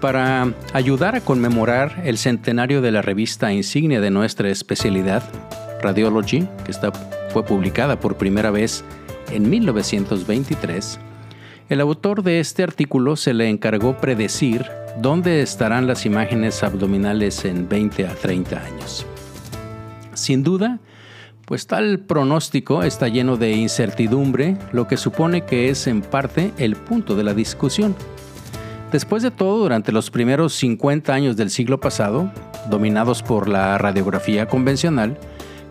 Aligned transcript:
para 0.00 0.52
ayudar 0.72 1.14
a 1.14 1.20
conmemorar 1.20 2.02
el 2.04 2.18
centenario 2.18 2.80
de 2.80 2.90
la 2.90 3.02
revista 3.02 3.52
insignia 3.52 4.00
de 4.00 4.10
nuestra 4.10 4.48
especialidad, 4.48 5.22
Radiology, 5.82 6.48
que 6.64 6.72
fue 7.32 7.44
publicada 7.44 8.00
por 8.00 8.16
primera 8.16 8.50
vez 8.50 8.84
en 9.30 9.48
1923, 9.48 10.98
el 11.68 11.80
autor 11.80 12.22
de 12.22 12.40
este 12.40 12.64
artículo 12.64 13.14
se 13.14 13.32
le 13.32 13.48
encargó 13.48 13.96
predecir 13.98 14.66
dónde 15.00 15.42
estarán 15.42 15.86
las 15.86 16.04
imágenes 16.04 16.64
abdominales 16.64 17.44
en 17.44 17.68
20 17.68 18.06
a 18.06 18.14
30 18.14 18.60
años. 18.60 19.06
Sin 20.14 20.42
duda, 20.42 20.80
pues 21.44 21.66
tal 21.66 22.00
pronóstico 22.00 22.82
está 22.82 23.08
lleno 23.08 23.36
de 23.36 23.52
incertidumbre, 23.52 24.56
lo 24.72 24.88
que 24.88 24.96
supone 24.96 25.44
que 25.44 25.68
es 25.68 25.86
en 25.86 26.02
parte 26.02 26.52
el 26.58 26.76
punto 26.76 27.14
de 27.14 27.24
la 27.24 27.34
discusión. 27.34 27.94
Después 28.92 29.22
de 29.22 29.30
todo, 29.30 29.58
durante 29.58 29.92
los 29.92 30.10
primeros 30.10 30.52
50 30.54 31.14
años 31.14 31.36
del 31.36 31.50
siglo 31.50 31.78
pasado, 31.78 32.32
dominados 32.68 33.22
por 33.22 33.48
la 33.48 33.78
radiografía 33.78 34.46
convencional, 34.46 35.16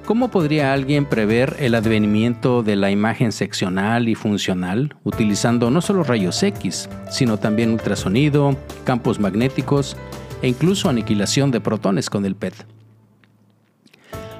¿cómo 0.05 0.31
podría 0.31 0.71
alguien 0.71 1.05
prever 1.05 1.57
el 1.59 1.75
advenimiento 1.75 2.63
de 2.63 2.77
la 2.77 2.91
imagen 2.91 3.33
seccional 3.33 4.07
y 4.07 4.15
funcional 4.15 4.95
utilizando 5.03 5.69
no 5.69 5.81
solo 5.81 6.03
rayos 6.03 6.41
X, 6.41 6.89
sino 7.11 7.35
también 7.35 7.71
ultrasonido, 7.71 8.55
campos 8.85 9.19
magnéticos 9.19 9.97
e 10.41 10.47
incluso 10.47 10.87
aniquilación 10.87 11.51
de 11.51 11.59
protones 11.59 12.09
con 12.09 12.25
el 12.25 12.35
PET? 12.35 12.53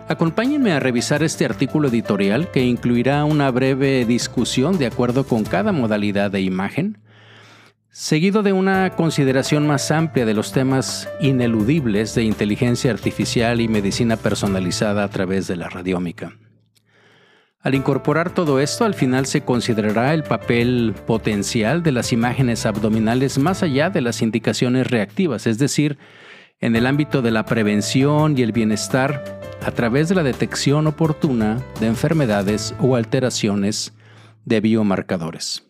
Acompáñenme 0.07 0.71
a 0.71 0.79
revisar 0.79 1.21
este 1.21 1.43
artículo 1.43 1.89
editorial 1.89 2.49
que 2.49 2.63
incluirá 2.63 3.25
una 3.25 3.51
breve 3.51 4.05
discusión 4.05 4.77
de 4.77 4.85
acuerdo 4.85 5.25
con 5.25 5.43
cada 5.43 5.73
modalidad 5.73 6.31
de 6.31 6.41
imagen, 6.41 6.97
seguido 7.99 8.43
de 8.43 8.53
una 8.53 8.91
consideración 8.91 9.67
más 9.67 9.91
amplia 9.91 10.25
de 10.25 10.33
los 10.33 10.53
temas 10.53 11.09
ineludibles 11.19 12.15
de 12.15 12.23
inteligencia 12.23 12.91
artificial 12.91 13.59
y 13.59 13.67
medicina 13.67 14.15
personalizada 14.15 15.03
a 15.03 15.09
través 15.09 15.47
de 15.47 15.57
la 15.57 15.67
radiómica. 15.67 16.31
Al 17.59 17.75
incorporar 17.75 18.33
todo 18.33 18.61
esto, 18.61 18.85
al 18.85 18.93
final 18.93 19.25
se 19.25 19.41
considerará 19.41 20.13
el 20.13 20.23
papel 20.23 20.95
potencial 21.05 21.83
de 21.83 21.91
las 21.91 22.13
imágenes 22.13 22.65
abdominales 22.65 23.37
más 23.37 23.63
allá 23.63 23.89
de 23.89 23.99
las 23.99 24.21
indicaciones 24.21 24.89
reactivas, 24.89 25.45
es 25.45 25.57
decir, 25.57 25.97
en 26.61 26.77
el 26.77 26.85
ámbito 26.85 27.21
de 27.21 27.31
la 27.31 27.43
prevención 27.43 28.37
y 28.37 28.43
el 28.43 28.53
bienestar 28.53 29.41
a 29.61 29.71
través 29.71 30.07
de 30.07 30.15
la 30.15 30.23
detección 30.23 30.87
oportuna 30.87 31.57
de 31.81 31.87
enfermedades 31.87 32.73
o 32.79 32.95
alteraciones 32.95 33.93
de 34.45 34.61
biomarcadores. 34.61 35.67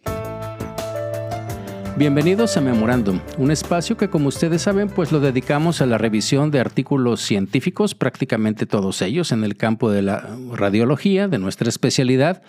Bienvenidos 1.99 2.55
a 2.55 2.61
Memorandum, 2.61 3.19
un 3.37 3.51
espacio 3.51 3.97
que 3.97 4.09
como 4.09 4.29
ustedes 4.29 4.61
saben 4.61 4.87
pues 4.87 5.11
lo 5.11 5.19
dedicamos 5.19 5.81
a 5.81 5.85
la 5.85 5.97
revisión 5.97 6.49
de 6.49 6.61
artículos 6.61 7.19
científicos, 7.19 7.93
prácticamente 7.93 8.65
todos 8.65 9.01
ellos 9.01 9.33
en 9.33 9.43
el 9.43 9.57
campo 9.57 9.91
de 9.91 10.01
la 10.01 10.25
radiología, 10.53 11.27
de 11.27 11.39
nuestra 11.39 11.67
especialidad. 11.67 12.41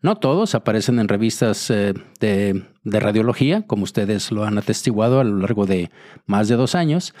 No 0.00 0.16
todos 0.16 0.54
aparecen 0.54 0.98
en 1.00 1.08
revistas 1.08 1.68
eh, 1.68 1.92
de 2.18 2.64
radiología, 3.00 3.66
como 3.66 3.84
ustedes 3.84 4.32
lo 4.32 4.44
han 4.44 4.56
atestiguado 4.56 5.20
a 5.20 5.24
lo 5.24 5.36
largo 5.36 5.66
de 5.66 5.90
más 6.24 6.48
de 6.48 6.56
dos 6.56 6.74
años, 6.74 7.12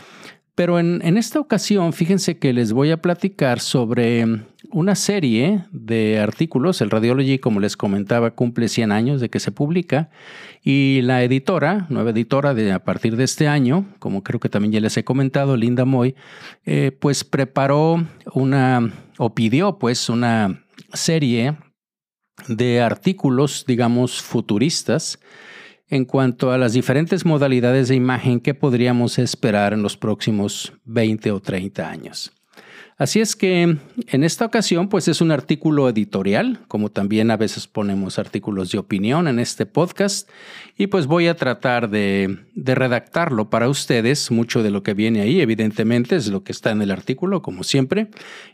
pero 0.54 0.78
en, 0.78 1.16
esta 1.16 1.40
ocasión, 1.40 1.92
fíjense 1.92 2.38
que 2.38 2.52
les 2.52 2.72
voy 2.72 2.92
a 2.92 3.02
platicar 3.02 3.58
sobre 3.58 4.24
una 4.70 4.94
serie 4.94 5.64
de 5.72 6.20
artículos. 6.20 6.80
El 6.80 6.90
Radiology, 6.90 7.40
como 7.40 7.58
les 7.58 7.76
comentaba, 7.76 8.30
cumple 8.30 8.68
100 8.68 8.92
años 8.92 9.20
de 9.20 9.30
que 9.30 9.40
se 9.40 9.50
publica 9.50 10.10
y 10.62 11.00
la 11.02 11.24
editora, 11.24 11.86
nueva 11.88 12.10
editora 12.10 12.54
de 12.54 12.70
a 12.70 12.84
partir 12.84 13.16
de 13.16 13.24
este 13.24 13.48
año, 13.48 13.86
como 13.98 14.22
creo 14.22 14.38
que 14.38 14.48
también 14.48 14.70
ya 14.70 14.80
les 14.80 14.96
he 14.96 15.02
comentado, 15.02 15.56
Linda 15.56 15.84
Moy, 15.84 16.14
eh, 16.64 16.92
pues 17.00 17.24
preparó 17.24 18.06
una 18.32 18.92
o 19.18 19.34
pidió 19.34 19.80
pues 19.80 20.08
una 20.08 20.64
serie 20.92 21.56
de 22.46 22.80
artículos, 22.80 23.64
digamos, 23.66 24.22
futuristas 24.22 25.18
en 25.88 26.04
cuanto 26.04 26.50
a 26.50 26.58
las 26.58 26.72
diferentes 26.72 27.24
modalidades 27.24 27.88
de 27.88 27.94
imagen 27.94 28.40
que 28.40 28.54
podríamos 28.54 29.18
esperar 29.18 29.72
en 29.72 29.82
los 29.82 29.96
próximos 29.96 30.72
20 30.84 31.30
o 31.32 31.40
30 31.40 31.88
años. 31.88 32.32
Así 32.96 33.20
es 33.20 33.34
que 33.34 33.62
en 34.06 34.24
esta 34.24 34.44
ocasión 34.44 34.88
pues 34.88 35.08
es 35.08 35.20
un 35.20 35.32
artículo 35.32 35.88
editorial, 35.88 36.60
como 36.68 36.90
también 36.90 37.32
a 37.32 37.36
veces 37.36 37.66
ponemos 37.66 38.20
artículos 38.20 38.70
de 38.70 38.78
opinión 38.78 39.26
en 39.26 39.40
este 39.40 39.66
podcast, 39.66 40.30
y 40.78 40.86
pues 40.86 41.06
voy 41.06 41.26
a 41.26 41.34
tratar 41.34 41.90
de, 41.90 42.38
redactarlo 42.54 43.50
para 43.50 43.68
ustedes. 43.68 44.30
Mucho 44.30 44.62
de 44.62 44.70
lo 44.70 44.84
que 44.84 44.94
viene 44.94 45.22
ahí 45.22 45.40
evidentemente 45.40 46.14
es 46.14 46.28
lo 46.28 46.44
que 46.44 46.52
está 46.52 46.70
en 46.70 46.82
el 46.82 46.92
artículo, 46.92 47.42
como 47.42 47.64
siempre, 47.64 48.10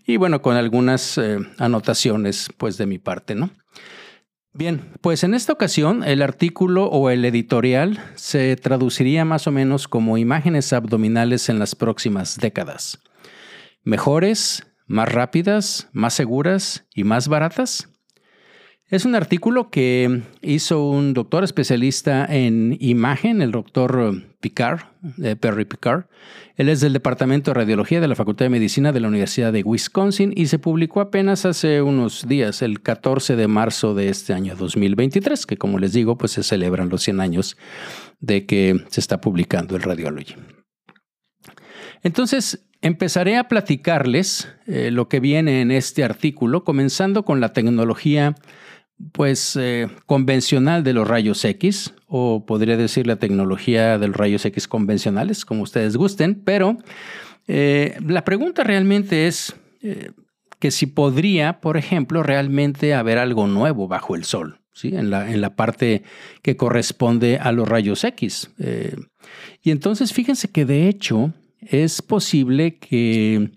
y 0.06 0.16
bueno, 0.16 0.40
con 0.40 0.56
algunas 0.56 1.19
eh, 1.19 1.38
anotaciones 1.58 2.48
pues 2.56 2.78
de 2.78 2.86
mi 2.86 2.98
parte, 2.98 3.34
¿no? 3.34 3.50
Bien, 4.53 4.93
pues 5.00 5.22
en 5.22 5.34
esta 5.34 5.53
ocasión 5.53 6.03
el 6.03 6.22
artículo 6.22 6.87
o 6.87 7.11
el 7.11 7.25
editorial 7.25 8.03
se 8.16 8.56
traduciría 8.56 9.25
más 9.25 9.47
o 9.47 9.53
menos 9.53 9.87
como 9.87 10.19
imágenes 10.19 10.72
abdominales 10.72 11.49
en 11.49 11.61
las 11.61 11.77
próximas 11.77 12.37
décadas. 12.37 12.99
Mejores, 13.84 14.66
más 14.88 15.11
rápidas, 15.11 15.88
más 15.93 16.15
seguras 16.15 16.84
y 16.93 17.05
más 17.05 17.28
baratas. 17.28 17.89
Es 18.90 19.04
un 19.04 19.14
artículo 19.14 19.70
que 19.70 20.22
hizo 20.42 20.84
un 20.84 21.14
doctor 21.14 21.44
especialista 21.44 22.26
en 22.28 22.76
imagen, 22.80 23.40
el 23.40 23.52
doctor 23.52 24.20
Picard, 24.40 24.80
eh, 25.22 25.36
Perry 25.36 25.64
Picard. 25.64 26.06
Él 26.56 26.68
es 26.68 26.80
del 26.80 26.92
Departamento 26.92 27.52
de 27.52 27.54
Radiología 27.54 28.00
de 28.00 28.08
la 28.08 28.16
Facultad 28.16 28.46
de 28.46 28.50
Medicina 28.50 28.90
de 28.90 28.98
la 28.98 29.06
Universidad 29.06 29.52
de 29.52 29.62
Wisconsin 29.62 30.32
y 30.34 30.46
se 30.46 30.58
publicó 30.58 31.00
apenas 31.00 31.46
hace 31.46 31.82
unos 31.82 32.26
días, 32.26 32.62
el 32.62 32.82
14 32.82 33.36
de 33.36 33.46
marzo 33.46 33.94
de 33.94 34.08
este 34.08 34.32
año 34.32 34.56
2023, 34.56 35.46
que 35.46 35.56
como 35.56 35.78
les 35.78 35.92
digo, 35.92 36.18
pues 36.18 36.32
se 36.32 36.42
celebran 36.42 36.88
los 36.88 37.02
100 37.02 37.20
años 37.20 37.56
de 38.18 38.44
que 38.44 38.84
se 38.88 38.98
está 38.98 39.20
publicando 39.20 39.76
el 39.76 39.82
Radiology. 39.82 40.34
Entonces, 42.02 42.66
empezaré 42.82 43.36
a 43.36 43.44
platicarles 43.44 44.48
eh, 44.66 44.90
lo 44.90 45.08
que 45.08 45.20
viene 45.20 45.60
en 45.60 45.70
este 45.70 46.02
artículo, 46.02 46.64
comenzando 46.64 47.24
con 47.24 47.40
la 47.40 47.52
tecnología 47.52 48.34
pues 49.12 49.56
eh, 49.56 49.88
convencional 50.06 50.84
de 50.84 50.93
los 50.93 51.09
rayos 51.09 51.44
X, 51.44 51.94
o 52.06 52.44
podría 52.44 52.77
decir 52.77 53.06
la 53.06 53.16
tecnología 53.16 53.99
de 53.99 54.09
los 54.09 54.16
rayos 54.16 54.44
X 54.44 54.69
convencionales, 54.69 55.44
como 55.44 55.62
ustedes 55.62 55.97
gusten, 55.97 56.43
pero 56.44 56.77
eh, 57.47 57.97
la 58.06 58.25
pregunta 58.25 58.65
realmente 58.65 59.27
es 59.27 59.55
eh, 59.83 60.11
que 60.59 60.71
si 60.71 60.87
podría, 60.87 61.61
por 61.61 61.77
ejemplo, 61.77 62.22
realmente 62.22 62.94
haber 62.94 63.19
algo 63.19 63.47
nuevo 63.47 63.88
bajo 63.88 64.15
el 64.15 64.25
Sol, 64.25 64.61
¿sí? 64.72 64.94
en, 64.94 65.11
la, 65.11 65.31
en 65.31 65.41
la 65.41 65.56
parte 65.56 66.03
que 66.43 66.56
corresponde 66.56 67.38
a 67.38 67.53
los 67.53 67.69
rayos 67.69 68.05
X. 68.05 68.50
y 69.62 69.71
entonces 69.71 70.12
fíjense 70.12 70.49
que 70.49 70.65
de 70.65 70.88
hecho 70.88 71.32
es 71.60 72.03
posible 72.03 72.76
que 72.76 73.50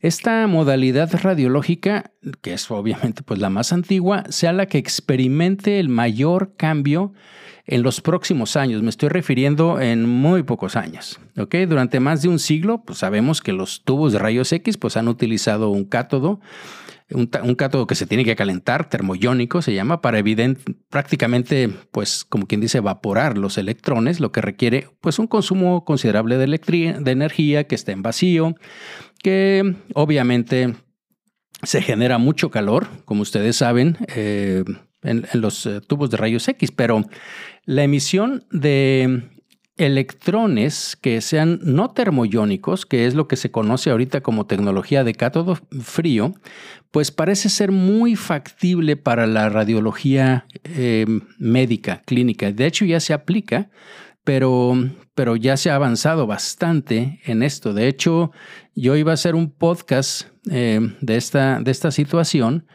esta 0.00 0.46
modalidad 0.46 1.10
radiológica, 1.20 2.12
que 2.42 2.52
es 2.52 2.70
obviamente 2.70 3.22
pues 3.22 3.40
la 3.40 3.50
más 3.50 3.72
antigua, 3.72 4.24
sea 4.28 4.52
la 4.52 4.66
que 4.66 4.78
experimente 4.78 5.80
el 5.80 5.88
mayor 5.88 6.54
cambio 6.56 7.12
en 7.66 7.82
los 7.82 8.00
próximos 8.00 8.56
años. 8.56 8.82
Me 8.82 8.90
estoy 8.90 9.08
refiriendo 9.08 9.80
en 9.80 10.08
muy 10.08 10.42
pocos 10.42 10.76
años. 10.76 11.18
Durante 11.34 11.98
más 12.00 12.22
de 12.22 12.28
un 12.28 12.38
siglo, 12.38 12.82
pues 12.84 12.98
sabemos 12.98 13.40
que 13.40 13.52
los 13.52 13.82
tubos 13.82 14.12
de 14.12 14.18
rayos 14.18 14.52
X 14.52 14.76
pues, 14.76 14.96
han 14.96 15.08
utilizado 15.08 15.70
un 15.70 15.84
cátodo 15.84 16.40
un, 17.10 17.26
cátodo 17.54 17.86
que 17.86 17.94
se 17.94 18.06
tiene 18.06 18.24
que 18.24 18.34
calentar, 18.34 18.88
termoiónico 18.88 19.62
se 19.62 19.74
llama, 19.74 20.00
para 20.00 20.18
evidente, 20.18 20.74
prácticamente, 20.88 21.68
pues 21.92 22.24
como 22.24 22.46
quien 22.46 22.60
dice, 22.60 22.78
evaporar 22.78 23.38
los 23.38 23.58
electrones, 23.58 24.18
lo 24.18 24.32
que 24.32 24.40
requiere 24.40 24.88
pues 25.00 25.18
un 25.18 25.26
consumo 25.26 25.84
considerable 25.84 26.36
de, 26.36 26.46
de 26.98 27.10
energía 27.10 27.64
que 27.64 27.74
está 27.76 27.92
en 27.92 28.02
vacío, 28.02 28.54
que 29.22 29.76
obviamente 29.94 30.74
se 31.62 31.80
genera 31.80 32.18
mucho 32.18 32.50
calor, 32.50 32.88
como 33.04 33.22
ustedes 33.22 33.56
saben, 33.56 33.96
eh, 34.14 34.64
en, 35.02 35.26
los 35.34 35.64
eh, 35.66 35.80
tubos 35.80 36.10
de 36.10 36.16
rayos 36.16 36.48
X, 36.48 36.72
pero 36.72 37.04
la 37.64 37.84
emisión 37.84 38.44
de 38.50 39.22
electrones 39.76 40.96
que 41.00 41.20
sean 41.20 41.58
no 41.62 41.90
termoiónicos, 41.90 42.86
que 42.86 43.06
es 43.06 43.14
lo 43.14 43.28
que 43.28 43.36
se 43.36 43.50
conoce 43.50 43.90
ahorita 43.90 44.22
como 44.22 44.46
tecnología 44.46 45.04
de 45.04 45.14
cátodo 45.14 45.58
frío, 45.82 46.34
pues 46.90 47.10
parece 47.10 47.50
ser 47.50 47.72
muy 47.72 48.16
factible 48.16 48.96
para 48.96 49.26
la 49.26 49.50
radiología 49.50 50.46
em, 50.64 51.20
médica, 51.38 52.02
clínica. 52.06 52.50
De 52.52 52.66
hecho, 52.66 52.86
ya 52.86 53.00
se 53.00 53.12
aplica, 53.12 53.68
pero, 54.24 54.74
pero 55.14 55.36
ya 55.36 55.58
se 55.58 55.70
ha 55.70 55.74
avanzado 55.74 56.26
bastante 56.26 57.20
en 57.24 57.42
esto. 57.42 57.74
De 57.74 57.86
hecho, 57.86 58.32
yo 58.74 58.96
iba 58.96 59.10
a 59.10 59.14
hacer 59.14 59.34
un 59.34 59.50
podcast 59.50 60.28
em, 60.50 60.94
de, 61.02 61.16
esta, 61.16 61.60
de 61.60 61.70
esta 61.70 61.90
situación 61.90 62.66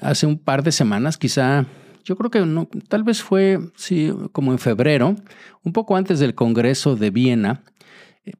hace 0.00 0.26
un 0.26 0.38
par 0.38 0.62
de 0.62 0.72
semanas, 0.72 1.18
quizá 1.18 1.66
yo 2.06 2.14
creo 2.14 2.30
que 2.30 2.68
tal 2.86 3.02
vez 3.02 3.20
fue, 3.20 3.58
sí, 3.74 4.12
como 4.30 4.52
en 4.52 4.60
febrero, 4.60 5.16
un 5.64 5.72
poco 5.72 5.96
antes 5.96 6.20
del 6.20 6.36
Congreso 6.36 6.94
de 6.94 7.10
Viena, 7.10 7.64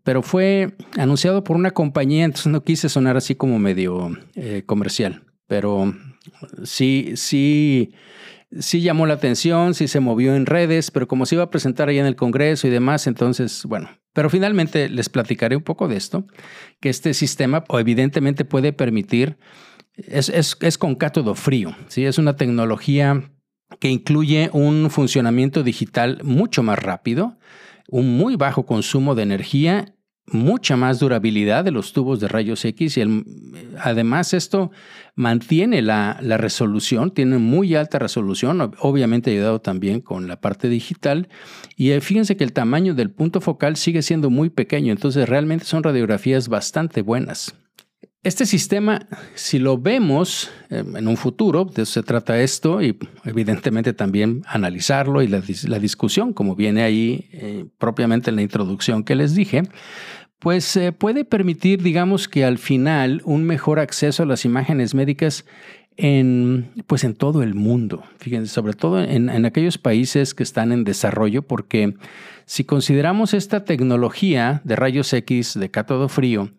pero 0.04 0.22
fue 0.22 0.76
anunciado 0.96 1.42
por 1.42 1.56
una 1.56 1.72
compañía, 1.72 2.24
entonces 2.24 2.46
no 2.46 2.62
quise 2.62 2.88
sonar 2.88 3.16
así 3.16 3.34
como 3.34 3.58
medio 3.58 4.16
eh, 4.36 4.62
comercial, 4.64 5.24
pero 5.48 5.92
sí, 6.62 7.14
sí, 7.16 7.92
sí 8.56 8.82
llamó 8.82 9.04
la 9.04 9.14
atención, 9.14 9.74
sí 9.74 9.88
se 9.88 9.98
movió 9.98 10.36
en 10.36 10.46
redes, 10.46 10.92
pero 10.92 11.08
como 11.08 11.26
se 11.26 11.34
iba 11.34 11.42
a 11.42 11.50
presentar 11.50 11.88
ahí 11.88 11.98
en 11.98 12.06
el 12.06 12.14
Congreso 12.14 12.68
y 12.68 12.70
demás, 12.70 13.08
entonces, 13.08 13.64
bueno, 13.64 13.90
pero 14.12 14.30
finalmente 14.30 14.88
les 14.88 15.08
platicaré 15.08 15.56
un 15.56 15.64
poco 15.64 15.88
de 15.88 15.96
esto, 15.96 16.24
que 16.78 16.88
este 16.88 17.14
sistema 17.14 17.64
evidentemente 17.70 18.44
puede 18.44 18.72
permitir, 18.72 19.38
es, 19.96 20.28
es, 20.28 20.56
es 20.60 20.78
con 20.78 20.94
cátodo 20.94 21.34
frío, 21.34 21.74
¿sí? 21.88 22.04
es 22.04 22.18
una 22.18 22.36
tecnología 22.36 23.32
que 23.80 23.88
incluye 23.88 24.50
un 24.52 24.90
funcionamiento 24.90 25.62
digital 25.62 26.20
mucho 26.22 26.62
más 26.62 26.78
rápido, 26.78 27.36
un 27.88 28.16
muy 28.16 28.36
bajo 28.36 28.66
consumo 28.66 29.14
de 29.14 29.22
energía, 29.22 29.96
mucha 30.28 30.76
más 30.76 30.98
durabilidad 30.98 31.64
de 31.64 31.70
los 31.70 31.92
tubos 31.92 32.18
de 32.18 32.28
rayos 32.28 32.64
X 32.64 32.96
y 32.96 33.24
además 33.78 34.34
esto 34.34 34.72
mantiene 35.14 35.82
la, 35.82 36.18
la, 36.20 36.36
resolución, 36.36 37.12
tiene 37.12 37.38
muy 37.38 37.76
alta 37.76 37.98
resolución, 37.98 38.72
obviamente 38.80 39.30
ayudado 39.30 39.60
también 39.60 40.00
con 40.00 40.26
la 40.26 40.40
parte 40.40 40.68
digital 40.68 41.28
y 41.76 41.90
eh, 41.90 42.00
fíjense 42.00 42.36
que 42.36 42.44
el 42.44 42.52
tamaño 42.52 42.94
del 42.94 43.10
punto 43.10 43.40
focal 43.40 43.76
sigue 43.76 44.02
siendo 44.02 44.28
muy 44.28 44.50
pequeño, 44.50 44.92
entonces 44.92 45.28
realmente 45.28 45.64
son 45.64 45.84
radiografías 45.84 46.48
bastante 46.48 47.02
buenas. 47.02 47.54
Este 48.26 48.44
sistema, 48.44 49.06
si 49.36 49.60
lo 49.60 49.78
vemos 49.78 50.50
em, 50.68 50.96
en 50.96 51.06
un 51.06 51.16
futuro, 51.16 51.64
de 51.64 51.82
eso 51.82 51.92
se 51.92 52.02
trata 52.02 52.40
esto, 52.40 52.82
y 52.82 52.98
evidentemente 53.24 53.92
también 53.92 54.42
analizarlo 54.48 55.22
y 55.22 55.28
la, 55.28 55.78
discusión, 55.78 56.32
como 56.32 56.56
viene 56.56 56.82
ahí 56.82 57.28
eh, 57.30 57.66
propiamente 57.78 58.30
en 58.30 58.34
la 58.34 58.42
introducción 58.42 59.04
que 59.04 59.14
les 59.14 59.36
dije, 59.36 59.62
pues 60.40 60.76
eh, 60.76 60.90
puede 60.90 61.24
permitir, 61.24 61.84
digamos 61.84 62.26
que 62.26 62.44
al 62.44 62.58
final, 62.58 63.22
un 63.24 63.44
mejor 63.44 63.78
acceso 63.78 64.24
a 64.24 64.26
las 64.26 64.44
imágenes 64.44 64.92
médicas 64.92 65.44
en, 65.96 66.72
pues 66.88 67.04
en 67.04 67.14
todo 67.14 67.44
el 67.44 67.54
mundo. 67.54 68.02
Fíjense, 68.18 68.52
sobre 68.52 68.72
todo 68.72 69.00
en, 69.04 69.28
en 69.28 69.46
aquellos 69.46 69.78
países 69.78 70.34
que 70.34 70.42
están 70.42 70.72
en 70.72 70.82
desarrollo, 70.82 71.42
porque 71.42 71.94
si 72.44 72.64
consideramos 72.64 73.34
esta 73.34 73.64
tecnología 73.64 74.62
de 74.64 74.74
rayos 74.74 75.12
X 75.12 75.54
de 75.54 75.70
cátodo 75.70 76.08
frío, 76.08 76.50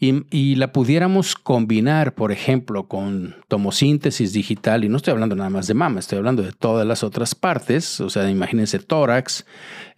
y, 0.00 0.54
la 0.54 0.72
pudiéramos 0.72 1.34
combinar, 1.34 2.14
por 2.14 2.32
ejemplo, 2.32 2.88
con 2.88 3.36
tomosíntesis 3.48 4.32
digital, 4.32 4.82
y 4.82 4.88
no 4.88 4.96
estoy 4.96 5.12
hablando 5.12 5.36
nada 5.36 5.50
más 5.50 5.66
de 5.66 5.74
mama, 5.74 6.00
estoy 6.00 6.16
hablando 6.16 6.42
de 6.42 6.52
todas 6.52 6.86
las 6.86 7.04
otras 7.04 7.34
partes, 7.34 8.00
o 8.00 8.08
sea, 8.08 8.28
imagínense 8.30 8.78
tórax 8.78 9.44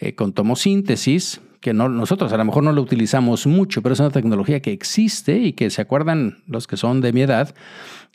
eh, 0.01 0.17
con 0.17 0.33
tomosíntesis, 0.33 1.41
que 1.61 1.73
no, 1.73 1.89
nosotros 1.89 2.33
a 2.33 2.37
lo 2.37 2.45
mejor 2.45 2.65
no 2.65 2.73
lo 2.73 2.83
utilizamos 2.83 3.47
mucho, 3.47 3.81
pero 3.81 3.93
es 3.93 4.01
una 4.01 4.11
tecnología 4.11 4.61
que 4.61 4.73
existe 4.73 5.39
y 5.39 5.53
que 5.53 5.71
se 5.71 5.81
acuerdan 5.81 6.43
los 6.49 6.67
que 6.67 6.77
son 6.77 7.01
de 7.01 7.13
mi 7.13 7.23
edad, 7.23 7.55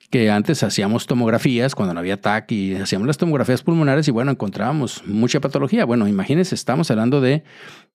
que 0.10 0.30
antes 0.30 0.64
hacíamos 0.64 1.06
tomografías 1.06 1.74
cuando 1.74 1.94
no 1.94 2.02
había 2.02 2.20
TAC 2.20 2.52
y 2.52 2.76
hacíamos 2.76 3.08
las 3.08 3.18
tomografías 3.18 3.62
pulmonares 3.62 4.08
y 4.08 4.12
bueno, 4.12 4.32
encontrábamos 4.32 5.04
mucha 5.06 5.40
patología. 5.40 5.86
Bueno, 5.86 6.08
imagínense, 6.08 6.56
estamos 6.56 6.92
hablando 6.92 7.22
de 7.22 7.44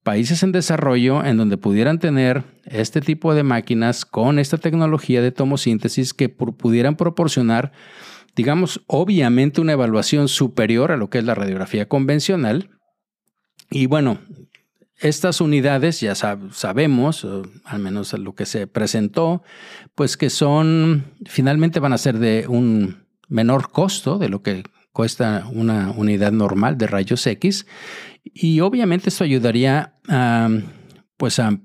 países 0.03 0.43
en 0.43 0.53
desarrollo 0.53 1.25
en 1.25 1.37
donde 1.37 1.57
pudieran 1.57 1.99
tener 1.99 2.45
este 2.65 3.01
tipo 3.01 3.35
de 3.35 3.43
máquinas 3.43 4.05
con 4.05 4.39
esta 4.39 4.59
tecnología 4.59 5.23
de 5.23 5.33
tomosíntesis 5.33 6.13
que 6.15 6.29
pudieran 6.29 6.97
proporcionar, 6.97 7.73
digamos, 8.35 8.83
obviamente 8.87 9.61
una 9.61 9.73
evaluación 9.73 10.29
superior 10.29 10.93
a 10.93 10.97
lo 10.97 11.11
que 11.11 11.19
es 11.19 11.25
la 11.25 11.35
radiografía 11.35 11.89
convencional. 11.89 12.71
Y 13.71 13.87
bueno, 13.87 14.19
estas 14.99 15.41
unidades 15.41 16.01
ya 16.01 16.15
sabemos, 16.15 17.27
al 17.65 17.79
menos 17.79 18.13
lo 18.13 18.35
que 18.35 18.47
se 18.47 18.67
presentó, 18.67 19.43
pues 19.95 20.17
que 20.17 20.31
son, 20.31 21.15
finalmente 21.27 21.81
van 21.81 21.93
a 21.93 21.99
ser 21.99 22.19
de 22.19 22.47
un 22.49 23.07
menor 23.29 23.71
costo 23.71 24.19
de 24.19 24.29
lo 24.29 24.43
que 24.43 24.65
cuesta 24.93 25.49
una 25.51 25.91
unidad 25.91 26.33
normal 26.33 26.79
de 26.79 26.87
rayos 26.87 27.27
X. 27.27 27.67
Y 28.25 28.61
obviamente 28.61 29.09
esto 29.09 29.25
ayudaría 29.25 29.95
a, 30.09 30.49
pues 31.17 31.39
a 31.39 31.59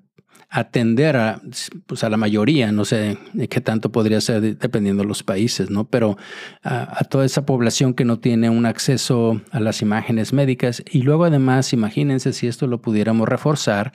atender 0.49 1.17
a, 1.17 1.41
pues 1.87 2.03
a 2.03 2.09
la 2.09 2.17
mayoría, 2.17 2.71
no 2.71 2.85
sé 2.85 3.17
qué 3.49 3.59
tanto 3.59 3.91
podría 3.91 4.21
ser 4.21 4.57
dependiendo 4.57 5.03
de 5.03 5.07
los 5.07 5.23
países, 5.23 5.69
¿no? 5.69 5.89
Pero 5.89 6.17
a, 6.63 7.03
toda 7.05 7.25
esa 7.25 7.45
población 7.45 7.93
que 7.93 8.05
no 8.05 8.19
tiene 8.19 8.49
un 8.49 8.65
acceso 8.65 9.41
a 9.51 9.59
las 9.59 9.81
imágenes 9.81 10.33
médicas. 10.33 10.83
Y 10.89 11.01
luego 11.01 11.25
además, 11.25 11.73
imagínense 11.73 12.33
si 12.33 12.47
esto 12.47 12.67
lo 12.67 12.81
pudiéramos 12.81 13.27
reforzar 13.27 13.93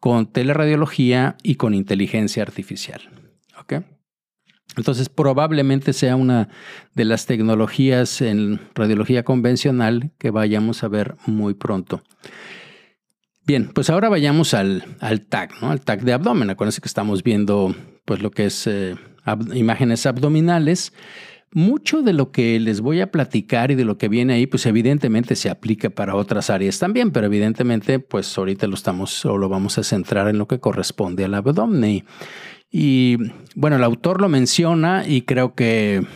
con 0.00 0.26
teleradiología 0.26 1.36
y 1.42 1.54
con 1.54 1.74
inteligencia 1.74 2.42
artificial. 2.42 3.00
¿Ok? 3.60 3.74
Entonces 4.76 5.08
probablemente 5.08 5.92
sea 5.92 6.16
una 6.16 6.48
de 6.94 7.04
las 7.04 7.26
tecnologías 7.26 8.20
en 8.22 8.60
radiología 8.74 9.22
convencional 9.22 10.10
que 10.18 10.30
vayamos 10.30 10.82
a 10.82 10.88
ver 10.88 11.16
muy 11.26 11.54
pronto. 11.54 12.02
Bien, 13.44 13.70
pues 13.74 13.90
ahora 13.90 14.08
vayamos 14.08 14.54
al, 14.54 14.84
al 15.00 15.26
TAC, 15.26 15.60
¿no? 15.60 15.70
Al 15.70 15.80
TAC 15.80 16.02
de 16.02 16.12
abdomen. 16.12 16.48
Acuérdense 16.48 16.80
que 16.80 16.88
estamos 16.88 17.22
viendo 17.22 17.74
pues 18.04 18.22
lo 18.22 18.30
que 18.30 18.46
es 18.46 18.66
eh, 18.66 18.96
imágenes 19.52 20.06
abdominales. 20.06 20.92
Mucho 21.54 22.00
de 22.00 22.14
lo 22.14 22.32
que 22.32 22.58
les 22.60 22.80
voy 22.80 23.02
a 23.02 23.10
platicar 23.10 23.70
y 23.70 23.74
de 23.74 23.84
lo 23.84 23.98
que 23.98 24.08
viene 24.08 24.32
ahí, 24.34 24.46
pues 24.46 24.64
evidentemente 24.64 25.36
se 25.36 25.50
aplica 25.50 25.90
para 25.90 26.14
otras 26.14 26.48
áreas 26.48 26.78
también, 26.78 27.10
pero 27.10 27.26
evidentemente, 27.26 27.98
pues 27.98 28.38
ahorita 28.38 28.66
lo 28.68 28.74
estamos 28.74 29.22
o 29.26 29.36
lo 29.36 29.50
vamos 29.50 29.76
a 29.76 29.82
centrar 29.82 30.28
en 30.28 30.38
lo 30.38 30.48
que 30.48 30.60
corresponde 30.60 31.26
al 31.26 31.34
abdomen. 31.34 32.04
Y 32.74 33.18
bueno, 33.54 33.76
el 33.76 33.84
autor 33.84 34.22
lo 34.22 34.30
menciona 34.30 35.06
y 35.06 35.22
creo 35.22 35.54
que 35.54 36.06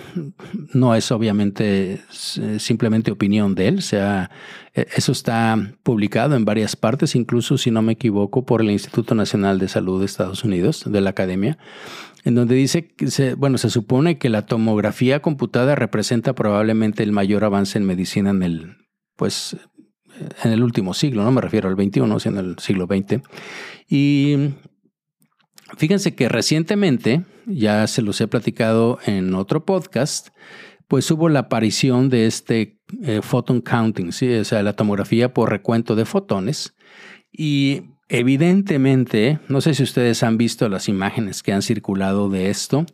no 0.73 0.95
es 0.95 1.13
obviamente 1.13 2.01
simplemente 2.11 3.11
opinión 3.11 3.55
de 3.55 3.69
él, 3.69 3.79
o 3.79 3.83
sea, 3.83 4.31
e, 4.75 4.87
eso 4.97 5.13
está 5.13 5.75
publicado 5.83 6.35
en 6.35 6.47
varias 6.47 6.75
partes, 6.75 7.15
incluso 7.15 7.59
si 7.59 7.71
no 7.71 7.83
me 7.83 7.93
equivoco, 7.93 8.47
por 8.47 8.63
el 8.63 8.71
Instituto 8.71 9.15
Nacional 9.15 9.59
de 9.59 9.69
Salud 9.69 10.01
de 10.01 10.07
Estados 10.07 10.45
Unidos, 10.45 10.85
de 10.87 11.01
la 11.03 11.11
Academia, 11.11 11.59
en 12.25 12.35
donde 12.35 12.55
dice 12.55 12.89
que, 12.89 13.35
bueno, 13.35 13.59
se 13.59 13.69
supone 13.69 14.17
que 14.17 14.31
la 14.31 14.47
tomografía 14.47 15.21
computada 15.21 15.75
representa 15.75 16.35
probablemente 16.35 17.03
el 17.03 17.13
mayor 17.13 17.45
avance 17.45 17.77
en 17.77 17.85
medicina 17.85 18.31
en 18.31 18.43
el, 18.43 18.77
pues, 19.17 19.59
en 20.43 20.53
el 20.53 20.63
último 20.63 20.95
siglo, 20.95 21.23
no 21.23 21.33
me 21.33 21.43
refiero 21.43 21.69
al 21.69 21.77
21, 21.77 22.19
sino 22.19 22.41
al 22.41 22.59
siglo 22.59 22.87
XX. 22.87 23.21
Y 23.91 24.55
Fíjense 25.77 26.15
que 26.15 26.29
recientemente, 26.29 27.25
ya 27.47 27.87
se 27.87 28.03
los 28.03 28.21
he 28.21 28.29
platicado 28.29 28.99
en 29.05 29.35
otro 29.35 29.65
podcast, 29.65 30.29
pues 30.89 31.11
hubo 31.11 31.29
la 31.29 31.41
aparición 31.41 32.09
de 32.09 32.27
este 32.27 32.79
eh, 33.03 33.21
photon 33.23 33.61
counting, 33.61 34.13
¿sí? 34.13 34.33
o 34.35 34.45
sea, 34.45 34.63
la 34.63 34.75
tomografía 34.75 35.35
por 35.35 35.51
recuento 35.51 35.97
de 35.97 36.05
fotones. 36.05 36.75
Y 37.33 37.83
evidentemente, 38.09 39.41
no 39.49 39.61
sé 39.61 39.75
si 39.75 39.83
ustedes 39.83 40.23
han 40.23 40.39
visto 40.39 40.69
las 40.69 40.89
imágenes 40.89 41.43
que 41.43 41.53
han 41.53 41.63
circulado 41.63 42.31
de 42.31 42.51
esto. 42.51 42.87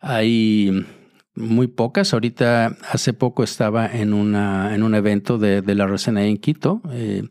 Hay 0.00 0.84
muy 1.34 1.66
pocas. 1.66 2.12
Ahorita, 2.12 2.76
hace 2.90 3.12
poco 3.12 3.42
estaba 3.42 3.86
en, 3.86 4.12
una, 4.12 4.74
en 4.74 4.82
un 4.82 4.94
evento 4.94 5.38
de, 5.38 5.62
la 5.62 5.86
RCNA 5.86 6.26
en 6.26 6.36
Quito. 6.36 6.82
Eh, 6.92 7.22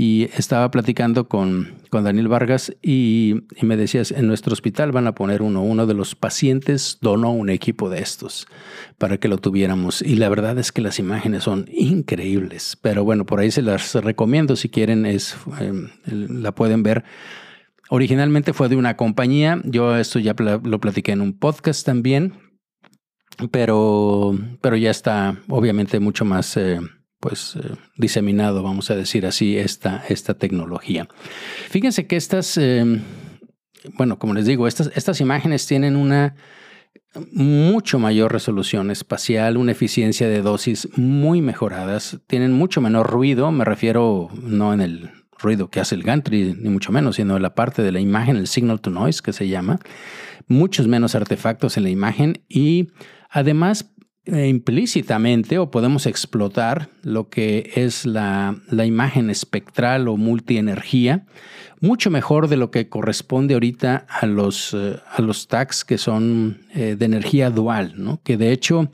y 0.00 0.30
estaba 0.36 0.70
platicando 0.70 1.28
con, 1.28 1.74
con 1.90 2.04
Daniel 2.04 2.28
Vargas 2.28 2.72
y, 2.80 3.34
me 3.60 3.76
decías, 3.76 4.12
en 4.12 4.28
nuestro 4.28 4.52
hospital 4.52 4.92
van 4.92 5.08
a 5.08 5.16
poner 5.16 5.42
uno, 5.42 5.60
uno 5.60 5.86
de 5.88 5.94
los 5.94 6.14
pacientes 6.14 6.98
donó 7.00 7.32
un 7.32 7.50
equipo 7.50 7.90
de 7.90 7.98
estos 7.98 8.46
para 8.96 9.18
que 9.18 9.26
lo 9.26 9.38
tuviéramos. 9.38 10.00
Y 10.00 10.14
la 10.14 10.28
verdad 10.28 10.56
es 10.60 10.70
que 10.70 10.82
las 10.82 11.00
imágenes 11.00 11.42
son 11.42 11.68
increíbles, 11.72 12.78
pero 12.80 13.02
bueno, 13.02 13.26
por 13.26 13.40
ahí 13.40 13.50
se 13.50 13.60
las 13.60 13.96
recomiendo 13.96 14.54
si 14.54 14.68
quieren, 14.68 15.04
es, 15.04 15.36
em, 15.58 15.88
la 16.06 16.54
pueden 16.54 16.84
ver. 16.84 17.02
Originalmente 17.90 18.52
fue 18.52 18.68
de 18.68 18.76
una 18.76 18.96
compañía, 18.96 19.60
yo 19.64 19.96
esto 19.96 20.20
ya 20.20 20.36
lo 20.38 20.78
platiqué 20.78 21.10
en 21.10 21.22
un 21.22 21.36
podcast 21.36 21.84
también, 21.84 22.34
pero, 23.50 24.38
pero 24.60 24.76
ya 24.76 24.92
está 24.92 25.40
obviamente 25.48 25.98
mucho 25.98 26.24
más... 26.24 26.56
Eh, 26.56 26.78
pues 27.20 27.56
eh, 27.56 27.74
diseminado, 27.96 28.62
vamos 28.62 28.90
a 28.90 28.96
decir 28.96 29.26
así, 29.26 29.56
esta, 29.56 30.04
esta 30.08 30.34
tecnología. 30.34 31.08
Fíjense 31.70 32.06
que 32.06 32.16
estas, 32.16 32.56
em, 32.56 33.02
bueno, 33.94 34.18
como 34.18 34.34
les 34.34 34.46
digo, 34.46 34.68
estas, 34.68 34.90
estas 34.94 35.20
imágenes 35.20 35.66
tienen 35.66 35.96
una 35.96 36.34
mucho 37.32 37.98
mayor 37.98 38.32
resolución 38.32 38.90
espacial, 38.90 39.56
una 39.56 39.72
eficiencia 39.72 40.28
de 40.28 40.42
dosis 40.42 40.88
muy 40.96 41.40
mejoradas, 41.40 42.20
tienen 42.26 42.52
mucho 42.52 42.80
menor 42.80 43.10
ruido, 43.10 43.50
me 43.50 43.64
refiero 43.64 44.28
no 44.42 44.72
en 44.72 44.80
el 44.80 45.10
ruido 45.38 45.70
que 45.70 45.80
hace 45.80 45.94
el 45.94 46.02
gantry, 46.02 46.54
ni 46.58 46.68
mucho 46.68 46.92
menos, 46.92 47.16
sino 47.16 47.36
en 47.36 47.42
la 47.42 47.54
parte 47.54 47.82
de 47.82 47.92
la 47.92 48.00
imagen, 48.00 48.36
el 48.36 48.46
signal 48.46 48.80
to 48.80 48.90
noise 48.90 49.22
que 49.22 49.32
se 49.32 49.48
llama, 49.48 49.78
muchos 50.46 50.86
menos 50.86 51.14
artefactos 51.14 51.76
en 51.76 51.84
la 51.84 51.90
imagen 51.90 52.42
y 52.48 52.88
además 53.30 53.90
implícitamente 54.30 55.58
o 55.58 55.70
podemos 55.70 56.06
explotar 56.06 56.88
lo 57.02 57.28
que 57.28 57.70
es 57.74 58.06
la, 58.06 58.56
imagen 58.70 59.30
espectral 59.30 60.08
o 60.08 60.16
multienergía 60.16 61.24
mucho 61.80 62.10
mejor 62.10 62.48
de 62.48 62.56
lo 62.56 62.70
que 62.70 62.88
corresponde 62.88 63.54
ahorita 63.54 64.06
a 64.08 64.26
los, 64.26 64.74
eh, 64.74 64.96
a 65.10 65.22
los 65.22 65.46
tags 65.46 65.84
que 65.84 65.96
son 65.96 66.58
de 66.74 67.04
energía 67.04 67.50
dual, 67.50 67.94
¿no? 67.96 68.20
que 68.24 68.36
de 68.36 68.52
hecho 68.52 68.90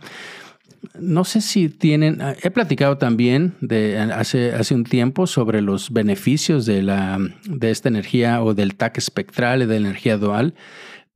no 0.98 1.24
sé 1.24 1.40
si 1.40 1.68
tienen, 1.68 2.18
he 2.42 2.50
platicado 2.50 2.98
también 2.98 3.54
de 3.60 3.98
hace, 3.98 4.52
hace 4.52 4.74
un 4.74 4.84
tiempo 4.84 5.26
sobre 5.26 5.60
los 5.60 5.92
beneficios 5.92 6.66
de, 6.66 6.82
la, 6.82 7.18
de 7.48 7.70
esta 7.70 7.88
energía 7.88 8.42
o 8.42 8.54
del 8.54 8.74
TAC 8.74 8.98
espectral 8.98 9.62
y 9.62 9.66
de 9.66 9.80
la 9.80 9.88
energía 9.88 10.18
dual, 10.18 10.54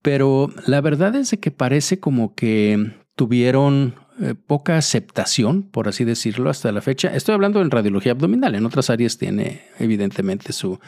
pero 0.03 0.51
la 0.67 0.81
verdad 0.81 1.15
es 1.17 1.37
que 1.41 1.51
parece 1.51 2.01
como 2.01 2.35
que 2.35 2.93
tuvieron 3.15 3.95
eh, 4.21 4.35
poca 4.35 4.77
aceptación, 4.77 5.63
por 5.63 5.87
así 5.87 6.05
decirlo, 6.05 6.51
hasta 6.51 6.73
la 6.73 6.81
fecha. 6.81 7.15
Estoy 7.15 7.35
hablando 7.35 7.63
en 7.63 7.71
radiología 7.71 8.13
abdominal, 8.13 8.57
en 8.57 8.67
otras 8.67 8.91
áreas 8.91 9.17
tiene 9.17 9.63
evidentemente 9.79 10.53
su, 10.53 10.81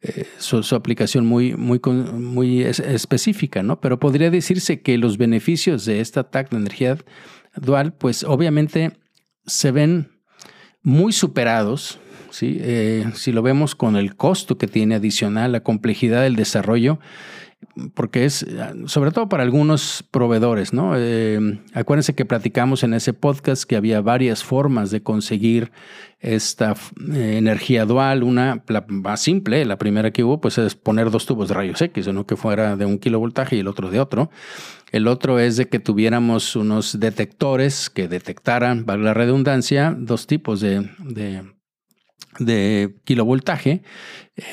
eh, 0.00 0.26
su, 0.38 0.74
aplicación 0.74 1.26
muy, 1.26 1.54
muy, 1.54 1.78
muy 1.80 2.62
específica, 2.62 3.62
¿no? 3.62 3.80
Pero 3.82 3.98
podría 3.98 4.30
decirse 4.30 4.80
que 4.80 4.96
los 4.96 5.18
beneficios 5.18 5.84
de 5.84 6.00
esta 6.00 6.24
TAC 6.24 6.50
de 6.50 6.56
energía 6.56 6.96
dual, 7.54 7.92
pues 7.92 8.24
obviamente 8.24 8.92
se 9.46 9.72
ven 9.72 10.12
muy 10.82 11.12
superados, 11.12 11.98
¿sí? 12.30 12.58
Eh, 12.60 13.04
si 13.14 13.32
lo 13.32 13.42
vemos 13.42 13.74
con 13.74 13.96
el 13.96 14.16
costo 14.16 14.56
que 14.56 14.66
tiene 14.66 14.94
adicional, 14.94 15.52
la 15.52 15.60
complejidad 15.60 16.22
del 16.22 16.36
desarrollo, 16.36 16.98
porque 17.94 18.24
es, 18.24 18.46
sobre 18.86 19.10
todo 19.10 19.28
para 19.28 19.42
algunos 19.42 20.04
proveedores, 20.10 20.72
¿no? 20.72 20.92
Eh, 20.96 21.60
acuérdense 21.74 22.14
que 22.14 22.24
platicamos 22.24 22.82
en 22.82 22.94
ese 22.94 23.12
podcast 23.12 23.64
que 23.64 23.76
había 23.76 24.00
varias 24.00 24.42
formas 24.42 24.90
de 24.90 25.02
conseguir 25.02 25.70
esta 26.18 26.74
eh, 27.12 27.36
energía 27.38 27.84
dual. 27.84 28.22
Una, 28.22 28.62
la 28.68 28.84
más 28.88 29.20
simple, 29.20 29.64
la 29.64 29.78
primera 29.78 30.10
que 30.10 30.24
hubo, 30.24 30.40
pues 30.40 30.58
es 30.58 30.74
poner 30.74 31.10
dos 31.10 31.26
tubos 31.26 31.48
de 31.48 31.54
rayos 31.54 31.80
X, 31.80 32.06
uno 32.06 32.26
que 32.26 32.36
fuera 32.36 32.76
de 32.76 32.86
un 32.86 32.98
kilovoltaje 32.98 33.56
y 33.56 33.60
el 33.60 33.68
otro 33.68 33.90
de 33.90 34.00
otro. 34.00 34.30
El 34.90 35.06
otro 35.06 35.38
es 35.38 35.56
de 35.56 35.68
que 35.68 35.78
tuviéramos 35.78 36.56
unos 36.56 36.98
detectores 36.98 37.90
que 37.90 38.08
detectaran, 38.08 38.84
valga 38.84 39.04
la 39.04 39.14
redundancia, 39.14 39.94
dos 39.96 40.26
tipos 40.26 40.60
de 40.60 40.90
de 42.38 42.96
kilovoltaje 43.04 43.82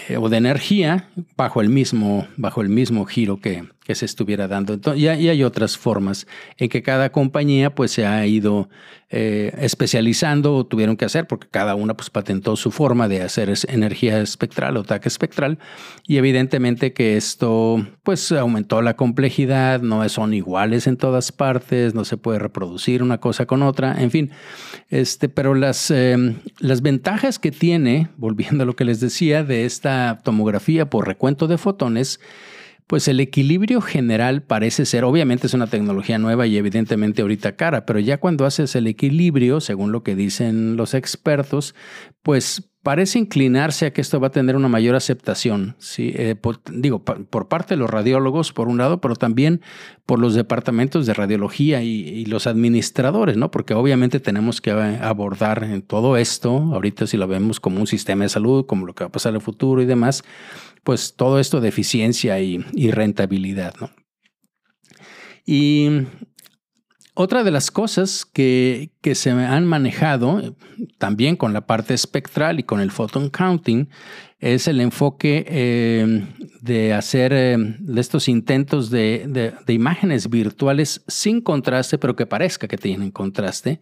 eh, 0.10 0.18
o 0.18 0.30
de 0.30 0.38
energía 0.38 1.10
bajo 1.36 1.62
el 1.62 1.70
mismo, 1.70 2.28
bajo 2.38 2.62
el 2.62 2.70
mismo 2.70 3.06
giro 3.06 3.40
que, 3.40 3.64
que 3.88 3.96
se 3.96 4.06
estuviera 4.06 4.50
dando. 4.50 4.74
Entonces, 4.74 5.02
y, 5.02 5.08
hay 5.08 5.44
otras 5.44 5.78
formas 5.78 6.28
en 6.58 6.68
que 6.68 6.84
cada 6.84 7.10
compañía 7.10 7.74
pues 7.74 7.92
se 7.92 8.06
ha 8.06 8.26
ido 8.28 8.68
eh, 9.10 9.54
especializando 9.60 10.54
o 10.54 10.66
tuvieron 10.66 10.98
que 10.98 11.06
hacer 11.06 11.26
porque 11.26 11.48
cada 11.50 11.76
una 11.76 11.94
pues 11.94 12.10
patentó 12.10 12.58
su 12.58 12.72
forma 12.72 13.08
de 13.08 13.22
hacer 13.22 13.54
energía 13.70 14.20
espectral 14.20 14.76
o 14.76 14.84
TAC 14.84 15.06
espectral 15.06 15.58
y 16.06 16.18
evidentemente 16.18 16.92
que 16.92 17.16
esto 17.16 17.88
pues 18.04 18.30
aumentó 18.34 18.82
la 18.82 18.98
complejidad, 18.98 19.82
no 19.82 20.08
son 20.10 20.34
iguales 20.34 20.88
en 20.88 20.98
todas 20.98 21.32
partes, 21.32 21.96
no 21.96 22.04
se 22.04 22.18
puede 22.18 22.40
reproducir 22.40 23.02
una 23.02 23.20
cosa 23.20 23.46
con 23.46 23.64
otra, 23.64 23.96
en 24.02 24.12
fin, 24.12 24.32
este, 24.90 25.30
pero 25.30 25.56
las, 25.56 25.90
em, 25.92 26.36
las 26.60 26.82
ventajas 26.82 27.40
que 27.40 27.52
tiene, 27.52 28.10
volviendo 28.18 28.64
a 28.64 28.66
lo 28.66 28.76
que 28.76 28.84
les 28.84 29.00
decía, 29.00 29.46
de 29.46 29.64
esta 29.78 30.20
tomografía 30.24 30.90
por 30.90 31.08
recuento 31.08 31.48
de 31.48 31.58
fotones, 31.58 32.20
pues 32.88 33.08
el 33.08 33.20
equilibrio 33.20 33.82
general 33.82 34.42
parece 34.42 34.86
ser, 34.86 35.04
obviamente 35.04 35.48
es 35.48 35.54
una 35.54 35.68
tecnología 35.68 36.18
nueva 36.18 36.48
y 36.48 36.58
evidentemente 36.58 37.22
ahorita 37.22 37.56
cara, 37.56 37.86
pero 37.86 38.00
ya 38.00 38.18
cuando 38.18 38.46
haces 38.46 38.76
el 38.76 38.88
equilibrio, 38.88 39.60
según 39.60 39.92
lo 39.92 40.04
que 40.04 40.16
dicen 40.16 40.78
los 40.78 40.94
expertos, 40.94 41.76
pues 42.24 42.72
parece 42.88 43.20
inclinarse 43.20 43.86
a 43.86 43.92
que 43.92 44.00
esto 44.00 44.18
va 44.22 44.28
a 44.28 44.32
tener 44.32 44.56
una 44.56 44.70
mayor 44.70 44.96
aceptación. 44.96 45.76
Eh, 45.98 46.38
digo, 46.72 47.04
por 47.04 47.50
parte 47.50 47.74
de 47.74 47.80
los 47.80 47.90
radiólogos, 47.90 48.54
por 48.54 48.70
un 48.70 48.78
lado, 48.78 49.02
pero 49.02 49.18
también 49.18 49.60
por 50.06 50.20
los 50.20 50.36
departamentos 50.36 51.06
de 51.06 51.14
radiología 51.14 51.84
y, 51.84 51.90
y, 51.90 52.24
los 52.28 52.48
administradores, 52.48 53.36
¿no? 53.36 53.52
Porque 53.52 53.74
obviamente 53.74 54.22
tenemos 54.22 54.62
que 54.62 54.72
abordar 54.72 55.66
en 55.66 55.82
todo 55.82 56.16
esto, 56.16 56.50
ahorita 56.50 57.08
si 57.08 57.18
lo 57.18 57.28
vemos 57.28 57.60
como 57.60 57.82
un 57.82 57.88
sistema 57.88 58.24
de 58.24 58.30
salud, 58.30 58.66
como 58.66 58.86
lo 58.86 58.96
que 58.96 59.04
va 59.04 59.10
a 59.10 59.12
pasar 59.12 59.32
en 59.32 59.36
el 59.36 59.42
futuro 59.42 59.82
y 59.82 59.86
demás, 59.86 60.24
pues 60.86 61.14
todo 61.18 61.42
esto 61.42 61.60
de 61.60 61.68
eficiencia 61.68 62.40
y, 62.40 62.60
rentabilidad. 62.92 63.74
¿no? 63.82 63.92
Y 65.46 65.90
otra 67.20 67.44
de 67.44 67.50
las 67.50 67.72
cosas 67.72 68.26
que, 68.26 68.92
que, 69.02 69.16
se 69.16 69.32
han 69.32 69.66
manejado 69.66 70.56
también 71.00 71.36
con 71.36 71.52
la 71.52 71.62
parte 71.62 71.96
espectral 71.96 72.60
y 72.60 72.64
con 72.64 72.80
el 72.80 72.92
photon 72.92 73.32
counting 73.32 73.90
es 74.40 74.68
el 74.68 74.82
enfoque 74.82 75.46
eh, 75.48 76.28
de 76.62 76.94
hacer 76.94 77.34
eh, 77.34 77.58
estos 77.96 78.28
intentos 78.28 78.92
de, 78.92 79.54
imágenes 79.68 80.30
virtuales 80.30 81.04
sin 81.08 81.42
contraste, 81.42 81.98
pero 81.98 82.16
que 82.16 82.28
parezca 82.28 82.68
que 82.68 82.78
tienen 82.78 83.10
contraste. 83.10 83.80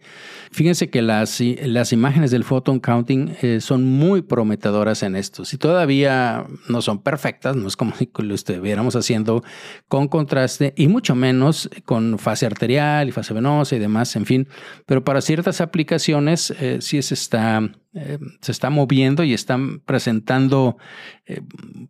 Fíjense 0.50 0.88
que 0.88 1.02
las, 1.02 1.40
las 1.40 1.92
imágenes 1.92 2.30
del 2.30 2.44
photon 2.44 2.80
counting 2.80 3.36
eh, 3.42 3.60
son 3.60 3.84
muy 3.84 4.22
prometedoras 4.22 5.02
en 5.02 5.16
esto. 5.16 5.44
Si 5.44 5.58
todavía 5.58 6.46
no 6.70 6.80
son 6.80 7.02
perfectas, 7.02 7.54
no 7.54 7.68
es 7.68 7.76
como 7.76 7.94
si 7.96 8.10
lo 8.18 8.34
estuviéramos 8.34 8.96
haciendo 8.96 9.44
con 9.88 10.08
contraste 10.08 10.72
y 10.74 10.88
mucho 10.88 11.14
menos 11.14 11.68
con 11.84 12.18
fase 12.18 12.46
arterial 12.46 13.08
y 13.08 13.12
fase 13.12 13.34
venosa 13.34 13.76
y 13.76 13.78
demás, 13.78 14.16
en 14.16 14.24
fin. 14.24 14.48
Pero 14.86 15.04
para 15.04 15.20
ciertas 15.20 15.60
aplicaciones 15.60 16.54
sí 16.80 17.02
se 17.02 17.14
está 17.14 17.60
eh, 17.98 18.18
se 18.42 18.52
está 18.52 18.68
moviendo 18.68 19.24
y 19.24 19.32
están 19.32 19.80
presentando 19.80 20.76
eh, 21.24 21.40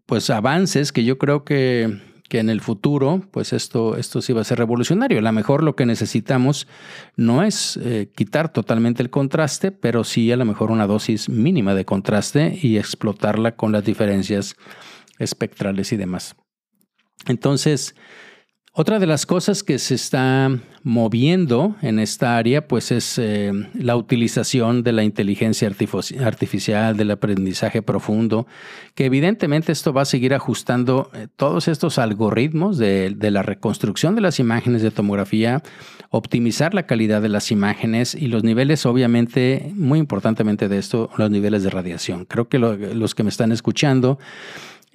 pues 0.06 0.30
avances 0.30 0.92
que 0.92 1.02
yo 1.02 1.18
creo 1.18 1.44
que, 1.44 2.00
que, 2.28 2.38
en 2.38 2.48
el 2.48 2.60
futuro 2.60 3.22
pues 3.32 3.52
esto, 3.52 3.96
esto 3.96 4.22
sí 4.22 4.32
va 4.32 4.42
a 4.42 4.44
ser 4.44 4.58
revolucionario. 4.58 5.18
A 5.18 5.22
lo 5.22 5.32
mejor 5.32 5.64
lo 5.64 5.74
que 5.74 5.84
necesitamos 5.84 6.68
no 7.16 7.42
es 7.42 7.76
eh, 7.82 8.12
quitar 8.14 8.52
totalmente 8.52 9.02
el 9.02 9.10
contraste, 9.10 9.72
pero 9.72 10.04
sí 10.04 10.30
a 10.30 10.36
lo 10.36 10.44
mejor 10.44 10.70
una 10.70 10.86
dosis 10.86 11.28
mínima 11.28 11.74
de 11.74 11.84
contraste 11.84 12.56
y 12.62 12.78
explotarla 12.78 13.56
con 13.56 13.72
las 13.72 13.84
diferencias 13.84 14.54
espectrales 15.18 15.92
y 15.92 15.96
demás. 15.96 16.36
Entonces, 17.26 17.96
otra 18.78 18.98
de 18.98 19.06
las 19.06 19.24
cosas 19.24 19.62
que 19.62 19.78
se 19.78 19.94
está 19.94 20.50
moviendo 20.82 21.76
en 21.80 21.98
esta 21.98 22.36
área, 22.36 22.68
pues 22.68 22.92
es 22.92 23.18
eh, 23.18 23.50
la 23.72 23.96
utilización 23.96 24.82
de 24.82 24.92
la 24.92 25.02
inteligencia 25.02 25.66
artificial, 25.66 26.94
del 26.94 27.10
aprendizaje 27.10 27.80
profundo, 27.80 28.46
que 28.94 29.06
evidentemente 29.06 29.72
esto 29.72 29.94
va 29.94 30.02
a 30.02 30.04
seguir 30.04 30.34
ajustando 30.34 31.10
eh, 31.14 31.26
todos 31.36 31.68
estos 31.68 31.98
algoritmos 31.98 32.76
de, 32.76 33.14
de, 33.16 33.30
la 33.30 33.42
reconstrucción 33.42 34.14
de 34.14 34.20
las 34.20 34.40
imágenes 34.40 34.82
de 34.82 34.90
tomografía, 34.90 35.62
optimizar 36.10 36.74
la 36.74 36.84
calidad 36.84 37.22
de 37.22 37.30
las 37.30 37.50
imágenes 37.50 38.14
y 38.14 38.26
los 38.26 38.44
niveles, 38.44 38.84
obviamente, 38.84 39.72
muy 39.74 39.98
importantemente 39.98 40.68
de 40.68 40.76
esto, 40.76 41.08
los 41.16 41.30
niveles 41.30 41.62
de 41.62 41.70
radiación. 41.70 42.26
Creo 42.26 42.50
que 42.50 42.58
los 42.58 43.14
que 43.14 43.22
me 43.22 43.30
están 43.30 43.52
escuchando, 43.52 44.18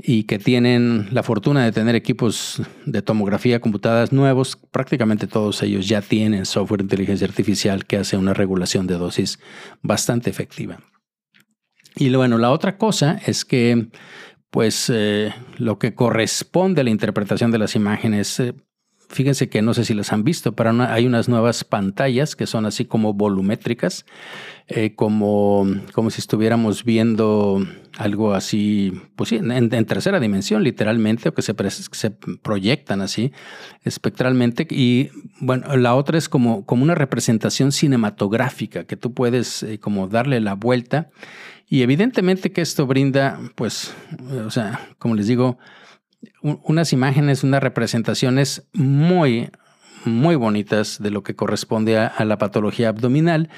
y 0.03 0.24
que 0.24 0.39
tienen 0.39 1.08
la 1.12 1.24
fortuna 1.24 1.63
de 1.63 1.72
tener 1.72 1.96
equipos 1.96 2.62
de 2.86 3.01
tomografía 3.01 3.60
computadas 3.60 4.12
nuevos, 4.12 4.55
prácticamente 4.55 5.27
todos 5.27 5.62
ellos 5.63 5.88
ya 5.88 6.01
tienen 6.01 6.46
software 6.46 6.79
de 6.79 6.86
inteligencia 6.86 7.27
artificial 7.27 7.86
que 7.86 7.98
hace 7.98 8.17
una 8.17 8.34
regulación 8.34 8.88
de 8.88 8.96
dosis 8.96 9.39
bastante 9.81 10.29
efectiva. 10.29 10.79
Y 11.96 12.13
bueno, 12.15 12.38
la 12.38 12.51
otra 12.51 12.77
cosa 12.77 13.20
es 13.25 13.46
que 13.46 13.89
pues 14.50 14.91
eh, 14.93 15.34
lo 15.58 15.79
que 15.79 15.96
corresponde 15.96 16.81
a 16.81 16.84
la 16.84 16.89
interpretación 16.89 17.51
de 17.51 17.58
las 17.58 17.75
imágenes 17.75 18.39
eh, 18.39 18.53
Fíjense 19.12 19.50
que 19.50 19.62
no 19.62 19.74
sé 19.74 19.84
si 19.84 19.94
las 19.94 20.13
han 20.13 20.24
visto, 20.24 20.53
pero 20.53 20.72
hay 20.84 21.06
unas 21.06 21.27
nuevas 21.27 21.65
pantallas 21.65 22.38
que 22.38 22.48
son 22.48 22.65
así 22.65 22.86
como 22.86 23.13
volumétricas, 23.13 24.06
eh, 24.70 24.96
como, 24.96 25.68
como 25.91 26.10
si 26.10 26.22
estuviéramos 26.22 26.86
viendo 26.86 27.62
algo 27.98 28.34
así, 28.34 28.94
pues 29.18 29.30
sí, 29.30 29.36
en, 29.36 29.70
tercera 29.86 30.22
dimensión 30.22 30.63
literalmente, 30.63 31.27
o 31.27 31.34
que 31.34 31.41
se, 31.41 31.53
se, 31.91 32.12
proyectan 32.12 33.01
así 33.01 33.34
espectralmente. 33.84 34.65
Y 34.70 35.10
bueno, 35.41 35.75
la 35.75 35.94
otra 35.96 36.18
es 36.18 36.30
como, 36.30 36.65
como 36.65 36.84
una 36.84 36.96
representación 36.96 37.74
cinematográfica, 37.74 38.86
que 38.86 38.96
tú 38.96 39.13
puedes 39.13 39.63
eh, 39.63 39.77
como 39.77 40.08
darle 40.08 40.39
la 40.39 40.53
vuelta. 40.53 41.10
Y 41.68 41.82
evidentemente 41.82 42.53
que 42.53 42.62
esto 42.62 42.88
brinda, 42.88 43.39
pues, 43.56 43.94
o 44.46 44.50
sea, 44.51 44.89
como 45.00 45.15
les 45.15 45.27
digo, 45.27 45.58
unas 46.42 46.94
imágenes, 46.94 47.44
unas 47.44 47.63
representaciones 47.63 48.68
muy, 48.74 49.50
muy 50.06 50.36
bonitas 50.36 51.01
de 51.01 51.12
lo 51.12 51.24
que 51.24 51.36
corresponde 51.36 51.98
a, 51.98 52.25
la 52.25 52.38
patología 52.38 52.90
abdominal, 52.90 53.50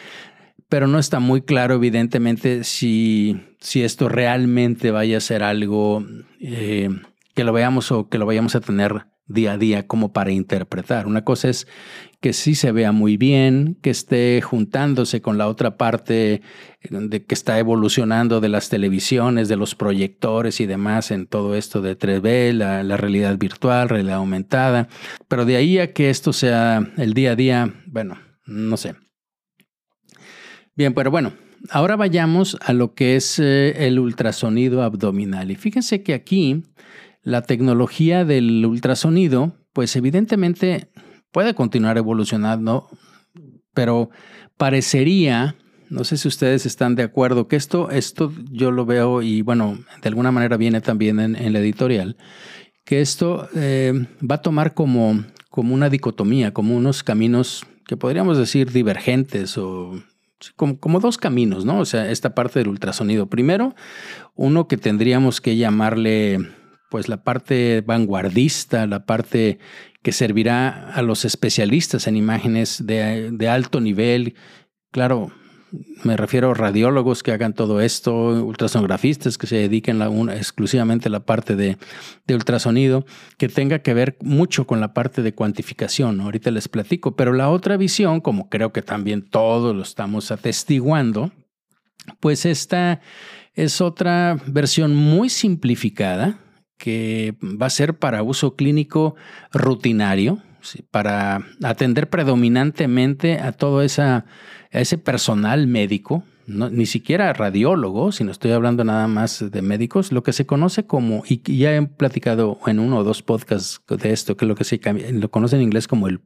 pero 0.70 0.88
no 0.88 1.00
está 1.00 1.20
muy 1.20 1.42
claro, 1.42 1.76
evidentemente, 1.76 2.64
si, 2.64 3.42
si 3.60 3.84
esto 3.84 4.10
realmente 4.10 4.92
vaya 4.92 5.18
a 5.18 5.22
ser 5.22 5.44
algo 5.44 6.04
eh, 6.40 6.90
que 7.34 7.44
lo 7.44 7.54
veamos 7.54 7.92
o 7.92 8.10
que 8.10 8.18
lo 8.18 8.26
vayamos 8.26 8.56
a 8.56 8.62
tener 8.62 9.06
día 9.34 9.54
a 9.54 9.58
día 9.58 9.88
como 9.88 10.14
para 10.14 10.32
interpretar. 10.32 11.08
Una 11.08 11.24
cosa 11.24 11.50
es 11.50 11.68
que 12.22 12.32
sí 12.32 12.56
se 12.56 12.72
vea 12.72 12.92
muy 12.92 13.18
bien, 13.18 13.78
que 13.82 13.90
esté 13.90 14.42
juntándose 14.42 15.22
con 15.22 15.38
la 15.38 15.48
otra 15.50 15.76
parte 15.76 16.42
de 16.90 17.26
que 17.26 17.36
está 17.36 17.60
evolucionando 17.60 18.40
de 18.40 18.50
las 18.50 18.70
televisiones, 18.70 19.50
de 19.50 19.58
los 19.58 19.76
proyectores 19.76 20.62
y 20.62 20.66
demás 20.66 21.12
en 21.12 21.28
todo 21.28 21.56
esto 21.56 21.82
de 21.82 21.98
3D, 21.98 22.54
la, 22.54 22.84
la 22.84 22.96
realidad 22.96 23.38
virtual, 23.38 23.90
realidad 23.90 24.16
aumentada. 24.16 24.88
Pero 25.28 25.44
de 25.44 25.58
ahí 25.58 25.80
a 25.80 25.92
que 25.92 26.10
esto 26.10 26.32
sea 26.32 26.94
el 26.98 27.14
día 27.14 27.32
a 27.32 27.36
día, 27.36 27.74
bueno, 27.88 28.18
no 28.46 28.78
sé. 28.78 28.96
Bien, 30.76 30.94
pero 30.94 31.12
bueno, 31.12 31.34
ahora 31.70 31.96
vayamos 31.96 32.58
a 32.62 32.74
lo 32.74 32.94
que 32.94 33.16
es 33.16 33.40
eh, 33.40 33.86
el 33.88 34.00
ultrasonido 34.00 34.82
abdominal. 34.84 35.52
Y 35.52 35.56
fíjense 35.56 36.04
que 36.04 36.14
aquí 36.14 36.64
la 37.24 37.42
tecnología 37.42 38.26
del 38.26 38.66
ultrasonido, 38.66 39.58
pues 39.74 39.96
evidentemente 39.96 40.90
puede 41.32 41.56
continuar 41.56 41.98
evolucionando, 41.98 42.90
pero 43.74 44.10
parecería, 44.58 45.56
no 45.90 46.04
sé 46.04 46.18
si 46.18 46.28
ustedes 46.28 46.66
están 46.66 46.96
de 46.96 47.04
acuerdo, 47.04 47.48
que 47.48 47.56
esto, 47.56 47.90
esto 47.90 48.32
yo 48.52 48.72
lo 48.72 48.86
veo 48.86 49.22
y 49.22 49.42
bueno, 49.42 49.80
de 50.02 50.10
alguna 50.10 50.32
manera 50.32 50.58
viene 50.58 50.82
también 50.82 51.20
en, 51.20 51.54
la 51.54 51.60
editorial, 51.60 52.18
que 52.86 53.02
esto 53.02 53.48
eh, 53.56 54.08
va 54.30 54.36
a 54.36 54.42
tomar 54.42 54.74
como, 54.74 55.24
como 55.50 55.74
una 55.74 55.90
dicotomía, 55.90 56.54
como 56.54 56.76
unos 56.76 57.04
caminos 57.04 57.66
que 57.88 57.98
podríamos 57.98 58.38
decir 58.38 58.72
divergentes 58.72 59.58
o 59.58 60.02
como, 60.56 61.00
dos 61.00 61.18
caminos, 61.18 61.66
¿no? 61.66 61.80
O 61.80 61.86
sea, 61.86 62.12
esta 62.12 62.36
parte 62.36 62.60
del 62.60 62.68
ultrasonido. 62.68 63.28
Primero, 63.28 63.76
uno 64.36 64.68
que 64.68 64.78
tendríamos 64.78 65.42
que 65.42 65.56
llamarle, 65.56 66.40
pues, 66.94 67.10
la 67.10 67.24
parte 67.24 67.82
vanguardista, 67.82 68.86
la 68.86 69.08
parte 69.08 69.58
que 70.04 70.12
servirá 70.12 70.92
a 70.94 71.02
los 71.02 71.26
especialistas 71.26 72.06
en 72.06 72.16
imágenes 72.16 72.86
de, 72.86 73.32
de 73.32 73.50
alto 73.50 73.82
nivel. 73.82 74.36
Claro, 74.92 75.32
me 76.04 76.16
refiero 76.16 76.52
a 76.52 76.54
radiólogos 76.54 77.24
que 77.24 77.32
hagan 77.32 77.54
todo 77.54 77.82
esto, 77.82 78.14
ultrasonografistas 78.46 79.40
que 79.40 79.48
se 79.48 79.56
dediquen 79.56 80.04
exclusivamente 80.30 81.08
a 81.08 81.12
la 81.12 81.26
parte 81.26 81.56
de, 81.56 81.80
ultrasonido, 82.30 83.08
que 83.40 83.50
tenga 83.50 83.80
que 83.80 83.96
ver 83.96 84.18
mucho 84.22 84.68
con 84.68 84.80
la 84.80 84.94
parte 84.94 85.24
de 85.24 85.34
cuantificación. 85.34 86.22
Ahorita 86.22 86.52
les 86.52 86.68
platico, 86.68 87.16
pero 87.16 87.34
la 87.34 87.50
otra 87.50 87.76
visión, 87.76 88.22
como 88.22 88.50
creo 88.50 88.72
que 88.72 88.84
también 88.84 89.28
todos 89.28 89.76
lo 89.76 89.82
estamos 89.82 90.30
atestiguando, 90.30 91.32
pues 92.20 92.46
esta 92.46 93.02
es 93.56 93.82
otra 93.82 94.38
versión 94.46 94.94
muy 94.94 95.30
simplificada 95.30 96.38
que 96.78 97.36
va 97.42 97.68
a 97.68 97.70
ser 97.70 97.96
para 97.96 98.24
uso 98.24 98.56
clínico 98.56 99.16
rutinario, 99.52 100.42
para 100.92 101.46
atender 101.62 102.10
predominantemente 102.10 103.40
a 103.40 103.52
todo 103.52 103.82
esa, 103.82 104.26
ese 104.72 104.98
personal 104.98 105.68
médico, 105.68 106.24
ni 106.46 106.86
siquiera 106.86 107.32
radiólogo, 107.32 108.12
sino 108.12 108.32
estoy 108.32 108.52
hablando 108.52 108.84
nada 108.84 109.08
más 109.08 109.50
de 109.50 109.62
médicos, 109.62 110.12
lo 110.12 110.24
que 110.24 110.34
se 110.34 110.46
conoce 110.46 110.86
como, 110.86 111.24
y 111.26 111.42
ya 111.58 111.76
he 111.76 111.82
platicado 111.86 112.60
en 112.68 112.80
uno 112.80 112.98
o 112.98 113.04
dos 113.04 113.24
podcasts 113.24 113.82
de 113.88 114.12
esto, 114.12 114.36
que 114.36 114.46
es 114.46 114.50
lo 114.50 114.56
que 114.56 114.66
se 114.66 114.80
lo 115.14 115.32
conocen 115.32 115.60
en 115.60 115.64
inglés 115.64 115.88
como 115.88 116.08
el, 116.08 116.22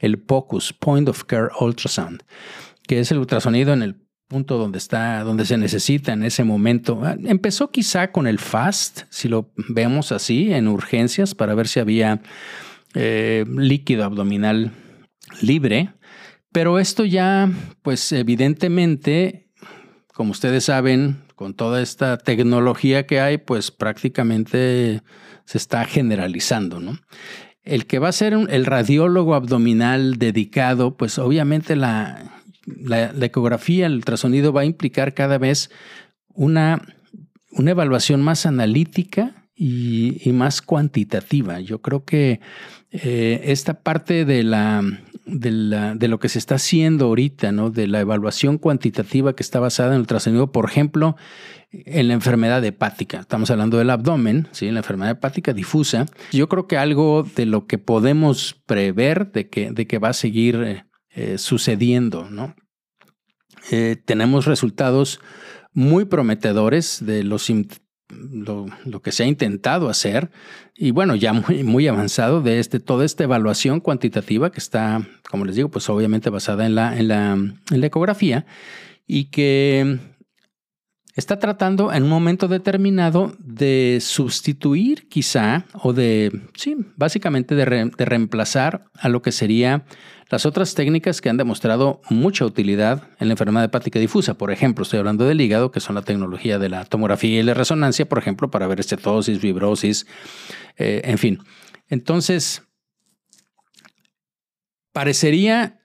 el 0.00 0.18
POCUS, 0.18 0.72
Point 0.72 1.08
of 1.08 1.24
Care 1.24 1.50
Ultrasound, 1.60 2.22
que 2.86 2.98
es 2.98 3.12
el 3.12 3.18
ultrasonido 3.18 3.72
en 3.72 3.82
el 3.82 4.09
punto 4.30 4.58
donde 4.58 4.78
está, 4.78 5.24
donde 5.24 5.44
se 5.44 5.58
necesita 5.58 6.12
en 6.12 6.22
ese 6.22 6.44
momento. 6.44 7.00
Ah, 7.02 7.16
empezó 7.24 7.72
quizá 7.72 8.12
con 8.12 8.28
el 8.28 8.38
FAST, 8.38 9.02
si 9.10 9.28
lo 9.28 9.50
vemos 9.68 10.12
así, 10.12 10.52
en 10.54 10.68
urgencias, 10.68 11.34
para 11.34 11.56
ver 11.56 11.66
si 11.66 11.80
había 11.80 12.22
eh, 12.94 13.44
líquido 13.48 14.04
abdominal 14.04 14.70
libre, 15.42 15.94
pero 16.52 16.78
esto 16.78 17.04
ya, 17.04 17.50
pues 17.82 18.12
evidentemente, 18.12 19.48
como 20.14 20.30
ustedes 20.30 20.64
saben, 20.64 21.22
con 21.34 21.54
toda 21.54 21.82
esta 21.82 22.16
tecnología 22.16 23.06
que 23.06 23.20
hay, 23.20 23.38
pues 23.38 23.72
prácticamente 23.72 25.02
se 25.44 25.58
está 25.58 25.84
generalizando, 25.86 26.78
¿no? 26.78 26.98
El 27.64 27.86
que 27.86 27.98
va 27.98 28.08
a 28.08 28.12
ser 28.12 28.34
el 28.34 28.64
radiólogo 28.64 29.34
abdominal 29.34 30.18
dedicado, 30.18 30.96
pues 30.96 31.18
obviamente 31.18 31.74
la, 31.76 32.39
la, 32.66 33.12
ecografía, 33.24 33.86
el 33.86 33.94
ultrasonido 33.94 34.52
va 34.52 34.62
a 34.62 34.66
implicar 34.66 35.14
cada 35.14 35.38
vez 35.38 35.70
una, 36.28 36.82
una 37.52 37.70
evaluación 37.70 38.22
más 38.22 38.46
analítica 38.46 39.40
y, 39.54 40.32
más 40.32 40.62
cuantitativa. 40.62 41.60
Yo 41.60 41.82
creo 41.82 42.04
que 42.04 42.40
eh, 42.90 43.42
esta 43.44 43.74
parte 43.82 44.24
de, 44.24 44.42
la, 44.42 44.82
de, 45.26 46.08
lo 46.08 46.18
que 46.18 46.30
se 46.30 46.38
está 46.38 46.54
haciendo 46.54 47.06
ahorita, 47.06 47.52
¿no? 47.52 47.70
de 47.70 47.86
la 47.86 48.00
evaluación 48.00 48.56
cuantitativa 48.56 49.34
que 49.34 49.42
está 49.42 49.60
basada 49.60 49.90
en 49.90 49.94
el 49.96 50.00
ultrasonido, 50.00 50.50
por 50.50 50.70
ejemplo, 50.70 51.16
en 51.70 52.08
la 52.08 52.14
enfermedad 52.14 52.64
hepática. 52.64 53.20
Estamos 53.20 53.50
hablando 53.50 53.76
del 53.76 53.90
abdomen, 53.90 54.48
¿sí? 54.52 54.70
la 54.70 54.78
enfermedad 54.78 55.12
hepática 55.12 55.52
difusa. 55.52 56.06
Yo 56.32 56.48
creo 56.48 56.66
que 56.66 56.78
algo 56.78 57.26
de 57.36 57.44
lo 57.44 57.66
que 57.66 57.76
podemos 57.76 58.56
prever 58.66 59.30
de 59.30 59.48
que, 59.50 59.72
de 59.72 59.86
que 59.86 59.98
va 59.98 60.08
a 60.08 60.14
seguir 60.14 60.84
eh, 61.14 61.38
sucediendo. 61.38 62.28
¿no? 62.30 62.54
Eh, 63.70 63.96
tenemos 64.04 64.46
resultados 64.46 65.20
muy 65.72 66.04
prometedores 66.04 67.04
de 67.04 67.22
los 67.24 67.50
lo, 68.10 69.02
que 69.02 69.12
se 69.12 69.22
ha 69.22 69.26
intentado 69.26 69.88
hacer 69.88 70.30
y 70.76 70.90
bueno, 70.90 71.14
ya 71.14 71.32
muy, 71.32 71.86
avanzado 71.86 72.42
de 72.42 72.58
este, 72.58 72.80
toda 72.80 73.04
esta 73.04 73.24
evaluación 73.24 73.80
cuantitativa 73.80 74.50
que 74.50 74.58
está, 74.58 75.06
como 75.30 75.44
les 75.44 75.56
digo, 75.56 75.70
pues 75.70 75.88
obviamente 75.88 76.30
basada 76.30 76.66
en 76.66 76.74
la, 76.74 77.36
ecografía 77.70 78.46
y 79.06 79.26
que 79.26 79.98
está 81.16 81.38
tratando 81.38 81.92
en 81.92 82.04
un 82.04 82.08
momento 82.08 82.48
determinado 82.48 83.36
de 83.38 83.98
sustituir 84.00 85.08
quizá 85.08 85.66
o 85.74 85.92
de, 85.92 86.32
sí, 86.54 86.76
básicamente 86.96 87.54
de 87.54 87.64
reemplazar 88.04 88.84
a 88.94 89.08
lo 89.08 89.22
que 89.22 89.32
sería 89.32 89.84
las 90.30 90.46
otras 90.46 90.74
técnicas 90.74 91.20
que 91.20 91.28
han 91.28 91.36
demostrado 91.36 92.00
mucha 92.08 92.44
utilidad 92.44 93.02
en 93.18 93.28
la 93.28 93.32
enfermedad 93.34 93.64
hepática 93.64 93.98
difusa, 93.98 94.34
por 94.34 94.52
ejemplo, 94.52 94.84
estoy 94.84 95.00
hablando 95.00 95.26
del 95.26 95.40
hígado, 95.40 95.72
que 95.72 95.80
son 95.80 95.96
la 95.96 96.02
tecnología 96.02 96.60
de 96.60 96.68
la 96.68 96.84
tomografía 96.84 97.40
y 97.40 97.42
la 97.42 97.52
resonancia, 97.52 98.08
por 98.08 98.18
ejemplo, 98.18 98.48
para 98.48 98.68
ver 98.68 98.78
estetosis, 98.78 99.40
fibrosis, 99.40 100.06
eh, 100.78 101.02
en 101.04 101.18
fin. 101.18 101.40
Entonces, 101.88 102.62
parecería 104.92 105.80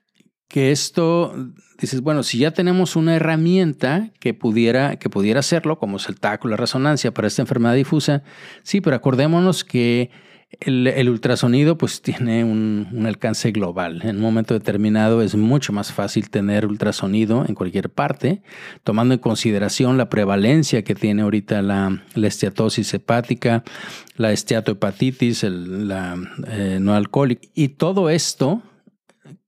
que 0.46 0.70
esto, 0.70 1.34
dices, 1.80 2.00
bueno, 2.00 2.22
si 2.22 2.38
ya 2.38 2.52
tenemos 2.52 2.94
una 2.94 3.16
herramienta 3.16 4.12
que 4.20 4.32
pudiera, 4.32 4.96
que 4.96 5.10
pudiera 5.10 5.40
hacerlo, 5.40 5.80
como 5.80 5.96
es 5.96 6.08
el 6.08 6.20
TAC 6.20 6.44
la 6.44 6.56
resonancia 6.56 7.12
para 7.12 7.26
esta 7.26 7.42
enfermedad 7.42 7.74
difusa, 7.74 8.22
sí, 8.62 8.80
pero 8.80 8.94
acordémonos 8.94 9.64
que 9.64 10.10
el, 10.60 11.08
ultrasonido 11.08 11.76
pues 11.76 12.02
tiene 12.02 12.44
un, 12.44 13.04
alcance 13.06 13.50
global. 13.50 14.02
En 14.02 14.16
un 14.16 14.22
momento 14.22 14.54
determinado 14.54 15.22
es 15.22 15.34
mucho 15.34 15.72
más 15.72 15.92
fácil 15.92 16.30
tener 16.30 16.66
ultrasonido 16.66 17.44
en 17.46 17.54
cualquier 17.54 17.90
parte, 17.90 18.42
tomando 18.84 19.14
en 19.14 19.20
consideración 19.20 19.98
la 19.98 20.08
prevalencia 20.08 20.82
que 20.82 20.94
tiene 20.94 21.22
ahorita 21.22 21.62
la, 21.62 22.02
esteatosis 22.14 22.94
hepática, 22.94 23.64
la 24.16 24.32
esteatohepatitis, 24.32 25.42
la 25.42 26.16
eh, 26.48 26.78
no 26.80 26.94
alcohólica. 26.94 27.48
Y 27.54 27.68
todo 27.68 28.08
esto 28.08 28.62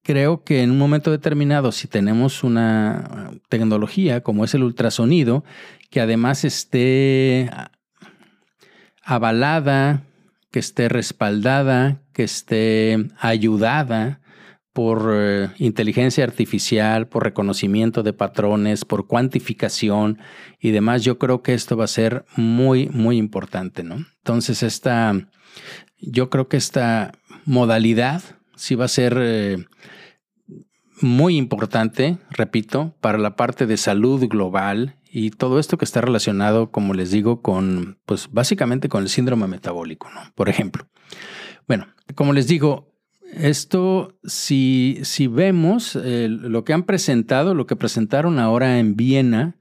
creo 0.02 0.42
que 0.42 0.62
en 0.62 0.70
un 0.70 0.78
momento 0.78 1.11
determinado, 1.11 1.70
si 1.72 1.87
tenemos 1.87 2.42
una 2.42 3.30
tecnología 3.48 4.22
como 4.22 4.44
es 4.44 4.54
el 4.54 4.62
ultrasonido, 4.62 5.44
que 5.90 6.00
además 6.00 6.44
esté 6.44 7.50
avalada 9.02 10.02
que 10.50 10.58
esté 10.58 10.88
respaldada, 10.88 12.02
que 12.12 12.24
esté 12.24 13.08
ayudada 13.18 14.20
por 14.72 15.11
eh, 15.12 15.50
inteligencia 15.58 16.22
artificial, 16.24 17.08
por 17.08 17.24
reconocimiento 17.24 18.02
de 18.02 18.12
patrones, 18.12 18.84
por 18.84 19.08
cuantificación 19.08 20.18
y 20.61 20.70
demás, 20.70 21.02
yo 21.02 21.18
creo 21.18 21.42
que 21.42 21.54
esto 21.54 21.76
va 21.76 21.84
a 21.84 21.88
ser 21.88 22.24
muy, 22.37 22.88
muy 22.90 23.16
importante, 23.16 23.82
¿no? 23.82 23.96
Entonces, 24.18 24.62
esta, 24.62 25.14
yo 26.00 26.30
creo 26.30 26.48
que 26.48 26.58
esta 26.58 27.12
modalidad 27.44 28.22
sí 28.54 28.76
va 28.76 28.84
a 28.84 28.88
ser 28.88 29.18
eh, 29.20 29.66
muy 31.00 31.37
importante, 31.37 32.18
repito, 32.30 32.94
para 33.00 33.18
la 33.18 33.37
parte 33.37 33.66
de 33.66 33.76
salud 33.76 34.28
global 34.28 34.97
y 35.11 35.31
todo 35.31 35.59
esto 35.59 35.79
que 35.79 35.85
está 35.85 36.01
relacionado, 36.01 36.71
como 36.71 36.94
les 36.94 37.11
digo, 37.11 37.42
con, 37.42 37.99
pues 38.07 38.29
básicamente 38.31 38.88
con 38.88 39.03
el 39.03 39.09
síndrome 39.09 39.47
metabólico, 39.47 40.09
¿no? 40.11 40.21
Por 40.35 40.49
ejemplo. 40.49 40.87
Bueno, 41.66 41.87
como 42.14 42.33
les 42.33 42.47
digo, 42.47 42.92
esto, 43.35 44.18
si, 44.25 44.99
si 45.03 45.27
vemos 45.27 45.97
eh, 45.97 46.29
lo 46.29 46.64
que 46.64 46.73
han 46.73 46.85
presentado, 46.85 47.55
lo 47.55 47.66
que 47.66 47.77
presentaron 47.77 48.38
ahora 48.38 48.79
en 48.79 48.97
Viena, 48.97 49.57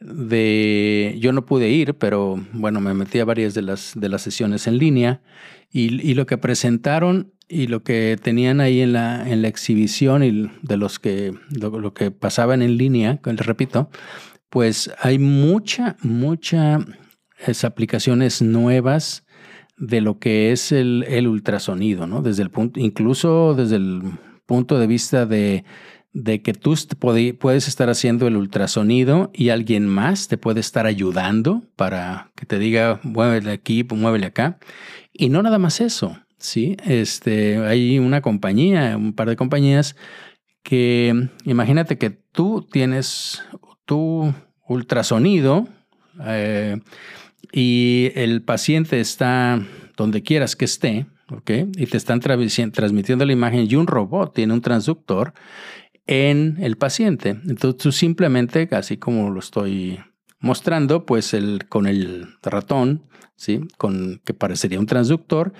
de, 0.00 1.16
yo 1.20 1.32
no 1.32 1.46
pude 1.46 1.70
ir, 1.70 1.94
pero 1.94 2.38
bueno, 2.52 2.80
me 2.80 2.94
metí 2.94 3.18
a 3.18 3.24
varias 3.24 3.54
de 3.54 3.62
las, 3.62 3.92
de 3.94 4.08
las 4.08 4.22
sesiones 4.22 4.66
en 4.66 4.78
línea 4.78 5.22
y, 5.72 6.14
lo 6.14 6.26
que 6.26 6.38
presentaron 6.38 7.32
y 7.48 7.66
lo 7.66 7.82
que 7.82 8.18
tenían 8.22 8.60
ahí 8.60 8.80
en 8.80 8.92
la, 8.92 9.28
en 9.28 9.42
la 9.42 9.48
exhibición 9.48 10.22
y 10.22 10.50
de 10.62 10.76
los 10.76 10.98
que, 10.98 11.32
lo, 11.50 11.94
que 11.94 12.10
pasaban 12.10 12.62
en 12.62 12.76
línea, 12.76 13.20
les 13.24 13.46
repito, 13.46 13.90
pues 14.50 14.90
hay 15.00 15.18
mucha, 15.18 15.96
mucha 16.02 16.78
aplicaciones 17.64 18.42
nuevas 18.42 19.24
de 19.76 20.00
lo 20.00 20.18
que 20.18 20.52
es 20.52 20.72
el, 20.72 21.04
ultrasonido, 21.28 22.06
¿no? 22.06 22.22
Desde 22.22 22.42
el 22.42 22.50
punto, 22.50 22.80
incluso 22.80 23.54
desde 23.54 23.76
el 23.76 24.02
punto 24.46 24.78
de 24.78 24.86
vista 24.86 25.26
de 25.26 25.64
que 26.42 26.54
tú 26.54 26.74
puedes 27.38 27.68
estar 27.68 27.90
haciendo 27.90 28.26
el 28.26 28.36
ultrasonido 28.36 29.30
y 29.34 29.50
alguien 29.50 29.86
más 29.86 30.28
te 30.28 30.38
puede 30.38 30.60
estar 30.60 30.86
ayudando 30.86 31.62
para 31.76 32.30
que 32.36 32.46
te 32.46 32.58
diga, 32.58 33.00
muévele 33.02 33.50
aquí, 33.50 33.84
muévele 33.84 34.26
acá. 34.26 34.58
Y 35.12 35.28
no 35.28 35.42
nada 35.42 35.58
más 35.58 35.80
eso, 35.80 36.16
¿sí? 36.38 36.76
Este, 36.86 37.58
hay 37.58 37.98
una 37.98 38.22
compañía, 38.22 38.96
un 38.96 39.12
par 39.12 39.28
de 39.28 39.36
compañías 39.36 39.94
que, 40.62 41.28
imagínate 41.44 41.98
que 41.98 42.10
tú 42.10 42.66
tienes 42.70 43.42
tu 43.86 44.34
ultrasonido 44.68 45.66
eh, 46.24 46.78
y 47.52 48.10
el 48.14 48.42
paciente 48.42 49.00
está 49.00 49.62
donde 49.96 50.22
quieras 50.22 50.56
que 50.56 50.66
esté, 50.66 51.06
¿ok? 51.30 51.50
Y 51.76 51.86
te 51.86 51.96
están 51.96 52.20
transmitiendo 52.20 53.24
la 53.24 53.32
imagen 53.32 53.66
y 53.68 53.74
un 53.76 53.86
robot 53.86 54.34
tiene 54.34 54.52
un 54.52 54.60
transductor 54.60 55.32
en 56.06 56.58
el 56.60 56.76
paciente. 56.76 57.30
Entonces 57.30 57.76
tú 57.78 57.92
simplemente, 57.92 58.68
así 58.72 58.96
como 58.96 59.30
lo 59.30 59.40
estoy 59.40 59.98
mostrando, 60.46 61.04
pues 61.04 61.34
el, 61.34 61.66
con 61.68 61.86
el 61.86 62.28
ratón, 62.42 63.02
¿sí? 63.36 63.60
con, 63.76 64.20
que 64.24 64.32
parecería 64.32 64.80
un 64.80 64.86
transductor, 64.86 65.52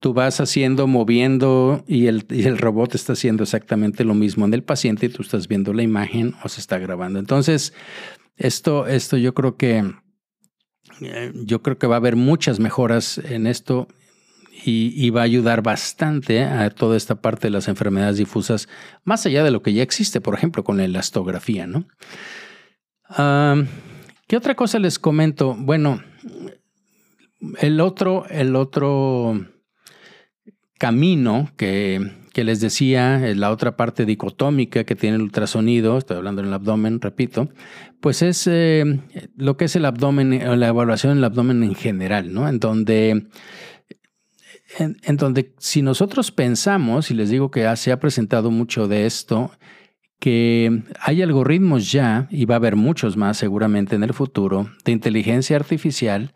tú 0.00 0.12
vas 0.12 0.40
haciendo, 0.40 0.86
moviendo 0.86 1.84
y 1.86 2.06
el, 2.06 2.26
y 2.30 2.44
el 2.44 2.58
robot 2.58 2.94
está 2.94 3.12
haciendo 3.12 3.44
exactamente 3.44 4.04
lo 4.04 4.14
mismo 4.14 4.44
en 4.44 4.54
el 4.54 4.62
paciente 4.62 5.06
y 5.06 5.08
tú 5.10 5.22
estás 5.22 5.46
viendo 5.46 5.72
la 5.72 5.82
imagen 5.82 6.34
o 6.42 6.48
se 6.48 6.60
está 6.60 6.78
grabando. 6.78 7.18
Entonces, 7.18 7.72
esto, 8.36 8.86
esto 8.86 9.16
yo 9.16 9.34
creo 9.34 9.56
que 9.56 9.84
eh, 11.00 11.32
yo 11.34 11.62
creo 11.62 11.78
que 11.78 11.86
va 11.86 11.96
a 11.96 11.98
haber 11.98 12.16
muchas 12.16 12.58
mejoras 12.58 13.18
en 13.18 13.46
esto 13.46 13.88
y, 14.62 15.08
va 15.08 15.22
a 15.22 15.24
ayudar 15.24 15.62
bastante 15.62 16.44
a 16.44 16.68
toda 16.68 16.96
esta 16.96 17.22
parte 17.22 17.46
de 17.46 17.50
las 17.50 17.68
enfermedades 17.68 18.18
difusas, 18.18 18.68
más 19.04 19.24
allá 19.24 19.42
de 19.42 19.50
lo 19.50 19.62
que 19.62 19.72
ya 19.72 19.82
existe, 19.82 20.20
por 20.20 20.34
ejemplo, 20.34 20.64
con 20.64 20.76
la 20.76 20.84
elastografía. 20.84 21.66
¿no? 21.66 21.86
¿Qué 24.30 24.36
otra 24.36 24.54
cosa 24.54 24.78
les 24.78 25.00
comento? 25.00 25.56
Bueno, 25.58 26.00
el 27.58 27.80
otro, 27.80 28.26
el 28.28 28.54
otro 28.54 29.44
camino 30.78 31.50
que, 31.56 32.12
les 32.36 32.60
decía, 32.60 33.18
la 33.34 33.50
otra 33.50 33.76
parte 33.76 34.06
dicotómica 34.06 34.84
que 34.84 34.94
tiene 34.94 35.16
el 35.16 35.22
ultrasonido, 35.22 35.98
estoy 35.98 36.18
hablando 36.18 36.42
en 36.42 36.46
el 36.46 36.54
abdomen, 36.54 37.00
repito, 37.00 37.48
pues 38.00 38.22
es 38.22 38.46
eh, 38.46 39.00
lo 39.36 39.56
que 39.56 39.64
es 39.64 39.74
el 39.74 39.84
abdomen, 39.84 40.60
la 40.60 40.68
evaluación 40.68 41.16
del 41.16 41.24
abdomen 41.24 41.64
en 41.64 41.74
general, 41.74 42.32
¿no? 42.32 42.48
En 42.48 42.60
donde 42.60 43.26
en, 44.78 45.16
donde 45.16 45.54
si 45.58 45.82
nosotros 45.82 46.30
pensamos, 46.30 47.10
y 47.10 47.14
les 47.14 47.30
digo 47.30 47.50
que 47.50 47.68
se 47.76 47.90
ha 47.90 47.98
presentado 47.98 48.52
mucho 48.52 48.86
de 48.86 49.06
esto, 49.06 49.50
que 50.20 50.82
hay 51.00 51.22
algoritmos 51.22 51.90
ya, 51.90 52.28
y 52.30 52.44
va 52.44 52.54
a 52.54 52.58
haber 52.58 52.76
muchos 52.76 53.16
más 53.16 53.38
seguramente 53.38 53.96
en 53.96 54.04
el 54.04 54.14
futuro, 54.14 54.70
de 54.84 54.92
inteligencia 54.92 55.56
artificial 55.56 56.32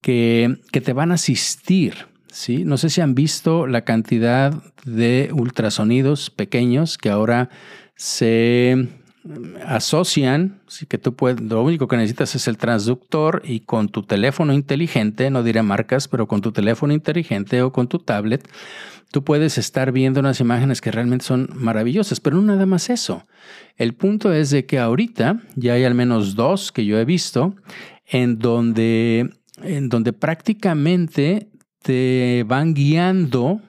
que, 0.00 0.58
que 0.70 0.80
te 0.80 0.92
van 0.92 1.10
a 1.10 1.14
asistir. 1.14 1.94
¿sí? 2.30 2.64
No 2.64 2.76
sé 2.76 2.90
si 2.90 3.00
han 3.00 3.14
visto 3.14 3.66
la 3.66 3.80
cantidad 3.80 4.54
de 4.84 5.30
ultrasonidos 5.32 6.30
pequeños 6.30 6.98
que 6.98 7.08
ahora 7.08 7.48
se 7.96 8.86
asocian, 9.66 10.60
que 10.88 10.98
tú 10.98 11.14
puedes, 11.14 11.40
lo 11.40 11.62
único 11.62 11.88
que 11.88 11.96
necesitas 11.96 12.34
es 12.34 12.46
el 12.48 12.58
transductor 12.58 13.42
y 13.44 13.60
con 13.60 13.88
tu 13.88 14.02
teléfono 14.02 14.52
inteligente, 14.52 15.30
no 15.30 15.42
diré 15.42 15.62
marcas, 15.62 16.06
pero 16.06 16.28
con 16.28 16.40
tu 16.40 16.52
teléfono 16.52 16.92
inteligente 16.92 17.62
o 17.62 17.72
con 17.72 17.88
tu 17.88 17.98
tablet, 17.98 18.48
tú 19.10 19.24
puedes 19.24 19.58
estar 19.58 19.92
viendo 19.92 20.20
unas 20.20 20.40
imágenes 20.40 20.80
que 20.80 20.90
realmente 20.90 21.24
son 21.24 21.48
maravillosas, 21.54 22.20
pero 22.20 22.36
no 22.36 22.42
nada 22.42 22.66
más 22.66 22.90
eso. 22.90 23.26
El 23.76 23.94
punto 23.94 24.32
es 24.32 24.50
de 24.50 24.66
que 24.66 24.78
ahorita 24.78 25.42
ya 25.54 25.74
hay 25.74 25.84
al 25.84 25.94
menos 25.94 26.34
dos 26.34 26.72
que 26.72 26.84
yo 26.84 26.98
he 26.98 27.04
visto 27.04 27.54
en 28.06 28.38
donde, 28.38 29.30
en 29.62 29.88
donde 29.88 30.12
prácticamente 30.12 31.48
te 31.82 32.44
van 32.46 32.74
guiando 32.74 33.60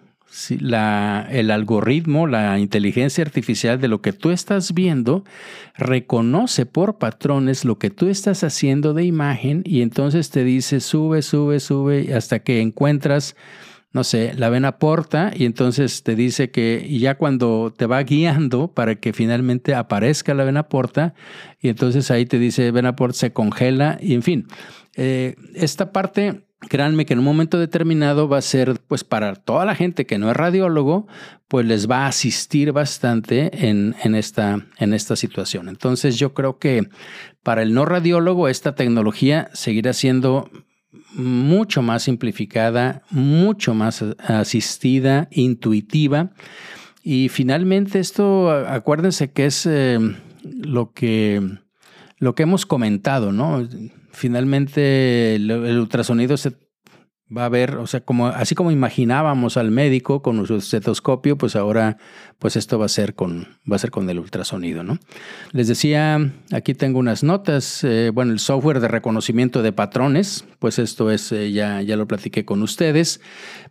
el 0.49 1.51
algoritmo, 1.51 2.27
la 2.27 2.59
inteligencia 2.59 3.23
artificial 3.23 3.79
de 3.79 3.87
lo 3.87 4.01
que 4.01 4.13
tú 4.13 4.29
estás 4.29 4.73
viendo, 4.73 5.23
reconoce 5.75 6.65
por 6.65 6.97
patrones 6.97 7.65
lo 7.65 7.79
que 7.79 7.89
tú 7.89 8.07
estás 8.07 8.43
haciendo 8.43 8.93
de 8.93 9.03
imagen 9.03 9.63
y 9.65 9.81
entonces 9.81 10.29
te 10.29 10.43
dice 10.43 10.79
sube, 10.79 11.21
sube, 11.21 11.59
sube 11.59 12.13
hasta 12.13 12.39
que 12.39 12.61
encuentras, 12.61 13.35
no 13.97 14.03
sé, 14.03 14.35
la 14.35 14.49
vena 14.49 14.77
porta 14.77 15.31
y 15.35 15.45
entonces 15.45 16.03
te 16.03 16.15
dice 16.15 16.51
que 16.51 16.87
ya 16.99 17.17
cuando 17.17 17.73
te 17.75 17.87
va 17.87 18.03
guiando 18.03 18.67
para 18.67 18.93
que 18.93 19.11
finalmente 19.11 19.73
aparezca 19.73 20.35
la 20.35 20.43
vena 20.43 20.69
porta 20.69 21.15
y 21.59 21.69
entonces 21.69 22.11
ahí 22.11 22.27
te 22.27 22.37
dice 22.37 22.69
vena 22.69 22.95
porta 22.95 23.17
se 23.17 23.33
congela 23.33 23.97
y 23.99 24.13
en 24.13 24.21
fin, 24.21 24.47
eh, 24.97 25.35
esta 25.55 25.91
parte 25.91 26.43
créanme 26.59 27.07
que 27.07 27.13
en 27.13 27.19
un 27.19 27.25
momento 27.25 27.57
determinado 27.57 28.29
va 28.29 28.37
a 28.37 28.43
ser, 28.43 28.79
pues 28.87 29.03
para 29.03 29.33
toda 29.33 29.65
la 29.65 29.73
gente 29.73 30.05
que 30.05 30.19
no 30.19 30.29
es 30.29 30.37
radiólogo, 30.37 31.07
pues 31.47 31.65
les 31.65 31.89
va 31.89 32.05
a 32.05 32.09
asistir 32.09 32.73
bastante 32.73 33.67
en, 33.67 33.95
esta, 34.13 34.63
en 34.77 34.93
esta 34.93 35.15
situación. 35.15 35.69
Entonces 35.69 36.19
yo 36.19 36.35
creo 36.35 36.59
que 36.59 36.87
para 37.41 37.63
el 37.63 37.73
no 37.73 37.85
radiólogo 37.85 38.47
esta 38.47 38.75
tecnología 38.75 39.49
seguirá 39.53 39.93
siendo 39.93 40.51
mucho 41.13 41.81
más 41.81 42.03
simplificada, 42.03 43.03
mucho 43.09 43.73
más 43.73 44.03
asistida, 44.19 45.27
intuitiva. 45.31 46.31
Y 47.03 47.29
finalmente 47.29 47.99
esto, 47.99 48.51
acuérdense 48.51 49.31
que 49.31 49.45
es 49.45 49.65
eh, 49.65 49.99
lo, 50.43 50.91
que, 50.91 51.41
lo 52.17 52.35
que 52.35 52.43
hemos 52.43 52.65
comentado, 52.65 53.31
¿no? 53.31 53.67
finalmente 54.17 55.35
el, 55.35 55.51
ultrasonido 55.51 56.37
se 56.37 56.51
va 57.35 57.45
a 57.45 57.49
ver, 57.49 57.75
o 57.75 57.87
sea, 57.87 58.01
como, 58.01 58.27
así 58.27 58.55
como 58.55 58.71
imaginábamos 58.71 59.57
al 59.57 59.71
médico 59.71 60.21
con 60.21 60.45
su 60.47 60.55
estetoscopio, 60.55 61.37
pues 61.37 61.55
ahora, 61.55 61.97
pues 62.39 62.55
esto 62.55 62.79
va 62.79 62.85
a 62.85 62.89
ser 62.89 63.15
con, 63.15 63.47
va 63.69 63.75
a 63.75 63.79
ser 63.79 63.91
con 63.91 64.09
el 64.09 64.19
ultrasonido, 64.19 64.83
¿no? 64.83 64.97
Les 65.51 65.67
decía, 65.67 66.31
aquí 66.53 66.73
tengo 66.73 66.99
unas 66.99 67.23
notas, 67.23 67.83
eh, 67.83 68.11
bueno, 68.13 68.31
el 68.31 68.39
software 68.39 68.79
de 68.79 68.87
reconocimiento 68.87 69.61
de 69.61 69.73
patrones, 69.73 70.45
pues 70.59 70.79
esto 70.79 71.11
es, 71.11 71.31
eh, 71.31 71.51
ya, 71.51 71.81
ya 71.81 71.97
lo 71.97 72.07
platiqué 72.07 72.45
con 72.45 72.61
ustedes, 72.61 73.19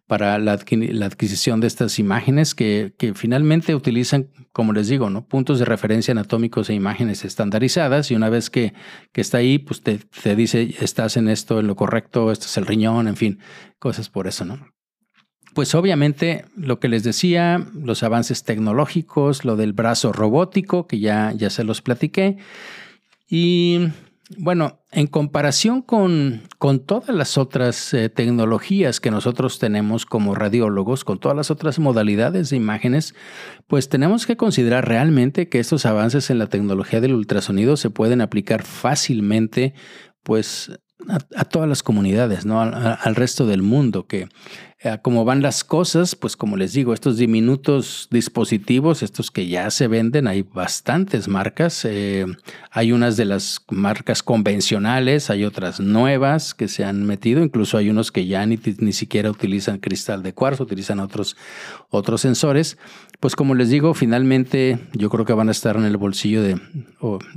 para 0.07 0.39
la, 0.39 0.53
adquisición 0.53 1.61
de 1.61 1.67
estas 1.67 1.99
imágenes 1.99 2.55
que, 2.55 2.93
finalmente 3.15 3.75
utilizan, 3.75 4.29
como 4.53 4.73
les 4.73 4.89
digo, 4.89 5.11
¿no? 5.11 5.27
puntos 5.27 5.59
de 5.59 5.65
referencia 5.65 6.13
anatómicos 6.13 6.71
e 6.71 6.75
imágenes 6.75 7.25
estandarizadas 7.25 8.11
y 8.11 8.15
una 8.15 8.29
vez 8.29 8.49
que, 8.49 8.73
que 9.13 9.21
está 9.21 9.39
ahí, 9.39 9.59
pues 9.59 9.83
te, 9.83 9.99
te, 9.99 10.37
dice, 10.37 10.77
estás 10.81 11.17
en 11.17 11.29
esto, 11.29 11.59
en 11.59 11.67
lo 11.67 11.75
correcto, 11.75 12.31
esto 12.31 12.47
es 12.47 12.57
el 12.57 12.67
riñón, 12.67 13.09
en 13.09 13.17
fin, 13.17 13.41
cosas 13.79 14.09
por 14.09 14.27
eso, 14.27 14.45
¿no? 14.45 14.69
Pues 15.55 15.75
obviamente 15.75 16.45
lo 16.55 16.81
que 16.81 16.89
les 16.89 17.03
decía, 17.03 17.67
los 17.75 18.03
avances 18.03 18.45
tecnológicos, 18.45 19.45
lo 19.45 19.57
del 19.57 19.73
brazo 19.73 20.13
robótico, 20.13 20.87
que 20.87 21.01
ya, 21.01 21.33
ya 21.35 21.49
se 21.49 21.65
los 21.65 21.81
platiqué, 21.81 22.37
y 23.29 23.89
bueno, 24.39 24.81
en 24.91 25.07
comparación 25.07 25.83
con, 25.83 26.43
con 26.59 26.81
todas 26.81 27.15
las 27.15 27.39
otras 27.39 27.95
eh, 27.95 28.09
tecnologías 28.09 29.01
que 29.01 29.11
nosotros 29.11 29.59
tenemos 29.59 30.05
como 30.05 30.35
radiólogos, 30.35 31.05
con 31.05 31.19
todas 31.19 31.37
las 31.37 31.51
otras 31.51 31.79
modalidades 31.79 32.51
de 32.51 32.57
imágenes, 32.57 33.15
pues 33.69 33.89
tenemos 33.89 34.27
que 34.27 34.37
considerar 34.37 34.89
realmente 34.89 35.49
que 35.49 35.61
estos 35.61 35.87
avances 35.87 36.29
en 36.31 36.39
la 36.39 36.49
tecnología 36.49 37.01
del 37.01 37.15
ultrasonido 37.15 37.77
se 37.77 37.91
pueden 37.91 38.21
aplicar 38.21 38.65
fácilmente, 38.65 39.75
pues 40.23 40.73
a, 41.09 41.45
todas 41.45 41.69
las 41.69 41.83
comunidades, 41.83 42.47
¿no? 42.47 42.61
al 42.61 43.15
resto 43.15 43.47
del 43.47 43.63
mundo, 43.63 44.07
que 44.07 44.29
eh, 44.81 44.99
como 45.01 45.25
van 45.25 45.41
las 45.41 45.65
cosas, 45.65 46.15
pues 46.15 46.37
como 46.37 46.57
les 46.57 46.75
digo, 46.75 46.93
estos 46.93 47.17
diminutos 47.17 48.09
dispositivos, 48.11 49.03
estos 49.03 49.31
que 49.31 49.49
ya 49.49 49.71
se 49.71 49.89
venden, 49.89 50.27
hay 50.27 50.43
bastantes 50.43 51.29
marcas. 51.29 51.85
Eh, 51.87 52.27
hay 52.71 52.93
unas 52.93 53.17
de 53.17 53.25
las 53.25 53.65
marcas 53.71 54.23
convencionales, 54.23 55.31
hay 55.31 55.45
otras 55.45 55.81
nuevas 55.81 56.55
que 56.55 56.69
se 56.69 56.85
han 56.85 57.05
metido, 57.05 57.43
incluso 57.43 57.79
hay 57.79 57.89
unos 57.89 58.13
que 58.13 58.27
ya 58.27 58.45
ni, 58.45 58.61
ni 58.79 58.93
siquiera 58.93 59.31
utilizan 59.31 59.79
cristal 59.79 60.23
de 60.23 60.35
cuarzo, 60.35 60.65
utilizan 60.65 61.01
otros, 61.01 61.37
otros 61.89 62.21
sensores. 62.21 62.77
Pues 63.19 63.35
como 63.35 63.55
les 63.55 63.71
digo, 63.71 63.95
finalmente 63.95 64.79
yo 64.93 65.09
creo 65.09 65.25
que 65.25 65.33
van 65.33 65.49
a 65.49 65.53
estar 65.53 65.77
en 65.77 65.85
el 65.85 65.97
bolsillo 65.97 66.43
de, 66.43 66.61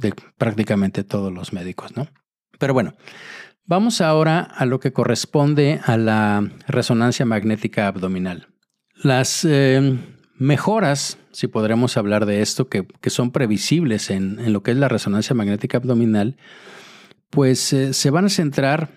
de 0.02 0.14
prácticamente 0.38 1.06
todos 1.06 1.32
los 1.32 1.54
médicos, 1.54 1.96
¿no? 1.96 2.08
Pero 2.60 2.74
bueno, 2.74 2.96
Vamos 3.70 4.02
ahora 4.02 4.40
a 4.40 4.66
lo 4.66 4.80
que 4.80 4.94
corresponde 4.94 5.80
a 5.86 5.96
la 5.96 6.50
resonancia 6.68 7.24
magnética 7.24 7.86
abdominal. 7.86 8.48
Las 8.96 9.46
eh, 9.46 9.96
mejoras, 10.40 11.20
si 11.32 11.46
podremos 11.46 11.96
hablar 11.96 12.26
de 12.26 12.42
esto, 12.42 12.68
que, 12.68 12.88
son 13.12 13.30
previsibles 13.30 14.10
en, 14.10 14.52
lo 14.52 14.64
que 14.64 14.72
es 14.72 14.78
la 14.78 14.88
resonancia 14.88 15.36
magnética 15.36 15.78
abdominal, 15.78 16.36
pues 17.30 17.72
eh, 17.72 17.94
se 17.94 18.10
van 18.10 18.26
a 18.26 18.30
centrar, 18.30 18.90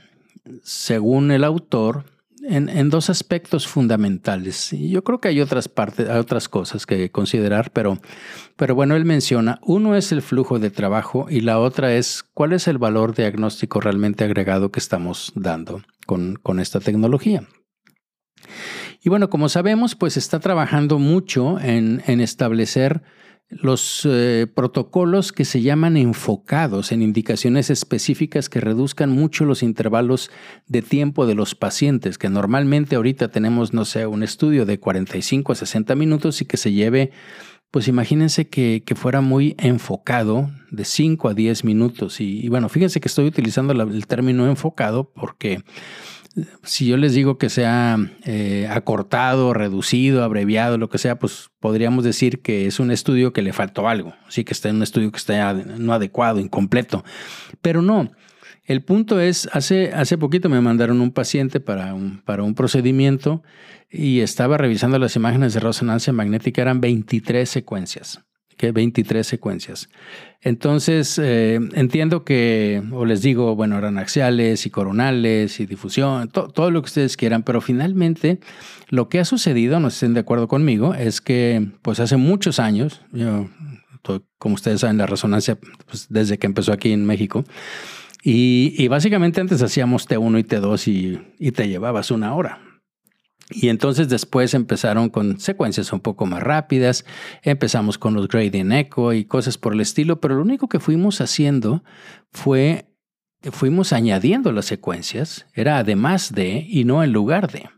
según 0.62 1.32
el 1.32 1.44
autor, 1.44 2.06
en, 2.42 2.90
dos 2.90 3.10
aspectos 3.10 3.66
fundamentales. 3.66 4.70
Yo 4.72 5.04
creo 5.04 5.20
que 5.20 5.28
hay 5.28 5.40
otras 5.40 5.68
partes, 5.68 6.08
otras 6.08 6.48
cosas 6.48 6.86
que 6.86 7.10
considerar, 7.10 7.70
pero, 7.72 7.98
pero 8.56 8.74
bueno, 8.74 8.96
él 8.96 9.04
menciona, 9.04 9.58
uno 9.62 9.96
es 9.96 10.12
el 10.12 10.22
flujo 10.22 10.58
de 10.58 10.70
trabajo 10.70 11.26
y 11.30 11.40
la 11.40 11.58
otra 11.58 11.94
es 11.94 12.24
cuál 12.34 12.52
es 12.52 12.68
el 12.68 12.78
valor 12.78 13.14
diagnóstico 13.14 13.80
realmente 13.80 14.24
agregado 14.24 14.70
que 14.70 14.80
estamos 14.80 15.32
dando 15.34 15.82
con, 16.06 16.36
con 16.36 16.60
esta 16.60 16.80
tecnología. 16.80 17.46
Y 19.02 19.08
bueno, 19.08 19.30
como 19.30 19.48
sabemos, 19.48 19.94
pues 19.94 20.16
está 20.16 20.38
trabajando 20.40 20.98
mucho 20.98 21.58
en, 21.60 22.02
en 22.06 22.20
establecer 22.20 23.02
los 23.60 24.06
eh, 24.10 24.46
protocolos 24.52 25.32
que 25.32 25.44
se 25.44 25.60
llaman 25.60 25.96
enfocados 25.96 26.90
en 26.90 27.02
indicaciones 27.02 27.70
específicas 27.70 28.48
que 28.48 28.60
reduzcan 28.60 29.10
mucho 29.10 29.44
los 29.44 29.62
intervalos 29.62 30.30
de 30.66 30.80
tiempo 30.82 31.26
de 31.26 31.34
los 31.34 31.54
pacientes, 31.54 32.18
que 32.18 32.30
normalmente 32.30 32.96
ahorita 32.96 33.28
tenemos, 33.28 33.74
no 33.74 33.84
sé, 33.84 34.06
un 34.06 34.22
estudio 34.22 34.64
de 34.64 34.80
45 34.80 35.52
a 35.52 35.54
60 35.54 35.94
minutos 35.94 36.40
y 36.40 36.46
que 36.46 36.56
se 36.56 36.72
lleve, 36.72 37.10
pues 37.70 37.88
imagínense 37.88 38.48
que, 38.48 38.82
fuera 38.96 39.20
muy 39.20 39.54
enfocado 39.58 40.50
de 40.70 40.84
5 40.84 41.28
a 41.28 41.34
10 41.34 41.64
minutos. 41.64 42.20
Y, 42.20 42.48
bueno, 42.48 42.68
fíjense 42.68 43.00
que 43.00 43.08
estoy 43.08 43.26
utilizando 43.26 43.72
el 43.72 44.06
término 44.06 44.46
enfocado 44.46 45.10
porque 45.10 45.62
si 46.62 46.86
yo 46.86 46.96
les 46.96 47.14
digo 47.14 47.38
que 47.38 47.50
sea 47.50 47.98
eh, 48.24 48.66
acortado, 48.70 49.52
reducido, 49.54 50.24
abreviado, 50.24 50.78
lo 50.78 50.88
que 50.88 50.98
sea, 50.98 51.18
pues 51.18 51.50
podríamos 51.60 52.04
decir 52.04 52.40
que 52.40 52.66
es 52.66 52.80
un 52.80 52.90
estudio 52.90 53.32
que 53.32 53.42
le 53.42 53.52
faltó 53.52 53.88
algo, 53.88 54.14
sí 54.28 54.44
que 54.44 54.52
está 54.52 54.68
en 54.68 54.76
un 54.76 54.82
estudio 54.82 55.10
que 55.10 55.18
está 55.18 55.52
no 55.52 55.92
adecuado, 55.92 56.40
incompleto. 56.40 57.04
Pero 57.60 57.82
no, 57.82 58.12
el 58.64 58.82
punto 58.82 59.20
es, 59.20 59.48
hace, 59.52 59.92
hace 59.92 60.18
poquito 60.18 60.48
me 60.48 60.60
mandaron 60.60 61.00
un 61.00 61.10
paciente 61.10 61.60
para 61.60 61.94
un, 61.94 62.22
para 62.22 62.42
un 62.42 62.54
procedimiento 62.54 63.42
y 63.90 64.20
estaba 64.20 64.56
revisando 64.56 64.98
las 64.98 65.16
imágenes 65.16 65.54
de 65.54 65.60
resonancia 65.60 66.12
magnética, 66.12 66.62
eran 66.62 66.80
23 66.80 67.48
secuencias 67.48 68.22
que 68.56 68.72
23 68.72 69.26
secuencias. 69.26 69.88
Entonces, 70.40 71.18
eh, 71.22 71.60
entiendo 71.74 72.24
que, 72.24 72.82
o 72.90 73.04
les 73.04 73.22
digo, 73.22 73.54
bueno, 73.54 73.78
eran 73.78 73.98
axiales 73.98 74.66
y 74.66 74.70
coronales 74.70 75.60
y 75.60 75.66
difusión, 75.66 76.28
todo 76.28 76.70
lo 76.70 76.82
que 76.82 76.86
ustedes 76.86 77.16
quieran, 77.16 77.42
pero 77.42 77.60
finalmente 77.60 78.40
lo 78.88 79.08
que 79.08 79.20
ha 79.20 79.24
sucedido, 79.24 79.78
no 79.80 79.88
estén 79.88 80.14
de 80.14 80.20
acuerdo 80.20 80.48
conmigo, 80.48 80.94
es 80.94 81.20
que 81.20 81.68
pues 81.82 82.00
hace 82.00 82.16
muchos 82.16 82.58
años, 82.58 83.02
yo, 83.12 83.48
como 84.38 84.56
ustedes 84.56 84.80
saben, 84.80 84.98
la 84.98 85.06
resonancia, 85.06 85.58
pues, 85.86 86.06
desde 86.10 86.38
que 86.38 86.46
empezó 86.46 86.72
aquí 86.72 86.92
en 86.92 87.06
México, 87.06 87.44
y, 88.24 88.86
básicamente 88.86 89.40
antes 89.40 89.62
hacíamos 89.62 90.08
T1 90.08 90.38
y 90.38 90.44
T2 90.44 90.86
y, 90.86 91.20
y 91.44 91.50
te 91.50 91.68
llevabas 91.68 92.12
una 92.12 92.34
hora. 92.36 92.71
Y 93.50 93.68
entonces 93.68 94.08
después 94.08 94.54
empezaron 94.54 95.10
con 95.10 95.38
secuencias 95.38 95.92
un 95.92 96.00
poco 96.00 96.26
más 96.26 96.42
rápidas, 96.42 97.04
empezamos 97.42 97.98
con 97.98 98.14
los 98.14 98.28
gradient 98.28 98.72
echo 98.72 99.12
y 99.12 99.24
cosas 99.24 99.58
por 99.58 99.74
el 99.74 99.80
estilo, 99.80 100.20
pero 100.20 100.36
lo 100.36 100.42
único 100.42 100.68
que 100.68 100.80
fuimos 100.80 101.20
haciendo 101.20 101.82
fue, 102.30 102.86
fuimos 103.50 103.92
añadiendo 103.92 104.52
las 104.52 104.66
secuencias, 104.66 105.46
era 105.54 105.78
además 105.78 106.32
de 106.34 106.66
y 106.68 106.84
no 106.84 107.02
en 107.02 107.12
lugar 107.12 107.50
de. 107.50 107.68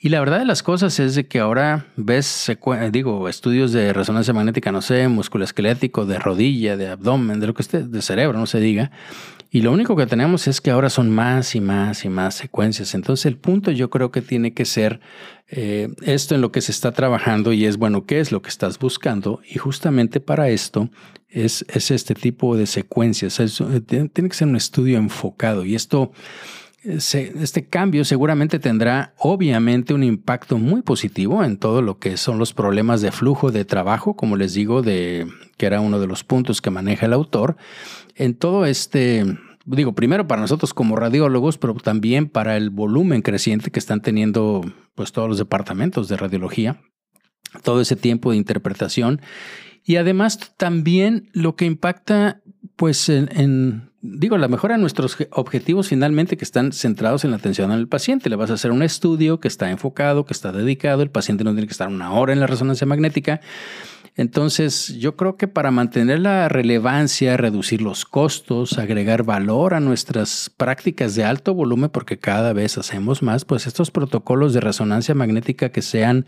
Y 0.00 0.10
la 0.10 0.20
verdad 0.20 0.38
de 0.38 0.44
las 0.44 0.62
cosas 0.62 1.00
es 1.00 1.16
de 1.16 1.26
que 1.26 1.40
ahora 1.40 1.86
ves, 1.96 2.52
digo, 2.92 3.28
estudios 3.28 3.72
de 3.72 3.92
resonancia 3.92 4.32
magnética, 4.32 4.70
no 4.70 4.80
sé, 4.80 5.08
músculo 5.08 5.42
esquelético, 5.42 6.06
de 6.06 6.20
rodilla, 6.20 6.76
de 6.76 6.86
abdomen, 6.86 7.40
de 7.40 7.48
lo 7.48 7.54
que 7.54 7.62
esté, 7.62 7.82
de 7.82 8.00
cerebro, 8.00 8.38
no 8.38 8.46
se 8.46 8.60
diga. 8.60 8.92
Y 9.50 9.62
lo 9.62 9.72
único 9.72 9.96
que 9.96 10.06
tenemos 10.06 10.46
es 10.46 10.60
que 10.60 10.70
ahora 10.70 10.90
son 10.90 11.10
más 11.10 11.54
y 11.54 11.60
más 11.60 12.04
y 12.04 12.08
más 12.10 12.34
secuencias. 12.34 12.94
Entonces 12.94 13.24
el 13.26 13.36
punto 13.36 13.70
yo 13.70 13.88
creo 13.88 14.10
que 14.10 14.20
tiene 14.20 14.52
que 14.52 14.66
ser 14.66 15.00
eh, 15.48 15.88
esto 16.02 16.34
en 16.34 16.42
lo 16.42 16.52
que 16.52 16.60
se 16.60 16.72
está 16.72 16.92
trabajando 16.92 17.52
y 17.52 17.64
es, 17.64 17.78
bueno, 17.78 18.04
¿qué 18.04 18.20
es 18.20 18.30
lo 18.30 18.42
que 18.42 18.50
estás 18.50 18.78
buscando? 18.78 19.40
Y 19.48 19.56
justamente 19.56 20.20
para 20.20 20.50
esto 20.50 20.90
es, 21.30 21.64
es 21.68 21.90
este 21.90 22.14
tipo 22.14 22.56
de 22.56 22.66
secuencias. 22.66 23.40
tiene 23.86 24.10
que 24.10 24.34
ser 24.34 24.48
un 24.48 24.56
estudio 24.56 24.98
enfocado 24.98 25.64
y 25.64 25.74
esto 25.74 26.12
este 26.88 27.66
cambio 27.66 28.04
seguramente 28.04 28.58
tendrá 28.58 29.14
obviamente 29.18 29.94
un 29.94 30.02
impacto 30.02 30.58
muy 30.58 30.82
positivo 30.82 31.44
en 31.44 31.58
todo 31.58 31.82
lo 31.82 31.98
que 31.98 32.16
son 32.16 32.38
los 32.38 32.54
problemas 32.54 33.00
de 33.00 33.12
flujo 33.12 33.52
de 33.52 33.64
trabajo, 33.64 34.16
como 34.16 34.36
les 34.36 34.54
digo, 34.54 34.82
de, 34.82 35.26
que 35.56 35.66
era 35.66 35.80
uno 35.80 36.00
de 36.00 36.06
los 36.06 36.24
puntos 36.24 36.60
que 36.62 36.70
maneja 36.70 37.06
el 37.06 37.12
autor, 37.12 37.56
en 38.16 38.34
todo 38.34 38.64
este, 38.66 39.24
digo, 39.64 39.94
primero 39.94 40.26
para 40.26 40.40
nosotros 40.40 40.74
como 40.74 40.96
radiólogos, 40.96 41.58
pero 41.58 41.74
también 41.74 42.28
para 42.28 42.56
el 42.56 42.70
volumen 42.70 43.22
creciente 43.22 43.70
que 43.70 43.78
están 43.78 44.00
teniendo 44.00 44.62
pues 44.94 45.12
todos 45.12 45.28
los 45.28 45.38
departamentos 45.38 46.08
de 46.08 46.16
radiología, 46.16 46.80
todo 47.62 47.80
ese 47.80 47.96
tiempo 47.96 48.30
de 48.30 48.38
interpretación. 48.38 49.20
Y 49.84 49.96
además 49.96 50.54
también 50.56 51.30
lo 51.32 51.56
que 51.56 51.64
impacta 51.64 52.42
pues 52.76 53.08
en, 53.08 53.87
digo, 54.00 54.38
la 54.38 54.48
mejora 54.48 54.76
de 54.76 54.80
nuestros 54.80 55.16
objetivos 55.30 55.88
finalmente 55.88 56.36
que 56.36 56.44
están 56.44 56.72
centrados 56.72 57.24
en 57.24 57.30
la 57.30 57.36
atención 57.36 57.70
al 57.70 57.88
paciente. 57.88 58.30
Le 58.30 58.36
vas 58.36 58.50
a 58.50 58.54
hacer 58.54 58.70
un 58.70 58.82
estudio 58.82 59.40
que 59.40 59.48
está 59.48 59.70
enfocado, 59.70 60.24
que 60.24 60.32
está 60.32 60.52
dedicado, 60.52 61.02
el 61.02 61.10
paciente 61.10 61.44
no 61.44 61.52
tiene 61.52 61.66
que 61.66 61.72
estar 61.72 61.88
una 61.88 62.12
hora 62.12 62.32
en 62.32 62.40
la 62.40 62.46
resonancia 62.46 62.86
magnética. 62.86 63.40
Entonces, 64.16 64.98
yo 64.98 65.16
creo 65.16 65.36
que 65.36 65.46
para 65.46 65.70
mantener 65.70 66.18
la 66.18 66.48
relevancia, 66.48 67.36
reducir 67.36 67.80
los 67.82 68.04
costos, 68.04 68.76
agregar 68.76 69.22
valor 69.22 69.74
a 69.74 69.80
nuestras 69.80 70.50
prácticas 70.56 71.14
de 71.14 71.22
alto 71.22 71.54
volumen, 71.54 71.90
porque 71.90 72.18
cada 72.18 72.52
vez 72.52 72.78
hacemos 72.78 73.22
más, 73.22 73.44
pues 73.44 73.68
estos 73.68 73.92
protocolos 73.92 74.54
de 74.54 74.60
resonancia 74.60 75.14
magnética 75.14 75.68
que 75.68 75.82
sean, 75.82 76.26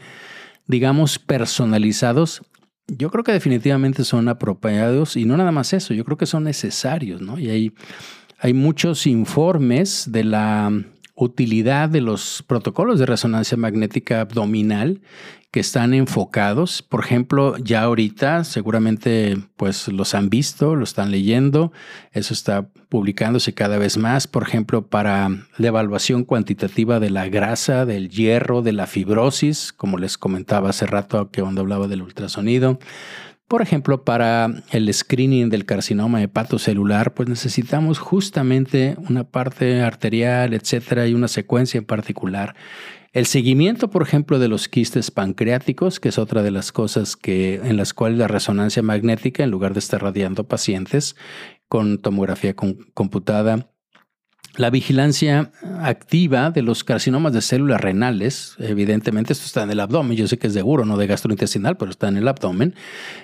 digamos, 0.69 1.19
personalizados, 1.19 2.43
yo 2.87 3.11
creo 3.11 3.25
que 3.25 3.33
definitivamente 3.33 4.05
son 4.05 4.29
apropiados 4.29 5.17
y 5.17 5.25
no 5.25 5.37
nada 5.37 5.53
más 5.53 5.73
eso, 5.73 5.95
yo 5.95 6.05
creo 6.05 6.17
que 6.17 6.27
son 6.27 6.45
necesarios, 6.45 7.21
¿no? 7.21 7.39
Y 7.39 7.51
hay, 7.51 7.73
hay 8.39 8.53
muchos 8.55 9.07
informes 9.07 10.11
de 10.11 10.25
la 10.25 10.73
utilidad 11.15 11.89
de 11.89 12.01
los 12.01 12.43
protocolos 12.47 12.99
de 12.99 13.07
resonancia 13.07 13.57
magnética 13.57 14.23
abdominal 14.23 15.01
que 15.51 15.61
están 15.61 15.95
enfocados. 15.95 16.83
Por 16.83 17.05
ejemplo, 17.05 17.57
ya 17.59 17.83
ahorita 17.83 18.45
seguramente 18.45 19.37
pues 19.57 19.89
los 19.89 20.15
han 20.15 20.31
visto, 20.31 20.77
lo 20.77 20.85
están 20.85 21.11
leyendo. 21.11 21.73
Eso 22.13 22.35
está 22.35 22.69
publicándose 22.89 23.53
cada 23.53 23.79
vez 23.79 23.99
más. 23.99 24.27
Por 24.27 24.45
ejemplo, 24.45 24.87
para 24.87 25.29
la 25.59 25.67
evaluación 25.67 26.25
cuantitativa 26.25 27.01
de 27.01 27.11
la 27.11 27.29
grasa, 27.29 27.85
del 27.85 28.11
hierro, 28.11 28.63
de 28.63 28.73
la 28.73 28.87
fibrosis, 28.87 29.73
como 29.73 29.99
les 29.99 30.19
comentaba 30.19 30.71
hace 30.71 30.87
rato 30.87 31.31
que 31.31 31.43
cuando 31.43 31.63
hablaba 31.63 31.89
del 31.89 32.03
ultrasonido. 32.03 32.79
Por 33.49 33.63
ejemplo, 33.63 34.05
para 34.05 34.49
el 34.71 34.95
screening 34.95 35.49
del 35.49 35.65
carcinoma 35.65 36.23
hepatocelular, 36.23 37.15
pues 37.15 37.29
necesitamos 37.29 37.99
justamente 37.99 38.95
una 39.09 39.25
parte 39.25 39.83
arterial, 39.83 40.55
etcétera, 40.55 41.09
y 41.09 41.15
una 41.15 41.27
secuencia 41.27 41.79
en 41.79 41.85
particular. 41.85 42.55
El 43.13 43.27
seguimiento, 43.27 43.91
por 43.91 44.03
ejemplo, 44.03 44.39
de 44.39 44.47
los 44.47 44.69
quistes 44.69 45.11
pancreáticos, 45.11 45.99
que 45.99 46.11
es 46.11 46.19
otra 46.19 46.43
de 46.43 46.53
las 46.53 46.71
cosas 46.71 47.17
que, 47.17 47.57
en 47.57 47.77
las 47.77 47.93
cuales 47.93 48.19
la 48.19 48.29
resonancia 48.29 48.83
magnética, 48.85 49.43
en 49.43 49.51
lugar 49.51 49.73
de 49.73 49.81
estar 49.81 50.01
radiando 50.01 50.45
pacientes 50.45 51.17
con 51.69 51.99
tomografía 51.99 52.55
computada, 52.55 53.71
la 54.57 54.71
vigilancia 54.71 55.53
activa 55.81 56.51
de 56.51 56.63
los 56.63 56.85
carcinomas 56.85 57.33
de 57.33 57.41
células 57.41 57.81
renales, 57.81 58.57
evidentemente 58.59 59.33
esto 59.33 59.47
está 59.47 59.63
en 59.63 59.71
el 59.71 59.81
abdomen, 59.81 60.17
yo 60.17 60.27
sé 60.29 60.39
que 60.39 60.49
es 60.49 60.55
de 60.55 60.63
uro, 60.63 60.85
no 60.85 60.97
de 60.97 61.07
gastrointestinal, 61.07 61.77
pero 61.77 61.91
está 61.91 62.09
en 62.09 62.17
el 62.17 62.29
abdomen. 62.29 62.75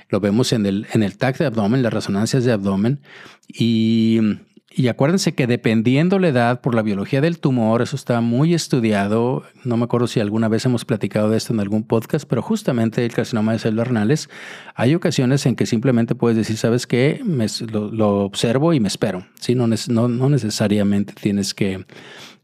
Lo 0.08 0.20
vemos 0.20 0.52
en 0.52 0.66
el, 0.66 0.86
en 0.92 1.02
el 1.02 1.16
TAC 1.16 1.38
de 1.38 1.46
abdomen, 1.46 1.82
las 1.82 1.92
resonancias 1.92 2.44
de 2.44 2.52
abdomen. 2.52 3.00
Y 3.48 4.20
y 4.78 4.88
acuérdense 4.88 5.34
que 5.34 5.46
dependiendo 5.46 6.18
la 6.18 6.28
edad 6.28 6.60
por 6.60 6.74
la 6.74 6.82
biología 6.82 7.22
del 7.22 7.38
tumor, 7.38 7.80
eso 7.80 7.96
está 7.96 8.20
muy 8.20 8.52
estudiado. 8.52 9.42
No 9.64 9.78
me 9.78 9.84
acuerdo 9.84 10.06
si 10.06 10.20
alguna 10.20 10.48
vez 10.48 10.66
hemos 10.66 10.84
platicado 10.84 11.30
de 11.30 11.38
esto 11.38 11.54
en 11.54 11.60
algún 11.60 11.82
podcast, 11.82 12.28
pero 12.28 12.42
justamente 12.42 13.02
el 13.02 13.14
carcinoma 13.14 13.52
de 13.52 13.58
células 13.58 13.88
renales, 13.88 14.28
hay 14.74 14.94
ocasiones 14.94 15.46
en 15.46 15.56
que 15.56 15.64
simplemente 15.64 16.14
puedes 16.14 16.36
decir, 16.36 16.58
¿sabes 16.58 16.86
qué? 16.86 17.22
lo, 17.72 18.18
observo 18.18 18.74
y 18.74 18.80
me 18.80 18.88
espero. 18.88 19.26
¿sí? 19.40 19.54
No 19.54 19.66
necesariamente 19.66 21.14
tienes 21.14 21.54
que 21.54 21.86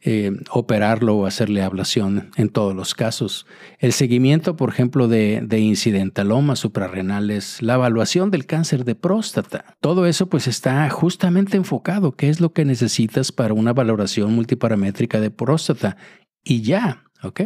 eh, 0.05 0.33
operarlo 0.51 1.17
o 1.17 1.27
hacerle 1.27 1.63
ablación 1.63 2.31
en 2.37 2.49
todos 2.49 2.75
los 2.75 2.95
casos. 2.95 3.47
El 3.79 3.93
seguimiento, 3.93 4.57
por 4.57 4.69
ejemplo, 4.69 5.09
de, 5.09 5.41
de 5.43 5.61
incidentalomas 5.61 6.59
suprarrenales, 6.59 7.63
la 7.63 7.75
evaluación 7.75 8.31
del 8.31 8.47
cáncer 8.47 8.85
de 8.85 8.95
próstata. 8.95 9.77
Todo 9.81 10.07
eso 10.07 10.29
pues 10.29 10.49
está 10.49 10.89
justamente 10.91 11.57
enfocado. 11.57 12.17
¿Qué 12.17 12.29
es 12.29 12.41
lo 12.41 12.53
que 12.53 12.65
necesitas 12.65 13.33
para 13.33 13.55
una 13.55 13.73
valoración 13.73 14.35
multiparamétrica 14.35 15.21
de 15.21 15.31
próstata? 15.31 15.97
Y 16.43 16.63
ya, 16.63 17.05
¿ok? 17.23 17.43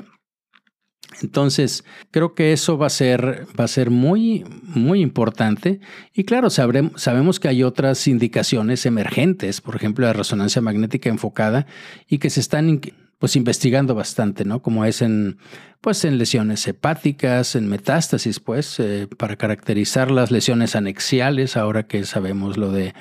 Entonces, 1.23 1.85
creo 2.11 2.35
que 2.35 2.53
eso 2.53 2.77
va 2.77 2.88
a 2.88 2.90
ser, 2.90 3.47
va 3.59 3.64
a 3.64 3.69
ser 3.69 3.90
muy, 3.90 4.45
muy 4.62 5.01
importante. 5.01 5.81
Y 6.12 6.25
claro, 6.25 6.51
sabemos 6.51 7.40
que 7.40 7.49
hay 7.49 7.62
otras 7.62 8.07
indicaciones 8.07 8.85
emergentes, 8.87 9.61
por 9.61 9.77
ejemplo, 9.77 10.07
la 10.07 10.12
resonancia 10.12 10.61
magnética 10.61 11.09
enfocada, 11.09 11.66
y 12.09 12.19
que 12.19 12.31
se 12.31 12.40
están 12.40 12.81
pues 13.18 13.37
investigando 13.37 13.94
bastante, 13.94 14.44
¿no? 14.44 14.61
Como 14.61 14.85
es 14.85 15.00
en, 15.00 15.38
pues 15.81 16.05
en 16.05 16.18
lesiones 16.18 16.66
hepáticas, 16.66 17.57
en 17.57 17.68
metástasis, 17.68 18.40
pues, 18.40 18.79
eh, 18.79 19.09
para 19.16 19.37
caracterizar 19.37 20.11
las 20.11 20.31
lesiones 20.31 20.76
anexiales, 20.76 21.57
ahora 21.57 21.87
que 21.87 22.05
sabemos 22.05 22.57
lo 22.57 22.70
de 22.72 22.94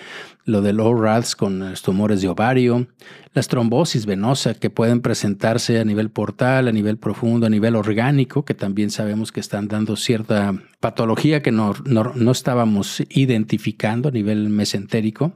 lo 0.45 0.62
del 0.62 0.80
ORADS 0.80 1.36
con 1.36 1.71
los 1.71 1.82
tumores 1.82 2.21
de 2.21 2.28
ovario, 2.28 2.88
las 3.34 3.47
trombosis 3.47 4.06
venosa 4.06 4.54
que 4.54 4.69
pueden 4.69 5.01
presentarse 5.01 5.80
a 5.80 5.84
nivel 5.84 6.12
portal, 6.12 6.67
a 6.67 6.71
nivel 6.71 6.97
profundo, 6.97 7.47
a 7.47 7.49
nivel 7.49 7.75
orgánico, 7.75 8.45
que 8.45 8.54
también 8.54 8.91
sabemos 8.91 9.32
que 9.32 9.39
están 9.39 9.67
dando 9.67 9.95
cierta 9.95 10.54
patología 10.80 11.41
que 11.41 11.51
no, 11.51 11.73
no, 11.86 12.13
no 12.13 12.32
estábamos 12.32 13.01
identificando 13.10 14.10
a 14.10 14.12
nivel 14.12 14.49
mesentérico. 14.49 15.34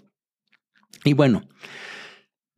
Y 1.03 1.13
bueno, 1.13 1.41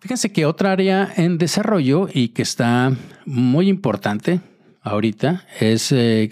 Fíjense 0.02 0.32
que 0.32 0.48
otra 0.48 0.72
área 0.72 1.14
en 1.16 1.38
desarrollo 1.38 2.10
y 2.12 2.30
que 2.30 2.42
está 2.42 2.92
muy 3.28 3.70
importante 3.70 4.42
ahorita 4.82 5.46
es 5.60 5.92
eh, 5.92 6.28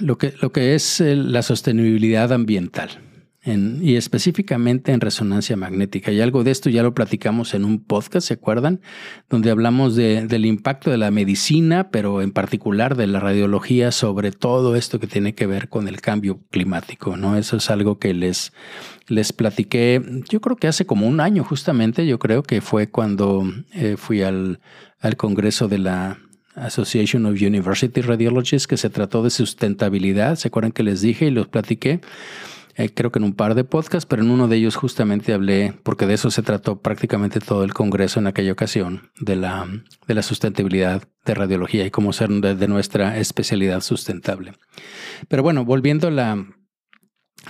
lo, 0.00 0.16
que, 0.16 0.32
lo 0.40 0.52
que 0.52 0.74
es 0.74 1.02
eh, 1.02 1.14
la 1.14 1.42
sostenibilidad 1.42 2.32
ambiental 2.32 3.11
y 3.44 3.96
específicamente 3.96 4.92
en 4.92 5.00
resonancia 5.00 5.56
magnética. 5.56 6.12
Y 6.12 6.20
algo 6.20 6.44
de 6.44 6.52
esto 6.52 6.70
ya 6.70 6.84
lo 6.84 6.94
platicamos 6.94 7.54
en 7.54 7.64
un 7.64 7.82
podcast, 7.82 8.28
¿se 8.28 8.34
acuerdan? 8.34 8.80
Donde 9.28 9.50
hablamos 9.50 9.96
del 9.96 10.46
impacto 10.46 10.90
de 10.90 10.98
la 10.98 11.10
medicina, 11.10 11.90
pero 11.90 12.22
en 12.22 12.30
particular 12.30 12.96
de 12.96 13.08
la 13.08 13.18
radiología 13.18 13.90
sobre 13.90 14.30
todo 14.30 14.76
esto 14.76 15.00
que 15.00 15.08
tiene 15.08 15.34
que 15.34 15.46
ver 15.46 15.68
con 15.68 15.88
el 15.88 16.00
cambio 16.00 16.40
climático, 16.52 17.16
¿no? 17.16 17.36
Eso 17.36 17.56
es 17.56 17.68
algo 17.68 17.98
que 17.98 18.14
les, 18.14 18.52
les 19.08 19.32
platiqué, 19.32 20.00
yo 20.28 20.40
creo 20.40 20.56
que 20.56 20.68
hace 20.68 20.86
como 20.86 21.08
un 21.08 21.18
año 21.18 21.42
justamente, 21.42 22.06
yo 22.06 22.20
creo 22.20 22.44
que 22.44 22.60
fue 22.60 22.90
cuando 22.90 23.44
eh, 23.72 23.96
fui 23.98 24.22
al, 24.22 24.60
al 25.00 25.16
congreso 25.16 25.66
de 25.66 25.78
la 25.78 26.18
Association 26.54 27.26
of 27.26 27.40
University 27.40 28.02
Radiologists, 28.02 28.68
que 28.68 28.76
se 28.76 28.90
trató 28.90 29.22
de 29.22 29.30
sustentabilidad. 29.30 30.36
¿Se 30.36 30.48
acuerdan 30.48 30.72
que 30.72 30.82
les 30.82 31.00
dije 31.00 31.26
y 31.26 31.30
los 31.30 31.48
platiqué? 31.48 32.00
Eh, 32.74 32.90
creo 32.94 33.12
que 33.12 33.18
en 33.18 33.24
un 33.24 33.34
par 33.34 33.54
de 33.54 33.64
podcasts, 33.64 34.06
pero 34.06 34.22
en 34.22 34.30
uno 34.30 34.48
de 34.48 34.56
ellos 34.56 34.76
justamente 34.76 35.32
hablé, 35.32 35.74
porque 35.82 36.06
de 36.06 36.14
eso 36.14 36.30
se 36.30 36.42
trató 36.42 36.80
prácticamente 36.80 37.40
todo 37.40 37.64
el 37.64 37.74
Congreso 37.74 38.20
en 38.20 38.26
aquella 38.26 38.52
ocasión, 38.52 39.10
de 39.20 39.36
la, 39.36 39.68
de 40.06 40.14
la 40.14 40.22
sustentabilidad 40.22 41.02
de 41.24 41.34
radiología 41.34 41.84
y 41.84 41.90
cómo 41.90 42.12
ser 42.12 42.30
de 42.30 42.68
nuestra 42.68 43.18
especialidad 43.18 43.80
sustentable. 43.80 44.54
Pero 45.28 45.42
bueno, 45.42 45.64
volviendo 45.64 46.08
a 46.08 46.10
la, 46.10 46.46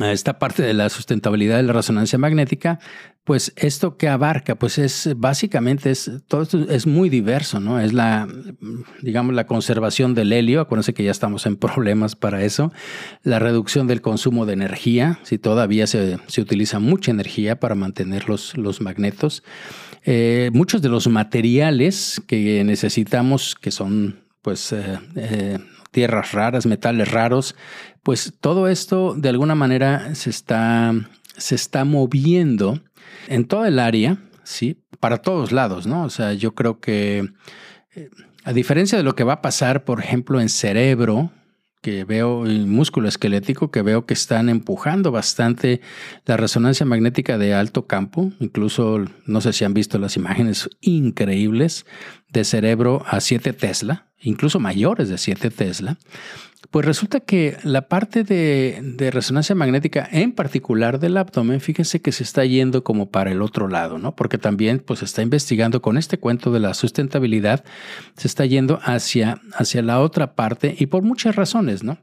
esta 0.01 0.39
parte 0.39 0.63
de 0.63 0.73
la 0.73 0.89
sustentabilidad 0.89 1.59
de 1.59 1.65
la 1.65 1.75
resonancia 1.75 2.19
magnética, 2.19 2.79
pues 3.25 3.53
esto 3.57 3.97
que 3.97 4.09
abarca, 4.09 4.57
pues 4.57 4.79
es 4.79 5.11
básicamente 5.17 5.91
es 5.91 6.11
todo 6.27 6.43
esto 6.43 6.71
es 6.71 6.87
muy 6.87 7.09
diverso, 7.09 7.61
¿no? 7.61 7.79
Es 7.79 7.93
la, 7.93 8.27
digamos, 9.01 9.35
la 9.35 9.47
conservación 9.47 10.15
del 10.15 10.33
helio. 10.33 10.61
Acuérdense 10.61 10.95
que 10.95 11.05
ya 11.05 11.11
estamos 11.11 11.47
en 11.47 11.57
problemas 11.59 12.17
para 12.17 12.43
eso. 12.43 12.73
La 13.23 13.39
reducción 13.39 13.87
del 13.87 14.01
consumo 14.01 14.47
de 14.47 14.55
energía, 14.55 15.21
si 15.23 15.39
todavía 15.39 15.87
se, 15.87 16.19
utiliza 16.39 16.79
mucha 16.79 17.11
energía 17.11 17.61
para 17.61 17.75
mantener 17.75 18.29
los, 18.29 18.57
los 18.57 18.81
magnetos. 18.81 19.45
Eh, 20.05 20.51
muchos 20.53 20.83
de 20.83 20.89
los 20.89 21.07
materiales 21.07 22.21
que 22.27 22.65
necesitamos, 22.65 23.55
que 23.55 23.71
son, 23.71 24.25
pues, 24.43 24.73
eh, 24.73 24.99
eh, 25.15 25.59
tierras 25.93 26.33
raras, 26.33 26.67
metales 26.67 27.13
raros, 27.13 27.55
pues 28.03 28.35
todo 28.41 28.69
esto 28.69 29.15
de 29.17 29.29
alguna 29.29 29.55
manera 29.55 30.15
se 30.15 30.31
está, 30.31 30.95
se 31.37 31.55
está 31.55 31.85
moviendo 31.85 32.81
en 33.29 33.47
toda 33.47 33.69
el 33.69 33.79
área, 33.79 34.19
¿sí? 34.45 34.79
Para 35.01 35.19
todos 35.19 35.53
lados, 35.53 35.87
¿no? 35.87 36.05
O 36.05 36.11
sea, 36.11 36.33
yo 36.33 36.55
creo 36.55 36.81
que 36.81 37.33
eh, 37.95 38.11
a 38.45 38.53
diferencia 38.53 38.99
de 38.99 39.05
lo 39.05 39.15
que 39.15 39.25
va 39.25 39.35
a 39.35 39.43
pasar, 39.43 39.85
por 39.85 40.01
ejemplo, 40.01 40.41
en 40.41 40.49
cerebro, 40.49 41.31
que 41.83 42.05
veo, 42.05 42.47
el 42.47 42.67
músculo 42.67 43.09
esquelético, 43.09 43.73
que 43.73 43.83
veo 43.83 44.07
que 44.07 44.15
están 44.15 44.49
empujando 44.49 45.11
bastante 45.11 45.81
la 46.25 46.37
resonancia 46.37 46.87
magnética 46.87 47.39
de 47.39 47.55
alto 47.55 47.89
campo. 47.89 48.33
Incluso, 48.39 49.05
no 49.27 49.41
sé 49.41 49.53
si 49.53 49.65
han 49.65 49.75
visto 49.75 49.99
las 49.99 50.17
imágenes 50.17 50.71
increíbles 50.81 51.85
de 52.29 52.45
cerebro 52.45 53.05
a 53.09 53.21
7 53.21 53.53
Tesla, 53.53 54.07
incluso 54.21 54.61
mayores 54.61 55.09
de 55.09 55.19
7 55.19 55.51
Tesla. 55.51 55.99
Pues 56.71 56.87
resulta 56.87 57.21
que 57.21 57.57
la 57.65 57.89
parte 57.89 58.25
de, 58.25 59.11
resonancia 59.13 59.55
magnética, 59.55 60.09
en 60.11 60.33
particular 60.33 60.99
del 60.99 61.17
abdomen, 61.17 61.61
fíjense 61.61 62.01
que 62.01 62.13
se 62.13 62.23
está 62.23 62.45
yendo 62.45 62.85
como 62.85 63.11
para 63.11 63.33
el 63.33 63.43
otro 63.43 63.69
lado, 63.69 63.99
¿no? 63.99 64.15
Porque 64.15 64.39
también 64.39 64.79
pues 64.79 65.01
se 65.01 65.05
está 65.05 65.23
investigando 65.23 65.83
con 65.83 65.99
este 65.99 66.19
cuento 66.19 66.53
de 66.53 66.61
la 66.61 66.75
sustentabilidad, 66.75 67.65
se 68.17 68.29
está 68.29 68.47
yendo 68.47 68.79
hacia, 68.83 69.41
hacia 69.55 69.83
la 69.83 70.01
otra 70.01 70.35
parte 70.35 70.75
y 70.79 70.87
por 70.87 71.03
muchas 71.03 71.37
razones, 71.37 71.83
¿no? 71.83 71.99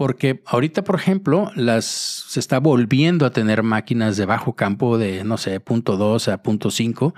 Porque 0.00 0.40
ahorita, 0.46 0.82
por 0.82 0.94
ejemplo, 0.94 1.52
las, 1.56 1.84
se 1.84 2.40
está 2.40 2.58
volviendo 2.58 3.26
a 3.26 3.32
tener 3.32 3.62
máquinas 3.62 4.16
de 4.16 4.24
bajo 4.24 4.56
campo 4.56 4.96
de, 4.96 5.24
no 5.24 5.36
sé, 5.36 5.60
punto 5.60 5.98
2 5.98 6.28
a 6.28 6.42
punto 6.42 6.70
5 6.70 7.12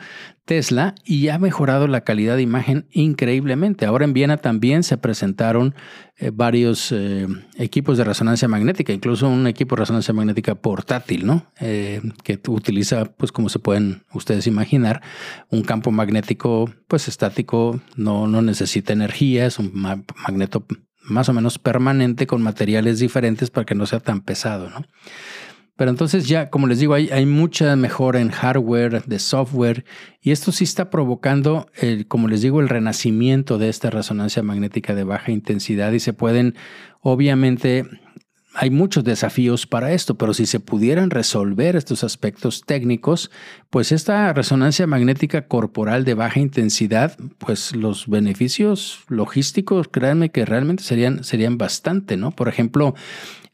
Tesla 0.47 0.97
y 1.05 1.29
ha 1.29 1.39
mejorado 1.39 1.87
la 1.87 2.01
calidad 2.01 2.35
de 2.35 2.43
imagen 2.43 2.89
increíblemente. 2.91 3.87
Ahora 3.87 4.05
en 4.05 4.15
Viena 4.15 4.39
también 4.39 4.83
se 4.83 4.97
presentaron 4.97 5.77
eh, 6.17 6.33
varios 6.35 6.91
eh, 6.91 7.29
equipos 7.57 7.99
de 7.99 8.03
resonancia 8.03 8.49
magnética, 8.49 8.93
incluso 8.93 9.29
un 9.29 9.47
equipo 9.47 9.77
de 9.77 9.83
resonancia 9.83 10.13
magnética 10.13 10.57
portátil, 10.57 11.25
¿no? 11.25 11.47
Eh, 11.61 12.01
que 12.25 12.41
utiliza, 12.49 13.05
pues 13.05 13.31
como 13.31 13.49
se 13.49 13.61
pueden 13.61 14.03
ustedes 14.13 14.49
imaginar, 14.49 15.03
un 15.51 15.63
campo 15.63 15.93
magnético, 15.93 16.69
pues 16.89 17.07
estático, 17.07 17.81
no, 17.95 18.27
no 18.27 18.43
necesita 18.43 18.93
energía, 18.93 19.47
es 19.47 19.61
un 19.61 19.71
magneto 19.73 20.67
más 21.05 21.29
o 21.29 21.33
menos 21.33 21.59
permanente 21.59 22.27
con 22.27 22.43
materiales 22.43 22.99
diferentes 22.99 23.51
para 23.51 23.65
que 23.65 23.75
no 23.75 23.87
sea 23.87 24.01
tan 24.01 24.21
pesado, 24.21 24.71
¿no? 24.71 24.85
Pero 25.77 25.91
entonces 25.91 26.29
ya, 26.29 26.51
como 26.51 26.67
les 26.67 26.79
digo, 26.79 26.95
hay, 26.95 27.27
mucha 27.27 27.75
mejora 27.77 28.21
en 28.21 28.31
hardware, 28.31 29.05
de 29.05 29.19
software, 29.19 29.85
y 30.21 30.31
esto 30.31 30.53
sí 30.53 30.65
está 30.65 30.91
provocando, 30.91 31.67
el, 31.75 32.07
como 32.07 32.29
les 32.29 32.43
digo, 32.43 32.61
el 32.61 32.69
renacimiento 32.69 33.57
de 33.57 33.71
esta 33.71 33.89
resonancia 33.89 34.43
magnética 34.43 34.95
de 34.95 35.05
baja 35.05 35.33
intensidad 35.33 35.91
y 35.93 35.99
se 35.99 36.13
pueden, 36.13 36.55
obviamente, 37.01 37.87
hay 38.55 38.71
muchos 38.71 39.05
desafíos 39.05 39.67
para 39.67 39.93
esto, 39.93 40.17
pero 40.17 40.35
si 40.35 40.47
se 40.47 40.61
pudieran 40.61 41.11
resolver 41.11 41.77
estos 41.77 42.05
aspectos 42.05 42.63
técnicos, 42.67 43.31
pues 43.71 43.93
esta 43.93 44.33
resonancia 44.33 44.87
magnética 44.87 45.47
corporal 45.47 46.05
de 46.05 46.15
baja 46.15 46.41
intensidad, 46.41 47.17
pues 47.39 47.75
los 47.75 48.07
beneficios 48.09 49.01
logísticos, 49.09 49.89
créanme 49.89 50.31
que 50.31 50.45
realmente 50.45 50.83
serían, 50.83 51.25
serían 51.25 51.57
bastante, 51.57 52.17
¿no? 52.17 52.33
Por 52.33 52.49
ejemplo, 52.49 52.95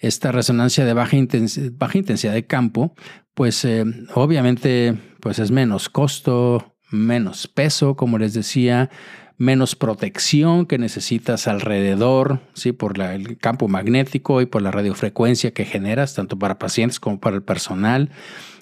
esta 0.01 0.33
resonancia 0.33 0.85
de 0.85 0.95
baja, 0.95 1.17
intensidad 1.17 2.33
de 2.33 2.47
campo, 2.47 2.95
pues 3.35 3.65
eh, 3.65 3.85
obviamente 4.15 4.99
pues 5.21 5.39
es 5.39 5.51
menos 5.51 5.89
costo, 5.89 6.75
menos 6.91 7.47
peso, 7.47 7.97
como 7.97 8.19
les 8.19 8.35
decía, 8.35 8.91
menos 9.39 9.77
protección 9.77 10.67
que 10.67 10.79
necesitas 10.79 11.47
alrededor, 11.47 12.41
¿sí? 12.55 12.73
por 12.73 13.01
el 13.01 13.39
campo 13.39 13.69
magnético 13.69 14.43
y 14.43 14.47
por 14.47 14.63
la 14.63 14.73
radiofrecuencia 14.73 15.53
que 15.53 15.65
generas, 15.65 16.15
tanto 16.15 16.39
para 16.39 16.59
pacientes 16.59 16.99
como 16.99 17.21
para 17.21 17.37
el 17.37 17.43
personal, 17.43 18.11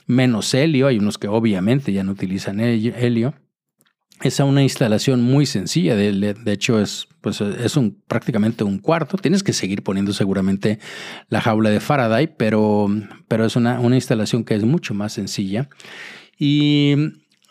menos 0.07 0.53
helio, 0.53 0.87
hay 0.87 0.99
unos 0.99 1.17
que 1.17 1.29
obviamente 1.29 1.93
ya 1.93 2.05
no 2.05 2.13
utilizan 2.13 2.61
helio. 2.61 3.35
es 4.21 4.39
una 4.39 4.63
instalación 4.63 5.23
muy 5.23 5.47
sencilla, 5.47 5.97
de, 5.97 6.35
hecho 6.53 6.79
es, 6.79 7.09
pues 7.23 7.41
es 7.41 7.77
un, 7.79 8.03
prácticamente 8.07 8.63
un 8.63 8.79
cuarto, 8.79 9.17
tienes 9.17 9.43
que 9.43 9.55
seguir 9.55 9.83
poniendo 9.83 10.13
seguramente 10.13 10.79
la 11.31 11.41
jaula 11.41 11.71
de 11.71 11.81
Faraday, 11.81 12.35
pero, 12.37 12.89
pero 13.29 13.47
es 13.47 13.57
una, 13.57 13.81
una 13.81 13.97
instalación 13.97 14.45
que 14.45 14.55
es 14.55 14.65
mucho 14.65 14.93
más 14.93 15.15
sencilla. 15.15 15.71
Y 16.39 16.95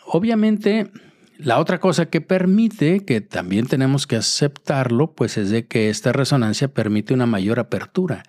obviamente 0.06 0.92
la 1.38 1.58
otra 1.58 1.80
cosa 1.80 2.06
que 2.06 2.20
permite, 2.20 3.04
que 3.04 3.20
también 3.20 3.66
tenemos 3.66 4.06
que 4.06 4.16
aceptarlo, 4.16 5.14
pues 5.14 5.36
es 5.36 5.50
de 5.50 5.66
que 5.66 5.90
esta 5.90 6.12
resonancia 6.12 6.68
permite 6.68 7.14
una 7.14 7.26
mayor 7.26 7.58
apertura. 7.58 8.22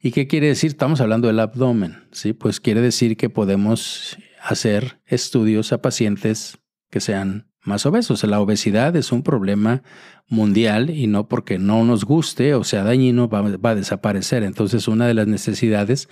¿Y 0.00 0.12
qué 0.12 0.26
quiere 0.26 0.48
decir? 0.48 0.70
Estamos 0.70 1.00
hablando 1.00 1.28
del 1.28 1.40
abdomen, 1.40 2.04
¿sí? 2.12 2.32
Pues 2.32 2.60
quiere 2.60 2.80
decir 2.80 3.16
que 3.16 3.28
podemos 3.30 4.16
hacer 4.42 5.00
estudios 5.06 5.72
a 5.72 5.82
pacientes 5.82 6.58
que 6.90 7.00
sean 7.00 7.50
más 7.62 7.84
obesos. 7.84 8.22
La 8.24 8.40
obesidad 8.40 8.96
es 8.96 9.12
un 9.12 9.22
problema 9.22 9.82
mundial 10.28 10.90
y 10.90 11.06
no 11.08 11.28
porque 11.28 11.58
no 11.58 11.84
nos 11.84 12.04
guste 12.04 12.54
o 12.54 12.64
sea 12.64 12.82
dañino 12.82 13.28
va, 13.28 13.42
va, 13.42 13.70
a 13.70 13.74
desaparecer. 13.74 14.42
Entonces 14.44 14.88
una 14.88 15.06
de 15.06 15.14
las 15.14 15.26
necesidades 15.26 16.08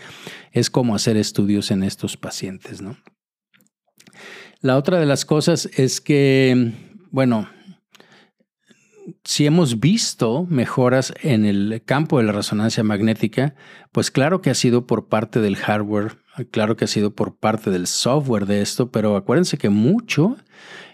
es 0.52 0.70
cómo 0.70 0.94
hacer 0.94 1.16
estudios 1.16 1.70
en 1.70 1.82
estos 1.82 2.16
pacientes. 2.16 2.82
¿no? 2.82 2.96
La 4.64 4.78
otra 4.78 4.98
de 4.98 5.04
las 5.04 5.26
cosas 5.26 5.68
es 5.76 6.00
que, 6.00 6.72
bueno, 7.10 7.50
si 9.22 9.44
hemos 9.44 9.78
visto 9.78 10.46
mejoras 10.48 11.12
en 11.20 11.44
el 11.44 11.82
campo 11.84 12.16
de 12.16 12.24
la 12.24 12.32
resonancia 12.32 12.82
magnética, 12.82 13.54
pues 13.92 14.10
claro 14.10 14.40
que 14.40 14.48
ha 14.48 14.54
sido 14.54 14.86
por 14.86 15.08
parte 15.08 15.40
del 15.40 15.56
hardware, 15.56 16.16
claro 16.50 16.78
que 16.78 16.86
ha 16.86 16.88
sido 16.88 17.14
por 17.14 17.36
parte 17.36 17.68
del 17.68 17.86
software 17.86 18.46
de 18.46 18.62
esto, 18.62 18.90
pero 18.90 19.16
acuérdense 19.16 19.58
que 19.58 19.68
mucho, 19.68 20.38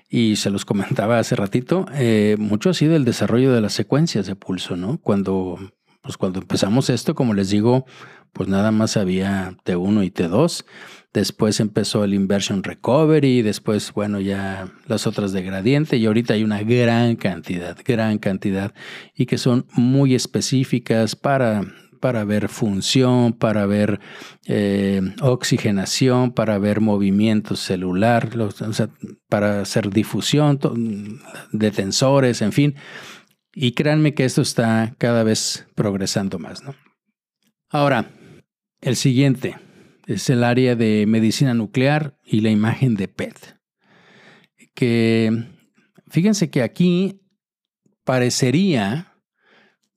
y 0.08 0.34
se 0.34 0.50
los 0.50 0.64
comentaba 0.64 1.20
hace 1.20 1.36
ratito, 1.36 1.86
eh, 1.94 2.34
mucho 2.40 2.70
ha 2.70 2.74
sido 2.74 2.96
el 2.96 3.04
desarrollo 3.04 3.52
de 3.52 3.60
las 3.60 3.74
secuencias 3.74 4.26
de 4.26 4.34
pulso, 4.34 4.74
¿no? 4.74 4.98
Cuando, 4.98 5.60
pues 6.02 6.16
cuando 6.16 6.40
empezamos 6.40 6.90
esto, 6.90 7.14
como 7.14 7.34
les 7.34 7.50
digo, 7.50 7.86
pues 8.32 8.48
nada 8.48 8.72
más 8.72 8.96
había 8.96 9.54
T1 9.64 10.04
y 10.04 10.10
T2 10.10 10.64
Después 11.12 11.58
empezó 11.58 12.04
el 12.04 12.14
Inversion 12.14 12.62
Recovery, 12.62 13.42
después, 13.42 13.92
bueno, 13.92 14.20
ya 14.20 14.72
las 14.86 15.08
otras 15.08 15.32
de 15.32 15.42
gradiente 15.42 15.96
y 15.96 16.06
ahorita 16.06 16.34
hay 16.34 16.44
una 16.44 16.62
gran 16.62 17.16
cantidad, 17.16 17.76
gran 17.84 18.18
cantidad 18.18 18.72
y 19.16 19.26
que 19.26 19.36
son 19.36 19.66
muy 19.72 20.14
específicas 20.14 21.16
para, 21.16 21.62
para 21.98 22.24
ver 22.24 22.48
función, 22.48 23.32
para 23.32 23.66
ver 23.66 23.98
eh, 24.46 25.00
oxigenación, 25.20 26.30
para 26.30 26.58
ver 26.58 26.80
movimiento 26.80 27.56
celular, 27.56 28.30
para 29.28 29.62
hacer 29.62 29.90
difusión 29.90 30.60
de 31.50 31.70
tensores, 31.72 32.40
en 32.40 32.52
fin. 32.52 32.76
Y 33.52 33.72
créanme 33.72 34.14
que 34.14 34.24
esto 34.24 34.42
está 34.42 34.94
cada 34.98 35.24
vez 35.24 35.66
progresando 35.74 36.38
más. 36.38 36.62
¿no? 36.62 36.76
Ahora, 37.68 38.10
el 38.80 38.96
siguiente, 38.96 39.56
es 40.14 40.30
el 40.30 40.44
área 40.44 40.74
de 40.74 41.04
medicina 41.06 41.54
nuclear 41.54 42.16
y 42.24 42.40
la 42.40 42.50
imagen 42.50 42.94
de 42.94 43.08
PET. 43.08 43.56
Que 44.74 45.44
fíjense 46.08 46.50
que 46.50 46.62
aquí 46.62 47.20
parecería, 48.04 49.14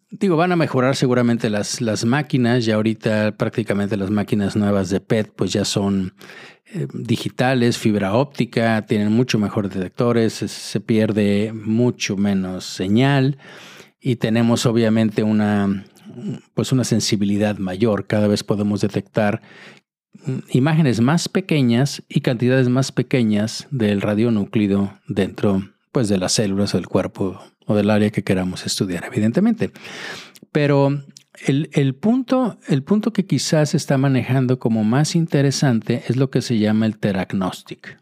digo, 0.09 0.35
van 0.35 0.51
a 0.51 0.55
mejorar 0.55 0.95
seguramente 0.95 1.49
las, 1.49 1.81
las 1.81 2.05
máquinas, 2.05 2.65
ya 2.65 2.75
ahorita 2.75 3.37
prácticamente 3.37 3.97
las 3.97 4.11
máquinas 4.11 4.55
nuevas 4.55 4.89
de 4.89 4.99
PET 4.99 5.33
pues 5.35 5.51
ya 5.51 5.65
son 5.65 6.13
eh, 6.73 6.87
digitales, 6.93 7.77
fibra 7.77 8.13
óptica, 8.13 8.85
tienen 8.85 9.11
mucho 9.11 9.39
mejores 9.39 9.73
detectores, 9.73 10.33
se 10.33 10.79
pierde 10.79 11.53
mucho 11.53 12.17
menos 12.17 12.65
señal 12.65 13.37
y 13.99 14.17
tenemos 14.17 14.65
obviamente 14.65 15.23
una 15.23 15.85
pues 16.53 16.71
una 16.71 16.83
sensibilidad 16.83 17.57
mayor. 17.57 18.07
Cada 18.07 18.27
vez 18.27 18.43
podemos 18.43 18.81
detectar 18.81 19.41
imágenes 20.49 21.01
más 21.01 21.27
pequeñas 21.29 22.03
y 22.07 22.21
cantidades 22.21 22.69
más 22.69 22.91
pequeñas 22.91 23.67
del 23.71 24.01
radionúclido 24.01 24.93
dentro 25.07 25.69
pues, 25.91 26.09
de 26.09 26.17
las 26.17 26.33
células 26.33 26.73
del 26.73 26.87
cuerpo 26.87 27.39
o 27.65 27.75
del 27.75 27.89
área 27.89 28.09
que 28.09 28.23
queramos 28.23 28.65
estudiar, 28.65 29.05
evidentemente. 29.05 29.71
Pero 30.51 31.03
el, 31.45 31.95
punto, 31.95 32.59
el 32.67 32.83
punto 32.83 33.11
que 33.11 33.25
quizás 33.25 33.73
está 33.73 33.97
manejando 33.97 34.59
como 34.59 34.83
más 34.83 35.15
interesante 35.15 36.03
es 36.07 36.15
lo 36.15 36.29
que 36.29 36.41
se 36.41 36.59
llama 36.59 36.85
el 36.85 36.97
teragnostic. 36.97 37.99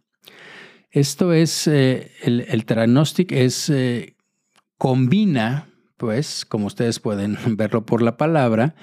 Esto 0.90 1.32
es, 1.32 1.68
eh, 1.68 2.12
el, 2.22 2.42
el 2.42 2.66
teragnostic 2.66 3.32
es, 3.32 3.70
eh, 3.70 4.16
combina 4.78 5.68
pues, 6.02 6.46
como 6.46 6.66
ustedes 6.66 7.00
pueden 7.00 7.38
verlo 7.56 7.86
por 7.86 8.02
la 8.02 8.18
palabra, 8.18 8.74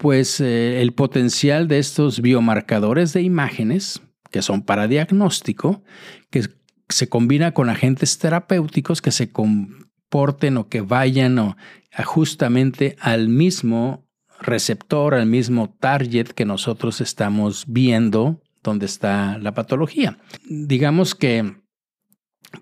pues 0.00 0.40
eh, 0.40 0.80
el 0.80 0.94
potencial 0.94 1.68
de 1.68 1.78
estos 1.78 2.22
biomarcadores 2.22 3.12
de 3.12 3.20
imágenes, 3.20 4.00
que 4.30 4.40
son 4.40 4.62
para 4.62 4.88
diagnóstico, 4.88 5.82
que 6.30 6.48
se 6.88 7.10
combina 7.10 7.52
con 7.52 7.68
agentes 7.68 8.18
terapéuticos 8.18 9.02
que 9.02 9.10
se 9.10 9.30
comporten 9.30 10.56
o 10.56 10.70
que 10.70 10.80
vayan 10.80 11.38
o, 11.38 11.58
justamente 12.06 12.96
al 12.98 13.28
mismo 13.28 14.08
receptor, 14.40 15.14
al 15.14 15.26
mismo 15.26 15.76
target 15.78 16.28
que 16.28 16.46
nosotros 16.46 17.02
estamos 17.02 17.66
viendo 17.68 18.40
donde 18.62 18.86
está 18.86 19.36
la 19.36 19.52
patología. 19.52 20.16
Digamos 20.48 21.14
que 21.14 21.56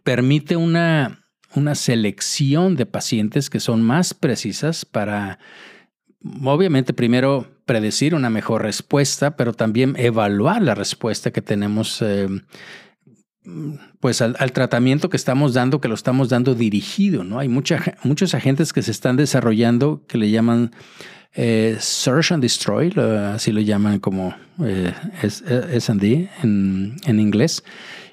permite 0.02 0.56
una 0.56 1.24
una 1.54 1.74
selección 1.74 2.76
de 2.76 2.84
pacientes 2.84 3.48
que 3.48 3.58
son 3.58 3.82
más 3.82 4.12
precisas 4.12 4.84
para, 4.84 5.38
obviamente, 6.44 6.92
primero 6.92 7.46
predecir 7.64 8.14
una 8.14 8.30
mejor 8.30 8.62
respuesta, 8.62 9.36
pero 9.36 9.52
también 9.52 9.94
evaluar 9.98 10.62
la 10.62 10.74
respuesta 10.74 11.30
que 11.30 11.42
tenemos. 11.42 12.02
Eh, 12.02 12.28
pues 14.00 14.20
al, 14.20 14.52
tratamiento 14.52 15.08
que 15.08 15.16
estamos 15.16 15.54
dando, 15.54 15.80
que 15.80 15.88
lo 15.88 15.94
estamos 15.94 16.28
dando 16.28 16.54
dirigido, 16.54 17.24
¿no? 17.24 17.38
Hay 17.38 17.48
muchos 17.48 18.34
agentes 18.34 18.74
que 18.74 18.82
se 18.82 18.90
están 18.90 19.16
desarrollando 19.16 20.04
que 20.06 20.18
le 20.18 20.30
llaman 20.30 20.72
eh, 21.34 21.76
Search 21.80 22.32
and 22.32 22.42
Destroy, 22.42 22.92
así 22.98 23.52
lo 23.52 23.60
llaman 23.60 24.00
como 24.00 24.34
eh, 24.62 24.92
S&D 25.22 26.28
en, 26.42 26.96
en 27.06 27.20
inglés, 27.20 27.64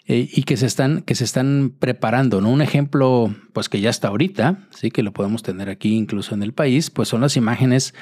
eh, 0.08 0.30
y 0.32 0.44
que 0.44 0.56
se 0.56 0.68
están, 0.68 1.02
que 1.02 1.16
se 1.16 1.24
están 1.24 1.74
preparando. 1.80 2.40
¿no? 2.40 2.50
Un 2.52 2.62
ejemplo, 2.62 3.34
pues 3.54 3.70
que 3.70 3.82
ya 3.82 3.90
está 3.90 4.10
ahorita, 4.10 4.60
sí 4.70 4.92
que 4.92 5.02
lo 5.02 5.14
podemos 5.14 5.42
tener 5.42 5.70
aquí 5.70 5.96
incluso 5.96 6.36
en 6.36 6.44
el 6.44 6.54
país, 6.54 6.92
pues 6.92 7.10
son 7.10 7.22
las 7.22 7.38
imágenes 7.38 7.96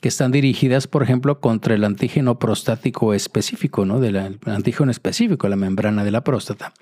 que 0.00 0.08
están 0.08 0.32
dirigidas, 0.32 0.86
por 0.86 1.02
ejemplo, 1.02 1.40
contra 1.40 1.74
el 1.74 1.84
antígeno 1.84 2.38
prostático 2.38 3.12
específico, 3.12 3.84
¿no? 3.84 4.00
Del 4.00 4.38
antígeno 4.46 4.90
específico, 4.90 5.48
la 5.48 5.56
membrana 5.56 6.02
de 6.02 6.10
la 6.10 6.24
próstata. 6.24 6.72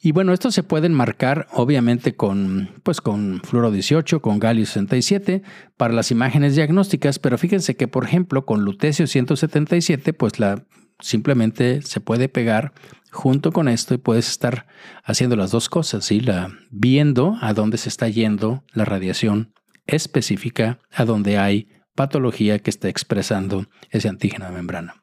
Y 0.00 0.12
bueno, 0.12 0.32
estos 0.32 0.54
se 0.54 0.62
pueden 0.62 0.94
marcar 0.94 1.48
obviamente 1.52 2.14
con, 2.14 2.70
pues 2.84 3.00
con 3.00 3.42
fluoro 3.42 3.70
18, 3.70 4.22
con 4.22 4.38
galio 4.38 4.64
67 4.64 5.42
para 5.76 5.92
las 5.92 6.10
imágenes 6.10 6.54
diagnósticas, 6.54 7.18
pero 7.18 7.36
fíjense 7.36 7.76
que 7.76 7.88
por 7.88 8.04
ejemplo 8.04 8.46
con 8.46 8.62
lutecio 8.62 9.06
177, 9.06 10.12
pues 10.12 10.38
la 10.38 10.64
simplemente 11.00 11.82
se 11.82 12.00
puede 12.00 12.28
pegar 12.28 12.72
junto 13.16 13.50
con 13.50 13.66
esto 13.66 13.98
puedes 13.98 14.28
estar 14.28 14.66
haciendo 15.02 15.36
las 15.36 15.50
dos 15.50 15.68
cosas, 15.68 16.04
¿sí? 16.04 16.20
La, 16.20 16.52
viendo 16.70 17.36
a 17.40 17.54
dónde 17.54 17.78
se 17.78 17.88
está 17.88 18.08
yendo 18.08 18.62
la 18.72 18.84
radiación 18.84 19.54
específica, 19.86 20.78
a 20.92 21.04
dónde 21.04 21.38
hay 21.38 21.68
patología 21.94 22.58
que 22.58 22.70
está 22.70 22.88
expresando 22.88 23.66
ese 23.90 24.08
antígeno 24.08 24.44
de 24.44 24.52
membrana. 24.52 25.02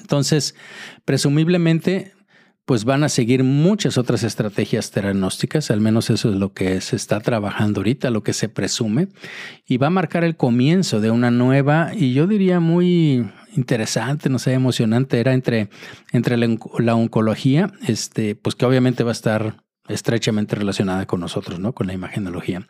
Entonces, 0.00 0.54
presumiblemente, 1.04 2.14
pues 2.66 2.84
van 2.84 3.04
a 3.04 3.08
seguir 3.08 3.44
muchas 3.44 3.96
otras 3.96 4.24
estrategias 4.24 4.90
teranósticas, 4.90 5.70
al 5.70 5.80
menos 5.80 6.10
eso 6.10 6.30
es 6.30 6.36
lo 6.36 6.52
que 6.52 6.80
se 6.80 6.96
está 6.96 7.20
trabajando 7.20 7.80
ahorita, 7.80 8.10
lo 8.10 8.24
que 8.24 8.32
se 8.32 8.48
presume, 8.48 9.06
y 9.66 9.76
va 9.76 9.86
a 9.86 9.90
marcar 9.90 10.24
el 10.24 10.36
comienzo 10.36 11.00
de 11.00 11.12
una 11.12 11.30
nueva 11.30 11.92
y 11.96 12.12
yo 12.12 12.26
diría 12.26 12.58
muy 12.58 13.30
interesante, 13.54 14.28
no 14.28 14.40
sé, 14.40 14.52
emocionante, 14.52 15.20
era 15.20 15.32
entre, 15.32 15.70
entre 16.10 16.36
la, 16.36 16.94
oncología, 16.96 17.72
este, 17.86 18.34
pues 18.34 18.56
que 18.56 18.66
obviamente 18.66 19.04
va 19.04 19.10
a 19.10 19.12
estar 19.12 19.62
estrechamente 19.88 20.56
relacionada 20.56 21.06
con 21.06 21.20
nosotros, 21.20 21.60
¿no? 21.60 21.72
Con 21.72 21.86
la 21.86 21.92
imagenología. 21.92 22.66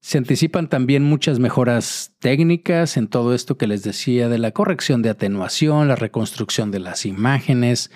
Se 0.00 0.16
anticipan 0.16 0.68
también 0.70 1.02
muchas 1.02 1.38
mejoras 1.38 2.14
técnicas 2.20 2.96
en 2.96 3.06
todo 3.06 3.34
esto 3.34 3.58
que 3.58 3.66
les 3.66 3.82
decía 3.82 4.30
de 4.30 4.38
la 4.38 4.52
corrección 4.52 5.02
de 5.02 5.10
atenuación, 5.10 5.88
la 5.88 5.96
reconstrucción 5.96 6.70
de 6.70 6.80
las 6.80 7.04
imágenes, 7.04 7.90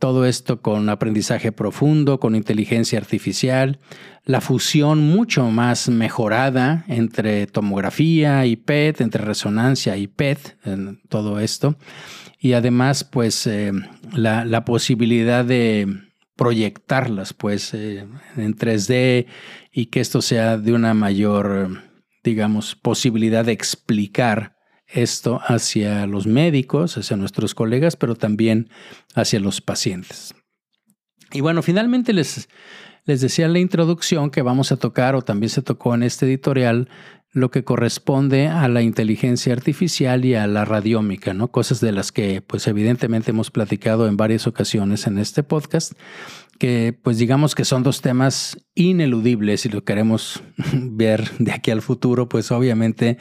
todo 0.00 0.24
esto 0.24 0.62
con 0.62 0.88
aprendizaje 0.88 1.52
profundo, 1.52 2.18
con 2.18 2.34
inteligencia 2.34 2.98
artificial, 2.98 3.78
la 4.24 4.40
fusión 4.40 5.06
mucho 5.06 5.50
más 5.50 5.88
mejorada 5.88 6.84
entre 6.88 7.46
tomografía 7.46 8.46
y 8.46 8.56
PET, 8.56 9.02
entre 9.02 9.24
resonancia 9.24 9.96
y 9.96 10.08
PET, 10.08 10.56
en 10.64 11.00
todo 11.08 11.38
esto. 11.38 11.76
Y 12.40 12.54
además, 12.54 13.04
pues, 13.04 13.46
eh, 13.46 13.72
la, 14.12 14.64
posibilidad 14.64 15.44
de 15.44 15.86
proyectarlas 16.34 17.34
pues 17.34 17.74
en 17.74 18.56
3D 18.56 19.26
y 19.70 19.86
que 19.86 20.00
esto 20.00 20.22
sea 20.22 20.56
de 20.56 20.72
una 20.72 20.94
mayor, 20.94 21.82
digamos, 22.24 22.74
posibilidad 22.74 23.44
de 23.44 23.52
explicar 23.52 24.56
esto 24.92 25.40
hacia 25.44 26.06
los 26.06 26.26
médicos, 26.26 26.96
hacia 26.96 27.16
nuestros 27.16 27.54
colegas, 27.54 27.96
pero 27.96 28.14
también 28.14 28.68
hacia 29.14 29.40
los 29.40 29.60
pacientes. 29.60 30.34
Y 31.32 31.40
bueno, 31.40 31.62
finalmente 31.62 32.12
les, 32.12 32.48
les 33.04 33.20
decía 33.20 33.46
en 33.46 33.52
la 33.52 33.60
introducción 33.60 34.30
que 34.30 34.42
vamos 34.42 34.72
a 34.72 34.76
tocar, 34.76 35.14
o 35.14 35.22
también 35.22 35.50
se 35.50 35.62
tocó 35.62 35.94
en 35.94 36.02
este 36.02 36.26
editorial, 36.26 36.88
lo 37.32 37.50
que 37.50 37.62
corresponde 37.62 38.48
a 38.48 38.66
la 38.68 38.82
inteligencia 38.82 39.52
artificial 39.52 40.24
y 40.24 40.34
a 40.34 40.46
la 40.48 40.64
radiómica, 40.64 41.32
¿no? 41.32 41.48
Cosas 41.48 41.80
de 41.80 41.92
las 41.92 42.10
que, 42.10 42.42
pues 42.42 42.66
evidentemente 42.66 43.30
hemos 43.30 43.52
platicado 43.52 44.08
en 44.08 44.16
varias 44.16 44.48
ocasiones 44.48 45.06
en 45.06 45.18
este 45.18 45.44
podcast, 45.44 45.92
que 46.60 46.92
pues 46.92 47.16
digamos 47.16 47.54
que 47.54 47.64
son 47.64 47.82
dos 47.82 48.02
temas 48.02 48.58
ineludibles 48.74 49.64
y 49.64 49.70
lo 49.70 49.82
queremos 49.82 50.42
ver 50.74 51.30
de 51.38 51.52
aquí 51.52 51.70
al 51.70 51.80
futuro, 51.80 52.28
pues 52.28 52.52
obviamente, 52.52 53.16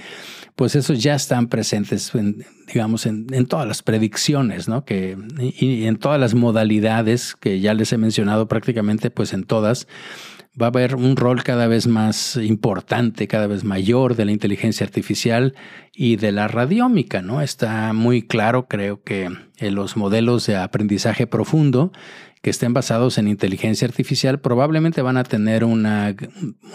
pues 0.58 0.76
esos 0.76 1.02
ya 1.02 1.16
están 1.16 1.48
presentes, 1.48 2.14
en, 2.16 2.46
digamos, 2.68 3.06
en, 3.06 3.46
todas 3.48 3.66
las 3.66 3.82
predicciones, 3.82 4.68
¿no? 4.68 4.84
Que, 4.84 5.18
y 5.58 5.86
en 5.86 5.96
todas 5.96 6.20
las 6.20 6.36
modalidades 6.36 7.34
que 7.34 7.62
ya 7.62 7.74
les 7.74 7.94
he 7.94 7.98
mencionado 7.98 8.50
prácticamente, 8.50 9.10
pues 9.10 9.32
en 9.32 9.46
todas, 9.46 9.88
va 10.62 10.68
a 10.68 10.70
haber 10.70 10.96
un 10.96 11.16
rol 11.16 11.42
cada 11.44 11.68
vez 11.68 11.88
más 11.88 12.36
importante, 12.36 13.30
cada 13.30 13.48
vez 13.48 13.64
mayor 13.64 14.18
de 14.18 14.26
la 14.26 14.34
inteligencia 14.34 14.86
artificial 14.86 15.56
y 15.94 16.18
de 16.18 16.34
la 16.34 16.50
radiómica, 16.50 17.22
¿no? 17.22 17.42
Está 17.42 17.94
muy 17.94 18.22
claro, 18.22 18.68
creo 18.68 19.02
que 19.02 19.30
en 19.58 19.76
los 19.76 19.96
modelos 19.96 20.46
de 20.46 20.58
aprendizaje 20.58 21.28
profundo 21.28 21.92
que 22.42 22.50
estén 22.50 22.74
basados 22.74 23.18
en 23.18 23.28
inteligencia 23.28 23.88
artificial 23.88 24.40
probablemente 24.40 25.02
van 25.02 25.18
a 25.18 25.24
tener 25.24 25.64
una, 25.64 26.16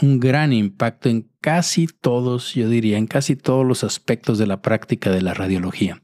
un 0.03 0.21
gran 0.21 0.53
impacto 0.53 1.09
en 1.09 1.31
casi 1.41 1.87
todos, 1.87 2.55
yo 2.55 2.69
diría, 2.69 2.99
en 2.99 3.07
casi 3.07 3.35
todos 3.37 3.65
los 3.65 3.83
aspectos 3.83 4.39
de 4.39 4.47
la 4.47 4.61
práctica 4.61 5.11
de 5.11 5.23
la 5.23 5.33
radiología. 5.33 6.03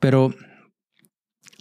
Pero 0.00 0.34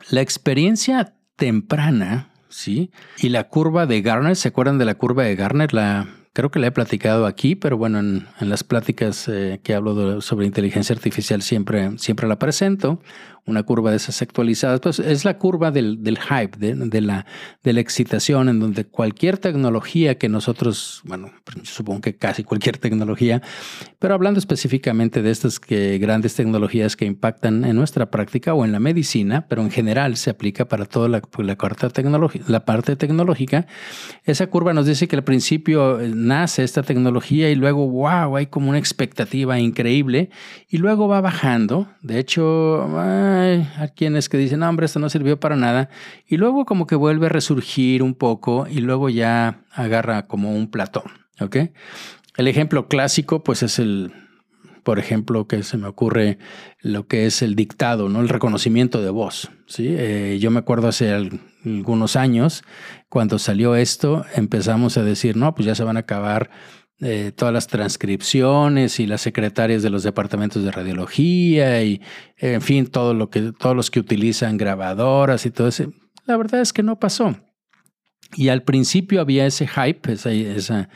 la 0.09 0.21
experiencia 0.21 1.15
temprana, 1.35 2.31
¿sí? 2.49 2.91
Y 3.19 3.29
la 3.29 3.47
curva 3.49 3.85
de 3.85 4.01
Garner, 4.01 4.35
¿se 4.35 4.47
acuerdan 4.47 4.79
de 4.79 4.85
la 4.85 4.95
curva 4.95 5.23
de 5.23 5.35
Garner? 5.35 5.73
La, 5.73 6.07
creo 6.33 6.49
que 6.49 6.59
la 6.59 6.67
he 6.67 6.71
platicado 6.71 7.27
aquí, 7.27 7.55
pero 7.55 7.77
bueno, 7.77 7.99
en, 7.99 8.27
las 8.39 8.63
pláticas 8.63 9.27
eh, 9.27 9.59
que 9.63 9.75
hablo 9.75 10.21
sobre 10.21 10.47
inteligencia 10.47 10.95
artificial 10.95 11.41
siempre, 11.43 11.97
siempre 11.97 12.27
la 12.27 12.39
presento 12.39 12.99
una 13.45 13.63
curva 13.63 13.91
de 13.91 13.97
esas 13.97 14.21
actualizadas, 14.21 14.79
pues 14.79 14.99
es 14.99 15.25
la 15.25 15.37
curva 15.37 15.71
del, 15.71 15.97
hype, 16.17 16.57
de, 16.57 17.01
la, 17.01 17.25
de 17.63 17.73
la 17.73 17.79
excitación, 17.79 18.49
en 18.49 18.59
donde 18.59 18.85
cualquier 18.85 19.37
tecnología 19.37 20.17
que 20.17 20.29
nosotros, 20.29 21.01
bueno, 21.05 21.31
supongo 21.63 22.01
que 22.01 22.15
casi 22.15 22.43
cualquier 22.43 22.77
tecnología, 22.77 23.41
pero 23.99 24.13
hablando 24.13 24.39
específicamente 24.39 25.21
de 25.21 25.31
estas 25.31 25.59
que, 25.59 25.97
grandes 25.97 26.35
tecnologías 26.35 26.95
que 26.95 27.05
impactan 27.05 27.65
en 27.65 27.75
nuestra 27.75 28.11
práctica 28.11 28.53
o 28.53 28.63
en 28.65 28.71
la 28.71 28.79
medicina, 28.79 29.45
pero 29.47 29.61
en 29.61 29.71
general 29.71 30.17
se 30.17 30.29
aplica 30.29 30.65
para 30.65 30.85
toda 30.85 31.09
la, 31.09 31.21
la, 31.37 31.57
la 32.47 32.65
parte 32.65 32.95
tecnológica, 32.95 33.67
esa 34.23 34.47
curva 34.47 34.73
nos 34.73 34.85
dice 34.85 35.07
que 35.07 35.15
al 35.15 35.23
principio 35.23 35.99
eh, 35.99 36.11
nace 36.13 36.63
esta 36.63 36.83
tecnología 36.83 37.49
y 37.49 37.55
luego, 37.55 37.87
wow, 37.87 38.35
hay 38.37 38.47
como 38.47 38.69
una 38.69 38.77
expectativa 38.77 39.59
increíble 39.59 40.29
y 40.69 40.77
luego 40.77 41.07
va 41.07 41.21
bajando. 41.21 41.87
De 42.01 42.19
hecho, 42.19 42.87
hay 43.31 43.67
a 43.77 43.87
quienes 43.87 44.29
que 44.29 44.37
dicen, 44.37 44.59
no, 44.59 44.69
hombre, 44.69 44.85
esto 44.85 44.99
no 44.99 45.09
sirvió 45.09 45.39
para 45.39 45.55
nada. 45.55 45.89
Y 46.27 46.37
luego 46.37 46.65
como 46.65 46.87
que 46.87 46.95
vuelve 46.95 47.27
a 47.27 47.29
resurgir 47.29 48.03
un 48.03 48.13
poco 48.13 48.67
y 48.67 48.79
luego 48.79 49.09
ya 49.09 49.61
agarra 49.71 50.27
como 50.27 50.55
un 50.55 50.69
platón. 50.69 51.03
¿Ok? 51.39 51.57
El 52.37 52.47
ejemplo 52.47 52.87
clásico, 52.87 53.43
pues 53.43 53.63
es 53.63 53.79
el, 53.79 54.13
por 54.83 54.99
ejemplo, 54.99 55.47
que 55.47 55.63
se 55.63 55.77
me 55.77 55.87
ocurre 55.87 56.37
lo 56.79 57.07
que 57.07 57.25
es 57.25 57.41
el 57.41 57.55
dictado, 57.55 58.09
¿no? 58.09 58.21
El 58.21 58.29
reconocimiento 58.29 59.01
de 59.01 59.09
voz. 59.09 59.51
¿sí? 59.67 59.87
Eh, 59.89 60.37
yo 60.39 60.51
me 60.51 60.59
acuerdo 60.59 60.87
hace 60.87 61.13
algunos 61.13 62.15
años, 62.15 62.63
cuando 63.09 63.37
salió 63.39 63.75
esto, 63.75 64.25
empezamos 64.35 64.97
a 64.97 65.03
decir, 65.03 65.35
no, 65.37 65.53
pues 65.53 65.65
ya 65.65 65.75
se 65.75 65.83
van 65.83 65.97
a 65.97 66.01
acabar 66.01 66.49
eh, 67.01 67.31
todas 67.35 67.53
las 67.53 67.67
transcripciones 67.67 68.99
y 68.99 69.07
las 69.07 69.21
secretarias 69.21 69.81
de 69.81 69.89
los 69.89 70.03
departamentos 70.03 70.63
de 70.63 70.71
radiología 70.71 71.83
y, 71.83 72.01
en 72.37 72.61
fin, 72.61 72.85
todo 72.85 73.13
lo 73.13 73.29
que, 73.29 73.53
todos 73.53 73.75
los 73.75 73.89
que 73.89 73.99
utilizan 73.99 74.57
grabadoras 74.57 75.45
y 75.45 75.51
todo 75.51 75.67
eso. 75.67 75.91
La 76.25 76.37
verdad 76.37 76.61
es 76.61 76.73
que 76.73 76.83
no 76.83 76.99
pasó. 76.99 77.35
Y 78.35 78.49
al 78.49 78.63
principio 78.63 79.19
había 79.19 79.45
ese 79.45 79.67
hype, 79.67 80.13
esa, 80.13 80.31
esa, 80.31 80.89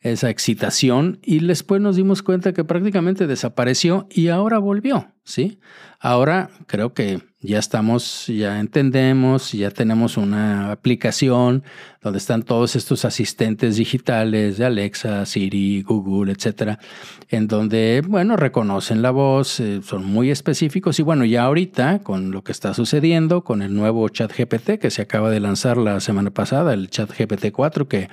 esa 0.00 0.30
excitación, 0.30 1.18
y 1.22 1.44
después 1.44 1.80
nos 1.80 1.96
dimos 1.96 2.22
cuenta 2.22 2.52
que 2.52 2.64
prácticamente 2.64 3.26
desapareció 3.26 4.06
y 4.10 4.28
ahora 4.28 4.58
volvió, 4.58 5.12
¿sí? 5.24 5.58
Ahora 5.98 6.50
creo 6.66 6.94
que 6.94 7.20
ya 7.40 7.60
estamos, 7.60 8.26
ya 8.26 8.58
entendemos, 8.58 9.52
ya 9.52 9.70
tenemos 9.70 10.16
una 10.16 10.72
aplicación 10.72 11.62
donde 12.02 12.18
están 12.18 12.42
todos 12.42 12.74
estos 12.74 13.04
asistentes 13.04 13.76
digitales 13.76 14.58
de 14.58 14.64
Alexa, 14.64 15.24
Siri, 15.24 15.82
Google, 15.82 16.32
etcétera, 16.32 16.80
en 17.28 17.46
donde, 17.46 18.02
bueno, 18.06 18.36
reconocen 18.36 19.02
la 19.02 19.12
voz, 19.12 19.60
eh, 19.60 19.80
son 19.84 20.04
muy 20.04 20.30
específicos 20.30 20.98
y 20.98 21.02
bueno, 21.02 21.24
ya 21.24 21.44
ahorita 21.44 22.00
con 22.00 22.32
lo 22.32 22.42
que 22.42 22.50
está 22.50 22.74
sucediendo 22.74 23.44
con 23.44 23.62
el 23.62 23.72
nuevo 23.72 24.08
chat 24.08 24.32
GPT 24.36 24.80
que 24.80 24.90
se 24.90 25.02
acaba 25.02 25.30
de 25.30 25.38
lanzar 25.38 25.76
la 25.76 26.00
semana 26.00 26.30
pasada, 26.30 26.74
el 26.74 26.90
chat 26.90 27.10
GPT 27.16 27.52
4, 27.52 27.86
que 27.86 28.08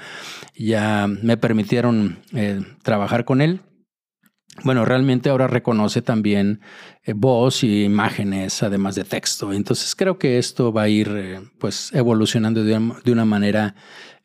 ya 0.55 1.07
me 1.07 1.37
permitieron 1.37 2.19
eh, 2.33 2.61
trabajar 2.83 3.25
con 3.25 3.41
él 3.41 3.61
bueno, 4.63 4.85
realmente 4.85 5.29
ahora 5.29 5.47
reconoce 5.47 6.01
también 6.01 6.61
eh, 7.03 7.13
voz 7.13 7.63
y 7.63 7.83
imágenes, 7.83 8.63
además 8.63 8.95
de 8.95 9.03
texto. 9.03 9.51
Entonces 9.51 9.95
creo 9.95 10.17
que 10.17 10.37
esto 10.37 10.71
va 10.71 10.83
a 10.83 10.89
ir 10.89 11.11
eh, 11.13 11.41
pues 11.59 11.91
evolucionando 11.93 12.63
de, 12.63 12.75
una 13.11 13.25
manera 13.25 13.75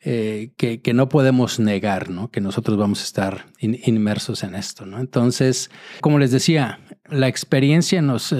eh, 0.01 0.51
que, 0.57 0.93
no 0.93 1.09
podemos 1.09 1.59
negar, 1.59 2.09
¿no? 2.09 2.31
Que 2.31 2.41
nosotros 2.41 2.77
vamos 2.77 3.01
a 3.01 3.03
estar 3.03 3.45
inmersos 3.59 4.43
en 4.43 4.55
esto, 4.55 4.85
¿no? 4.85 4.99
Entonces, 4.99 5.69
como 5.99 6.17
les 6.17 6.31
decía, 6.31 6.79
la 7.09 7.27
experiencia 7.27 8.01
nos, 8.01 8.33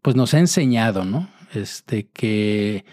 pues 0.00 0.16
nos 0.16 0.34
ha 0.34 0.38
enseñado, 0.38 1.04
¿no? 1.04 1.28
Este, 1.54 2.08
que 2.08 2.84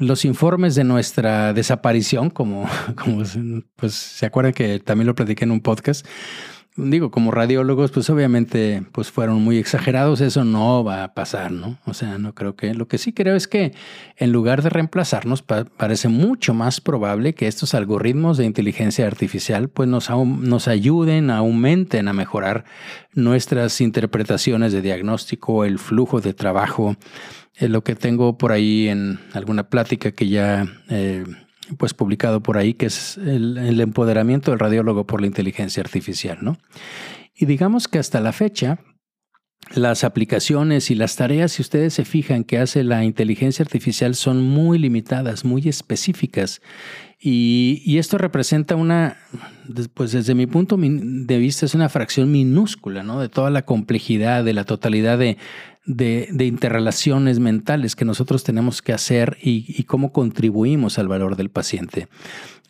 los 0.00 0.24
informes 0.24 0.74
de 0.74 0.84
nuestra 0.84 1.52
desaparición, 1.52 2.30
como, 2.30 2.68
como 2.96 3.22
pues 3.76 3.92
se 3.92 4.26
acuerdan 4.26 4.52
que 4.52 4.80
también 4.80 5.06
lo 5.06 5.14
platiqué 5.14 5.44
en 5.44 5.50
un 5.50 5.60
podcast, 5.60 6.06
digo, 6.76 7.10
como 7.10 7.30
radiólogos, 7.30 7.90
pues 7.90 8.08
obviamente 8.10 8.82
pues 8.92 9.10
fueron 9.10 9.42
muy 9.42 9.58
exagerados, 9.58 10.20
eso 10.20 10.44
no 10.44 10.84
va 10.84 11.04
a 11.04 11.14
pasar, 11.14 11.52
¿no? 11.52 11.78
O 11.84 11.94
sea, 11.94 12.18
no 12.18 12.34
creo 12.34 12.56
que, 12.56 12.74
lo 12.74 12.88
que 12.88 12.98
sí 12.98 13.12
creo 13.12 13.36
es 13.36 13.48
que 13.48 13.72
en 14.16 14.32
lugar 14.32 14.62
de 14.62 14.70
reemplazarnos, 14.70 15.42
parece 15.42 16.08
mucho 16.08 16.54
más 16.54 16.80
probable 16.80 17.34
que 17.34 17.48
estos 17.48 17.74
algoritmos 17.74 18.36
de 18.36 18.44
inteligencia 18.44 19.06
artificial 19.06 19.68
pues 19.68 19.88
nos, 19.88 20.10
nos 20.10 20.68
ayuden, 20.68 21.30
aumenten 21.30 22.08
a 22.08 22.12
mejorar 22.12 22.64
nuestras 23.14 23.80
interpretaciones 23.80 24.72
de 24.72 24.82
diagnóstico, 24.82 25.64
el 25.64 25.78
flujo 25.78 26.20
de 26.20 26.34
trabajo, 26.34 26.96
eh, 27.56 27.68
lo 27.68 27.82
que 27.82 27.94
tengo 27.94 28.38
por 28.38 28.52
ahí 28.52 28.88
en 28.88 29.18
alguna 29.34 29.68
plática 29.68 30.12
que 30.12 30.28
ya... 30.28 30.66
Eh, 30.88 31.24
pues 31.76 31.94
publicado 31.94 32.42
por 32.42 32.58
ahí, 32.58 32.74
que 32.74 32.86
es 32.86 33.16
el, 33.18 33.80
empoderamiento 33.80 34.50
del 34.50 34.60
radiólogo 34.60 35.06
por 35.06 35.20
la 35.20 35.26
inteligencia 35.26 35.82
artificial, 35.82 36.38
¿no? 36.42 36.58
Y 37.34 37.46
digamos 37.46 37.88
que 37.88 37.98
hasta 37.98 38.20
la 38.20 38.32
fecha, 38.32 38.80
las 39.74 40.04
aplicaciones 40.04 40.90
y 40.90 40.94
las 40.94 41.16
tareas, 41.16 41.52
si 41.52 41.62
ustedes 41.62 41.94
se 41.94 42.04
fijan 42.04 42.44
que 42.44 42.58
hace 42.58 42.84
la 42.84 43.04
inteligencia 43.04 43.62
artificial, 43.62 44.14
son 44.14 44.42
muy 44.42 44.78
limitadas, 44.78 45.44
muy 45.44 45.68
específicas. 45.68 46.60
Y, 47.22 47.98
esto 47.98 48.16
representa 48.16 48.76
una, 48.76 49.18
pues 49.92 50.12
desde 50.12 50.34
mi 50.34 50.46
punto 50.46 50.78
de 50.78 51.38
vista, 51.38 51.66
es 51.66 51.74
una 51.74 51.90
fracción 51.90 52.32
minúscula, 52.32 53.02
¿no? 53.02 53.20
De 53.20 53.28
toda 53.28 53.50
la 53.50 53.66
complejidad, 53.66 54.42
de 54.42 54.54
la 54.54 54.64
totalidad 54.64 55.18
de, 55.18 55.36
de, 55.84 56.46
interrelaciones 56.46 57.38
mentales 57.38 57.96
que 57.96 58.04
nosotros 58.04 58.44
tenemos 58.44 58.80
que 58.80 58.92
hacer 58.92 59.36
y, 59.42 59.84
cómo 59.84 60.12
contribuimos 60.12 60.98
al 60.98 61.08
valor 61.08 61.36
del 61.36 61.50
paciente. 61.50 62.08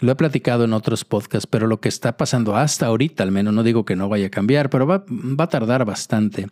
Lo 0.01 0.13
he 0.13 0.17
platicado 0.17 0.65
en 0.65 0.73
otros 0.73 1.05
podcasts, 1.05 1.47
pero 1.47 1.67
lo 1.67 1.81
que 1.81 1.89
está 1.89 2.17
pasando 2.17 2.57
hasta 2.57 2.87
ahorita, 2.87 3.23
al 3.23 3.33
menos 3.33 3.53
no 3.53 3.63
digo 3.63 3.85
que 3.85 3.97
no 3.97 4.09
vaya 4.09 4.27
a 4.27 4.31
cambiar, 4.31 4.71
pero 4.71 4.87
va, 4.87 5.05
a 5.39 5.47
tardar 5.49 5.85
bastante, 5.85 6.49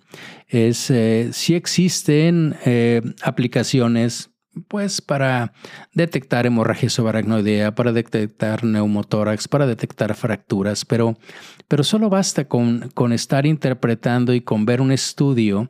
es 0.47 0.91
eh, 0.91 1.31
si 1.33 1.55
existen 1.55 2.57
eh, 2.65 3.03
aplicaciones 3.23 4.31
pues 4.63 5.01
para 5.01 5.53
detectar 5.93 6.47
hemorragia 6.47 6.91
subaracnoidea, 6.91 7.75
para 7.75 7.93
detectar 7.93 8.65
neumotórax, 8.65 9.49
para 9.49 9.67
detectar 9.67 10.15
fracturas, 10.15 10.85
pero, 10.85 11.19
pero 11.69 11.85
solo 11.85 12.09
basta 12.09 12.47
con, 12.47 12.91
con 12.95 13.13
estar 13.13 13.47
interpretando 13.47 14.35
y 14.35 14.41
con 14.41 14.65
ver 14.65 14.81
un 14.81 14.93
estudio 14.93 15.69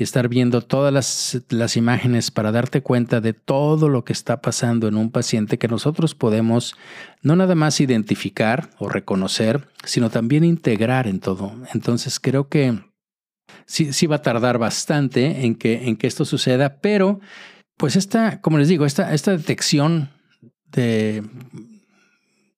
y 0.00 0.02
estar 0.02 0.28
viendo 0.28 0.62
todas 0.62 0.94
las, 0.94 1.42
las, 1.50 1.76
imágenes 1.76 2.30
para 2.30 2.52
darte 2.52 2.80
cuenta 2.80 3.20
de 3.20 3.34
todo 3.34 3.90
lo 3.90 4.02
que 4.02 4.14
está 4.14 4.40
pasando 4.40 4.88
en 4.88 4.96
un 4.96 5.10
paciente 5.10 5.58
que 5.58 5.68
nosotros 5.68 6.14
podemos 6.14 6.74
no 7.20 7.36
nada 7.36 7.54
más 7.54 7.82
identificar 7.82 8.70
o 8.78 8.88
reconocer, 8.88 9.68
sino 9.84 10.08
también 10.08 10.42
integrar 10.42 11.06
en 11.06 11.20
todo. 11.20 11.52
Entonces 11.74 12.18
creo 12.18 12.48
que 12.48 12.80
sí, 13.66 13.92
sí 13.92 14.06
va 14.06 14.16
a 14.16 14.22
tardar 14.22 14.56
bastante 14.56 15.44
en 15.44 15.54
que, 15.54 15.88
en 15.88 15.96
que 15.96 16.06
esto 16.06 16.24
suceda, 16.24 16.78
pero 16.80 17.20
pues 17.80 17.96
esta, 17.96 18.42
como 18.42 18.58
les 18.58 18.68
digo, 18.68 18.84
esta, 18.84 19.14
esta 19.14 19.30
detección 19.34 20.10
de, 20.66 21.24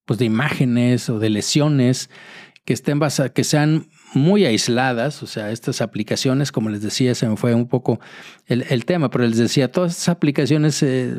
pues 0.05 0.19
de 0.19 0.25
imágenes 0.25 1.09
o 1.09 1.21
de 1.21 1.31
lesiones 1.31 2.11
que 2.65 2.73
estén 2.73 2.99
basadas, 2.99 3.31
que 3.31 3.45
sean 3.45 3.87
muy 4.15 4.45
aisladas, 4.45 5.23
o 5.23 5.29
sea, 5.29 5.53
estas 5.53 5.81
aplicaciones, 5.81 6.51
como 6.51 6.71
les 6.71 6.83
decía, 6.83 7.15
se 7.15 7.29
me 7.29 7.37
fue 7.37 7.55
un 7.55 7.69
poco 7.69 8.01
el, 8.53 8.85
tema, 8.85 9.11
pero 9.11 9.27
les 9.27 9.39
decía, 9.39 9.71
todas 9.71 9.93
estas 9.93 10.09
aplicaciones 10.11 10.75
se, 10.75 11.15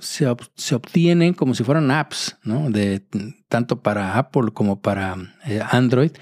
se, 0.00 0.74
obtienen 0.74 1.34
como 1.34 1.54
si 1.54 1.64
fueran 1.64 1.90
apps, 1.90 2.36
¿no? 2.42 2.70
De, 2.70 3.02
tanto 3.48 3.80
para 3.80 4.18
Apple 4.18 4.50
como 4.52 4.80
para 4.80 5.16
eh, 5.46 5.60
Android, 5.70 6.12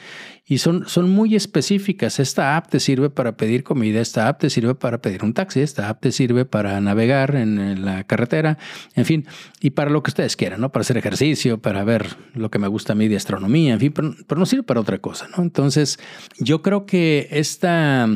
y 0.48 0.58
son, 0.58 0.88
son 0.88 1.10
muy 1.10 1.34
específicas. 1.34 2.20
Esta 2.20 2.56
app 2.56 2.68
te 2.68 2.78
sirve 2.78 3.10
para 3.10 3.36
pedir 3.36 3.64
comida, 3.64 4.00
esta 4.00 4.28
app 4.28 4.40
te 4.40 4.48
sirve 4.48 4.76
para 4.76 5.02
pedir 5.02 5.24
un 5.24 5.34
taxi, 5.34 5.60
esta 5.60 5.88
app 5.88 6.00
te 6.00 6.12
sirve 6.12 6.44
para 6.44 6.80
navegar 6.80 7.34
en 7.34 7.84
la 7.84 8.04
carretera, 8.04 8.56
en 8.94 9.04
fin, 9.04 9.26
y 9.60 9.70
para 9.70 9.90
lo 9.90 10.04
que 10.04 10.10
ustedes 10.10 10.36
quieran, 10.36 10.60
¿no? 10.60 10.70
Para 10.70 10.82
hacer 10.82 10.96
ejercicio, 10.96 11.58
para 11.58 11.82
ver 11.82 12.16
lo 12.34 12.50
que 12.50 12.60
me 12.60 12.68
gusta 12.68 12.92
a 12.92 12.96
mí 12.96 13.08
de 13.08 13.16
astronomía, 13.16 13.72
en 13.74 13.80
fin, 13.80 13.92
pero, 13.92 14.38
no 14.38 14.46
sirve 14.46 14.62
para 14.62 14.80
otra 14.80 14.98
cosa, 14.98 15.26
¿no? 15.36 15.42
Entonces, 15.42 15.98
yo 16.38 16.62
creo 16.62 16.86
que 16.86 17.26
esta 17.32 18.08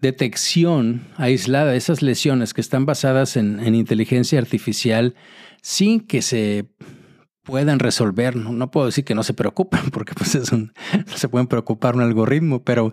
detección 0.00 1.06
aislada 1.16 1.72
de 1.72 1.76
esas 1.76 2.02
lesiones 2.02 2.54
que 2.54 2.60
están 2.60 2.86
basadas 2.86 3.36
en, 3.36 3.60
en 3.60 3.74
inteligencia 3.74 4.38
artificial 4.38 5.14
sin 5.62 6.00
que 6.00 6.22
se 6.22 6.66
puedan 7.42 7.78
resolver. 7.78 8.36
No, 8.36 8.70
puedo 8.70 8.86
decir 8.86 9.04
que 9.04 9.14
no 9.14 9.22
se 9.22 9.34
preocupen, 9.34 9.80
porque 9.92 10.14
pues 10.14 10.34
es 10.34 10.52
un, 10.52 10.72
no 11.06 11.16
se 11.16 11.28
pueden 11.28 11.46
preocupar 11.46 11.94
un 11.94 12.02
algoritmo, 12.02 12.62
pero, 12.62 12.92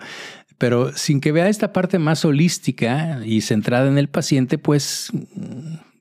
pero 0.57 0.95
sin 0.95 1.21
que 1.21 1.31
vea 1.31 1.49
esta 1.49 1.73
parte 1.73 1.99
más 1.99 2.25
holística 2.25 3.19
y 3.25 3.41
centrada 3.41 3.87
en 3.87 3.97
el 3.97 4.09
paciente, 4.09 4.57
pues 4.57 5.11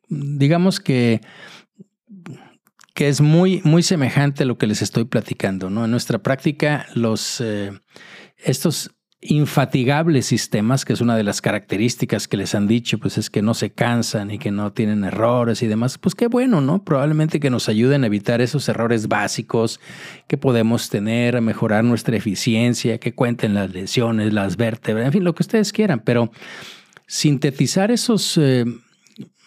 digamos 0.09 0.81
que, 0.81 1.21
que 2.95 3.09
es 3.09 3.21
muy, 3.21 3.61
muy 3.65 3.83
semejante 3.83 4.43
a 4.43 4.47
lo 4.47 4.59
que 4.59 4.67
les 4.67 4.83
estoy 4.83 5.05
platicando. 5.05 5.71
¿no? 5.71 5.85
En 5.85 5.91
nuestra 5.91 6.23
práctica, 6.23 6.87
los, 6.95 7.41
eh, 7.41 7.73
estos 8.37 8.91
infatigables 9.21 10.27
sistemas, 10.27 10.85
que 10.85 10.93
es 10.93 11.01
una 11.01 11.17
de 11.17 11.25
las 11.25 11.41
características 11.41 12.29
que 12.29 12.37
les 12.37 12.55
han 12.55 12.69
dicho, 12.69 12.99
pues 12.99 13.19
es 13.19 13.31
que 13.31 13.43
no 13.43 13.53
se 13.53 13.71
cansan 13.71 14.31
y 14.31 14.39
que 14.39 14.53
no 14.53 14.73
tienen 14.73 15.03
errores 15.03 15.61
y 15.63 15.67
demás, 15.67 15.99
pues 15.99 16.15
qué 16.15 16.29
bueno, 16.29 16.61
¿no? 16.61 16.85
Probablemente 16.85 17.41
que 17.41 17.51
nos 17.51 17.69
ayuden 17.69 18.05
a 18.05 18.07
evitar 18.07 18.41
esos 18.41 18.69
errores 18.69 19.09
básicos 19.09 19.81
que 20.29 20.37
podemos 20.37 20.89
tener, 20.89 21.37
a 21.37 21.41
mejorar 21.41 21.83
nuestra 21.83 22.17
eficiencia, 22.17 22.99
que 22.99 23.13
cuenten 23.13 23.55
las 23.55 23.73
lesiones, 23.73 24.33
las 24.33 24.57
vértebras, 24.57 25.07
en 25.07 25.13
fin, 25.13 25.25
lo 25.25 25.35
que 25.35 25.43
ustedes 25.43 25.73
quieran, 25.73 26.01
pero 26.05 26.31
sintetizar 27.09 27.91
esos 27.91 28.39
eh, 28.39 28.65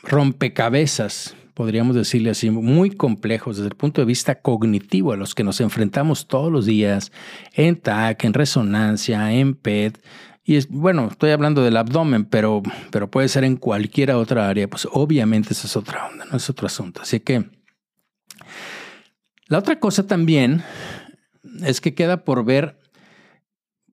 rompecabezas 0.03 1.36
podríamos 1.54 1.95
decirle 1.95 2.32
así, 2.32 2.49
muy 2.49 2.91
complejos 2.91 3.58
desde 3.58 3.70
el 3.70 3.76
punto 3.76 4.02
de 4.02 4.06
vista 4.06 4.41
cognitivo 4.41 5.14
a 5.14 5.18
los 5.18 5.36
que 5.36 5.43
nos 5.43 5.62
enfrentamos 5.62 6.28
todos 6.28 6.52
los 6.52 6.66
días 6.66 7.12
en 7.54 7.76
TAC, 7.80 8.24
en 8.26 8.34
resonancia, 8.34 9.34
en 9.34 9.56
PET. 9.56 10.04
Y 10.43 10.56
es, 10.56 10.68
bueno, 10.70 11.10
estoy 11.12 11.32
hablando 11.32 11.64
del 11.64 11.78
abdomen, 11.78 12.26
pero, 12.26 12.64
pero 12.89 13.12
puede 13.12 13.28
ser 13.28 13.43
en 13.43 13.58
cualquier 13.58 14.12
otra 14.12 14.49
área, 14.49 14.68
pues 14.68 14.88
obviamente 14.91 15.54
eso 15.54 15.68
es 15.68 15.76
otra 15.78 16.08
onda, 16.08 16.26
no 16.26 16.38
es 16.38 16.49
otro 16.49 16.68
asunto. 16.68 17.02
Así 17.02 17.20
que 17.20 17.45
la 19.47 19.60
otra 19.60 19.80
cosa 19.80 20.08
también 20.08 20.64
es 21.64 21.82
que 21.82 21.93
queda 21.93 22.24
por 22.24 22.43
ver 22.43 22.80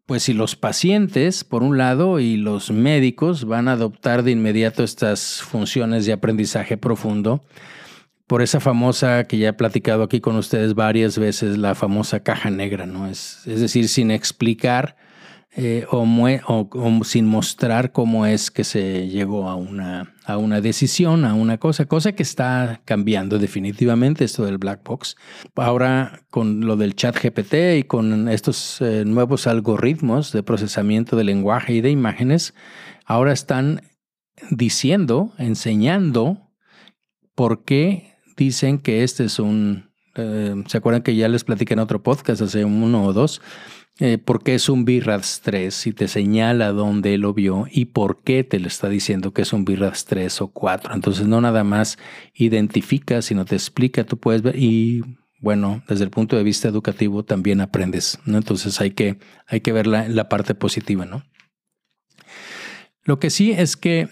pues 0.08 0.22
si 0.22 0.32
los 0.32 0.56
pacientes, 0.56 1.44
por 1.44 1.62
un 1.62 1.76
lado, 1.76 2.18
y 2.18 2.38
los 2.38 2.70
médicos 2.70 3.44
van 3.44 3.68
a 3.68 3.72
adoptar 3.72 4.22
de 4.22 4.30
inmediato 4.30 4.82
estas 4.82 5.42
funciones 5.42 6.06
de 6.06 6.14
aprendizaje 6.14 6.78
profundo, 6.78 7.44
por 8.26 8.40
esa 8.40 8.58
famosa 8.58 9.24
que 9.24 9.36
ya 9.36 9.50
he 9.50 9.52
platicado 9.52 10.02
aquí 10.02 10.20
con 10.20 10.36
ustedes 10.36 10.72
varias 10.72 11.18
veces, 11.18 11.58
la 11.58 11.74
famosa 11.74 12.20
caja 12.20 12.48
negra, 12.48 12.86
¿no? 12.86 13.06
Es, 13.06 13.46
es 13.46 13.60
decir, 13.60 13.86
sin 13.86 14.10
explicar 14.10 14.96
eh, 15.60 15.86
o, 15.90 16.06
sin 17.02 17.26
mostrar 17.26 17.90
cómo 17.90 18.26
es 18.26 18.52
que 18.52 18.62
se 18.62 19.08
llegó 19.08 19.48
a 19.48 19.56
una, 19.56 20.14
a 20.24 20.38
una 20.38 20.60
decisión, 20.60 21.24
a 21.24 21.34
una 21.34 21.58
cosa, 21.58 21.86
cosa 21.86 22.12
que 22.12 22.22
está 22.22 22.80
cambiando 22.84 23.40
definitivamente 23.40 24.24
esto 24.24 24.44
del 24.44 24.58
black 24.58 24.84
box. 24.84 25.16
Ahora 25.56 26.22
con 26.30 26.60
lo 26.60 26.76
del 26.76 26.94
chat 26.94 27.20
GPT 27.20 27.76
y 27.76 27.82
con 27.82 28.28
estos 28.28 28.80
eh, 28.80 29.02
nuevos 29.04 29.48
algoritmos 29.48 30.30
de 30.30 30.44
procesamiento 30.44 31.16
de 31.16 31.24
lenguaje 31.24 31.72
y 31.72 31.80
de 31.80 31.90
imágenes, 31.90 32.54
ahora 33.04 33.32
están 33.32 33.82
diciendo, 34.50 35.32
enseñando 35.38 36.52
por 37.34 37.64
qué 37.64 38.14
dicen 38.36 38.78
que 38.78 39.02
este 39.02 39.24
es 39.24 39.40
un... 39.40 39.90
Eh, 40.14 40.54
¿Se 40.68 40.78
acuerdan 40.78 41.02
que 41.02 41.16
ya 41.16 41.26
les 41.26 41.42
platiqué 41.42 41.74
en 41.74 41.80
otro 41.80 42.00
podcast 42.00 42.42
hace 42.42 42.64
uno 42.64 43.04
o 43.04 43.12
dos? 43.12 43.40
Eh, 44.00 44.18
porque 44.18 44.54
es 44.54 44.68
un 44.68 44.84
BIRADS 44.84 45.40
3 45.42 45.86
y 45.88 45.92
te 45.92 46.06
señala 46.06 46.70
dónde 46.72 47.18
lo 47.18 47.34
vio 47.34 47.66
y 47.70 47.86
por 47.86 48.22
qué 48.22 48.44
te 48.44 48.60
le 48.60 48.68
está 48.68 48.88
diciendo 48.88 49.32
que 49.32 49.42
es 49.42 49.52
un 49.52 49.64
BIRADS 49.64 50.04
3 50.04 50.40
o 50.42 50.48
4. 50.48 50.94
Entonces 50.94 51.26
no 51.26 51.40
nada 51.40 51.64
más 51.64 51.98
identifica, 52.32 53.22
sino 53.22 53.44
te 53.44 53.56
explica, 53.56 54.04
tú 54.04 54.16
puedes 54.16 54.42
ver 54.42 54.56
y 54.56 55.02
bueno, 55.40 55.82
desde 55.88 56.04
el 56.04 56.10
punto 56.10 56.36
de 56.36 56.44
vista 56.44 56.68
educativo 56.68 57.24
también 57.24 57.60
aprendes, 57.60 58.18
¿no? 58.24 58.38
Entonces 58.38 58.80
hay 58.80 58.92
que, 58.92 59.18
hay 59.46 59.60
que 59.60 59.72
ver 59.72 59.86
la, 59.86 60.08
la 60.08 60.28
parte 60.28 60.54
positiva, 60.54 61.04
¿no? 61.04 61.24
Lo 63.04 63.18
que 63.18 63.30
sí 63.30 63.52
es 63.52 63.76
que 63.76 64.08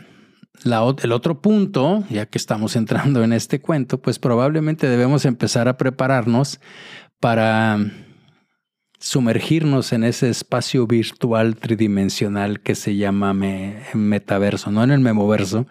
el 0.65 1.13
otro 1.13 1.41
punto, 1.41 2.05
ya 2.11 2.27
que 2.27 2.39
estamos 2.39 2.75
entrando 2.77 3.23
en 3.23 3.33
este 3.33 3.61
cuento, 3.61 4.01
pues 4.01 4.19
probablemente 4.19 4.89
debemos 4.89 5.25
empezar 5.25 5.69
a 5.69 5.77
prepararnos 5.77 6.61
para 7.21 7.79
sumergirnos 9.07 9.93
en 9.93 10.03
ese 10.03 10.29
espacio 10.29 10.87
virtual 10.89 11.55
tridimensional 11.55 12.59
que 12.59 12.75
se 12.75 12.97
llama 12.97 13.33
metaverso, 13.95 14.73
no 14.73 14.83
en 14.83 14.91
el 14.91 14.99
memoverso, 14.99 15.69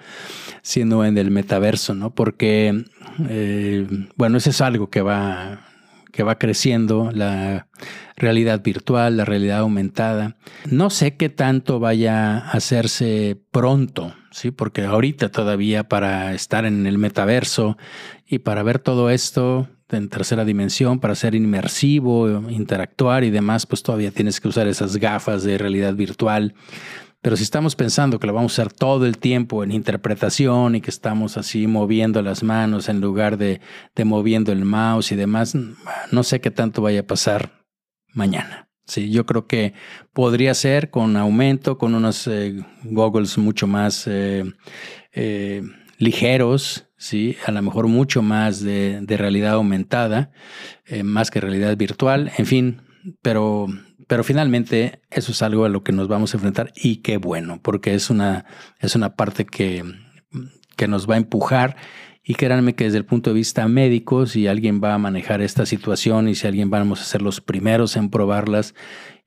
sino 0.61 1.03
en 1.03 1.17
el 1.17 1.31
metaverso, 1.31 1.93
¿no? 1.93 2.11
Porque, 2.11 2.85
eh, 3.27 3.87
bueno, 4.15 4.37
eso 4.37 4.51
es 4.51 4.61
algo 4.61 4.89
que 4.89 5.01
va, 5.01 5.67
que 6.13 6.23
va 6.23 6.37
creciendo, 6.37 7.11
la 7.11 7.67
realidad 8.15 8.63
virtual, 8.63 9.17
la 9.17 9.25
realidad 9.25 9.59
aumentada. 9.59 10.37
No 10.71 10.89
sé 10.89 11.17
qué 11.17 11.27
tanto 11.27 11.81
vaya 11.81 12.37
a 12.37 12.51
hacerse 12.51 13.37
pronto, 13.51 14.15
¿sí? 14.35 14.51
Porque 14.51 14.83
ahorita 14.83 15.29
todavía 15.29 15.87
para 15.87 16.33
estar 16.33 16.65
en 16.65 16.85
el 16.85 16.97
metaverso 16.97 17.77
y 18.27 18.39
para 18.39 18.63
ver 18.63 18.79
todo 18.79 19.09
esto, 19.09 19.69
en 19.89 20.09
tercera 20.09 20.43
dimensión 20.43 20.99
para 20.99 21.15
ser 21.15 21.35
inmersivo, 21.35 22.27
interactuar 22.49 23.23
y 23.23 23.29
demás, 23.29 23.65
pues 23.65 23.81
todavía 23.81 24.11
tienes 24.11 24.41
que 24.41 24.49
usar 24.49 24.67
esas 24.67 24.97
gafas 24.97 25.43
de 25.43 25.57
realidad 25.57 25.93
virtual. 25.93 26.53
Pero 27.21 27.37
si 27.37 27.43
estamos 27.43 27.75
pensando 27.75 28.19
que 28.19 28.27
lo 28.27 28.33
vamos 28.33 28.51
a 28.51 28.61
usar 28.61 28.73
todo 28.73 29.05
el 29.05 29.17
tiempo 29.17 29.63
en 29.63 29.71
interpretación 29.71 30.75
y 30.75 30.81
que 30.81 30.91
estamos 30.91 31.37
así 31.37 31.65
moviendo 31.65 32.21
las 32.21 32.43
manos 32.43 32.89
en 32.89 32.99
lugar 32.99 33.37
de, 33.37 33.61
moviendo 34.03 34.51
el 34.51 34.65
mouse 34.65 35.13
y 35.13 35.15
demás, 35.15 35.55
no 36.11 36.23
sé 36.23 36.41
qué 36.41 36.51
tanto 36.51 36.81
vaya 36.81 36.99
a 36.99 37.07
pasar 37.07 37.63
mañana. 38.13 38.67
Sí, 38.85 39.09
yo 39.09 39.25
creo 39.25 39.47
que 39.47 39.73
podría 40.13 40.53
ser 40.53 40.91
con 40.91 41.17
aumento, 41.17 41.77
con 41.77 41.95
unos 41.95 42.27
eh, 42.27 42.63
goggles 42.83 43.37
mucho 43.37 43.65
más 43.65 44.05
eh, 44.05 44.43
eh, 45.13 45.63
ligeros, 45.97 46.87
¿sí? 46.97 47.37
a 47.45 47.51
lo 47.51 47.61
mejor 47.61 47.87
mucho 47.87 48.21
más 48.21 48.61
de, 48.61 49.03
realidad 49.07 49.53
aumentada, 49.53 50.31
eh, 50.85 51.03
más 51.03 51.31
que 51.31 51.41
realidad 51.41 51.75
virtual, 51.77 52.31
en 52.37 52.45
fin, 52.45 52.81
pero, 53.21 53.67
pero 54.07 54.23
finalmente 54.23 55.01
eso 55.09 55.31
es 55.31 55.41
algo 55.41 55.65
a 55.65 55.69
lo 55.69 55.83
que 55.83 55.91
nos 55.91 56.07
vamos 56.07 56.33
a 56.33 56.37
enfrentar 56.37 56.71
y 56.75 56.97
qué 56.97 57.17
bueno, 57.17 57.59
porque 57.61 57.93
es 57.93 58.09
una, 58.09 58.45
es 58.79 58.95
una 58.95 59.15
parte 59.15 59.45
que, 59.45 59.83
que 60.75 60.87
nos 60.87 61.09
va 61.09 61.15
a 61.15 61.19
empujar 61.19 61.75
y 62.27 62.33
créanme 62.33 62.73
que 62.73 62.85
desde 62.85 62.97
el 62.97 63.05
punto 63.05 63.29
de 63.29 63.35
vista 63.35 63.67
médico, 63.67 64.25
si 64.25 64.47
alguien 64.47 64.81
va 64.83 64.95
a 64.95 64.97
manejar 64.97 65.41
esta 65.41 65.67
situación 65.67 66.27
y 66.27 66.33
si 66.33 66.47
alguien 66.47 66.71
vamos 66.71 66.99
a 66.99 67.05
ser 67.05 67.21
los 67.21 67.39
primeros 67.39 67.95
en 67.95 68.09
probarlas 68.09 68.73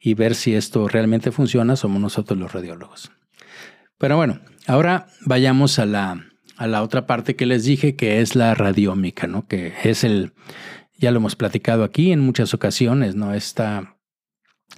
y 0.01 0.14
ver 0.14 0.34
si 0.34 0.55
esto 0.55 0.88
realmente 0.88 1.30
funciona, 1.30 1.76
somos 1.76 2.03
nosotros 2.03 2.36
los 2.36 2.53
radiólogos. 2.53 3.12
Pero 3.99 4.16
bueno, 4.16 4.40
ahora 4.66 5.07
vayamos 5.24 5.78
a 5.78 5.86
la, 5.86 6.26
a 6.57 6.66
la 6.66 6.82
otra 6.82 7.07
parte 7.07 7.36
que 7.36 7.46
les 7.46 7.64
dije, 7.64 7.94
que 7.94 8.20
es 8.20 8.34
la 8.34 8.55
radiómica, 8.55 9.28
¿no? 9.28 9.46
Que 9.46 9.74
es 9.84 10.03
el, 10.03 10.32
ya 10.99 11.12
lo 11.12 11.18
hemos 11.18 11.36
platicado 11.36 11.84
aquí 11.84 12.11
en 12.11 12.18
muchas 12.18 12.53
ocasiones, 12.53 13.14
¿no? 13.14 13.32
Esta, 13.32 13.96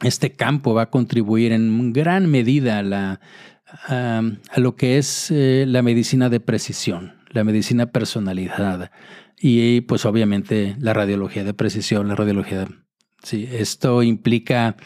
este 0.03 0.33
campo 0.33 0.75
va 0.75 0.83
a 0.83 0.91
contribuir 0.91 1.53
en 1.53 1.95
gran 1.95 2.31
medida 2.31 2.79
a, 2.79 2.83
la, 2.83 3.21
a, 3.89 4.23
lo 4.57 4.77
que 4.77 4.99
es 4.99 5.31
eh, 5.31 5.65
la 5.67 5.83
medicina 5.83 6.29
de 6.29 6.41
precisión, 6.41 7.20
la 7.31 7.45
medicina 7.45 7.87
personalizada 7.87 8.91
y 9.39 9.81
pues 9.83 10.05
obviamente 10.05 10.77
la 10.79 10.93
radiología 10.93 11.45
de 11.45 11.55
precisión, 11.55 12.09
la 12.09 12.15
radiología. 12.15 12.69
Sí, 13.23 13.49
esto 13.51 14.03
implica, 14.03 14.77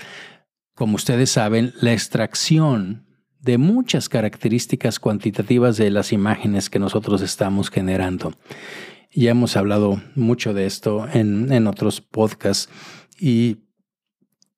como 0.74 0.96
ustedes 0.96 1.30
saben, 1.30 1.72
la 1.80 1.92
extracción 1.92 3.06
de 3.40 3.58
muchas 3.58 4.08
características 4.08 4.98
cuantitativas 4.98 5.76
de 5.76 5.90
las 5.90 6.12
imágenes 6.12 6.70
que 6.70 6.78
nosotros 6.78 7.20
estamos 7.20 7.70
generando. 7.70 8.32
Ya 9.12 9.30
hemos 9.30 9.56
hablado 9.56 10.02
mucho 10.14 10.54
de 10.54 10.66
esto 10.66 11.06
en, 11.12 11.52
en 11.52 11.66
otros 11.66 12.00
podcasts 12.00 12.72
y 13.18 13.58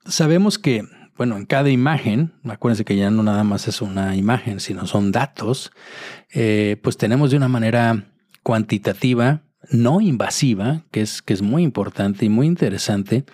sabemos 0.06 0.58
que, 0.58 0.82
bueno, 1.16 1.36
en 1.36 1.46
cada 1.46 1.70
imagen, 1.70 2.34
acuérdense 2.44 2.84
que 2.84 2.96
ya 2.96 3.10
no 3.10 3.22
nada 3.22 3.44
más 3.44 3.68
es 3.68 3.80
una 3.80 4.16
imagen, 4.16 4.60
sino 4.60 4.86
son 4.86 5.12
datos, 5.12 5.72
eh, 6.30 6.78
pues 6.82 6.96
tenemos 6.96 7.30
de 7.30 7.36
una 7.36 7.48
manera 7.48 8.04
cuantitativa 8.42 9.42
no 9.70 10.00
invasiva, 10.00 10.82
que 10.90 11.00
es, 11.00 11.22
que 11.22 11.34
es 11.34 11.42
muy 11.42 11.62
importante 11.62 12.24
y 12.24 12.28
muy 12.28 12.46
interesante, 12.46 13.24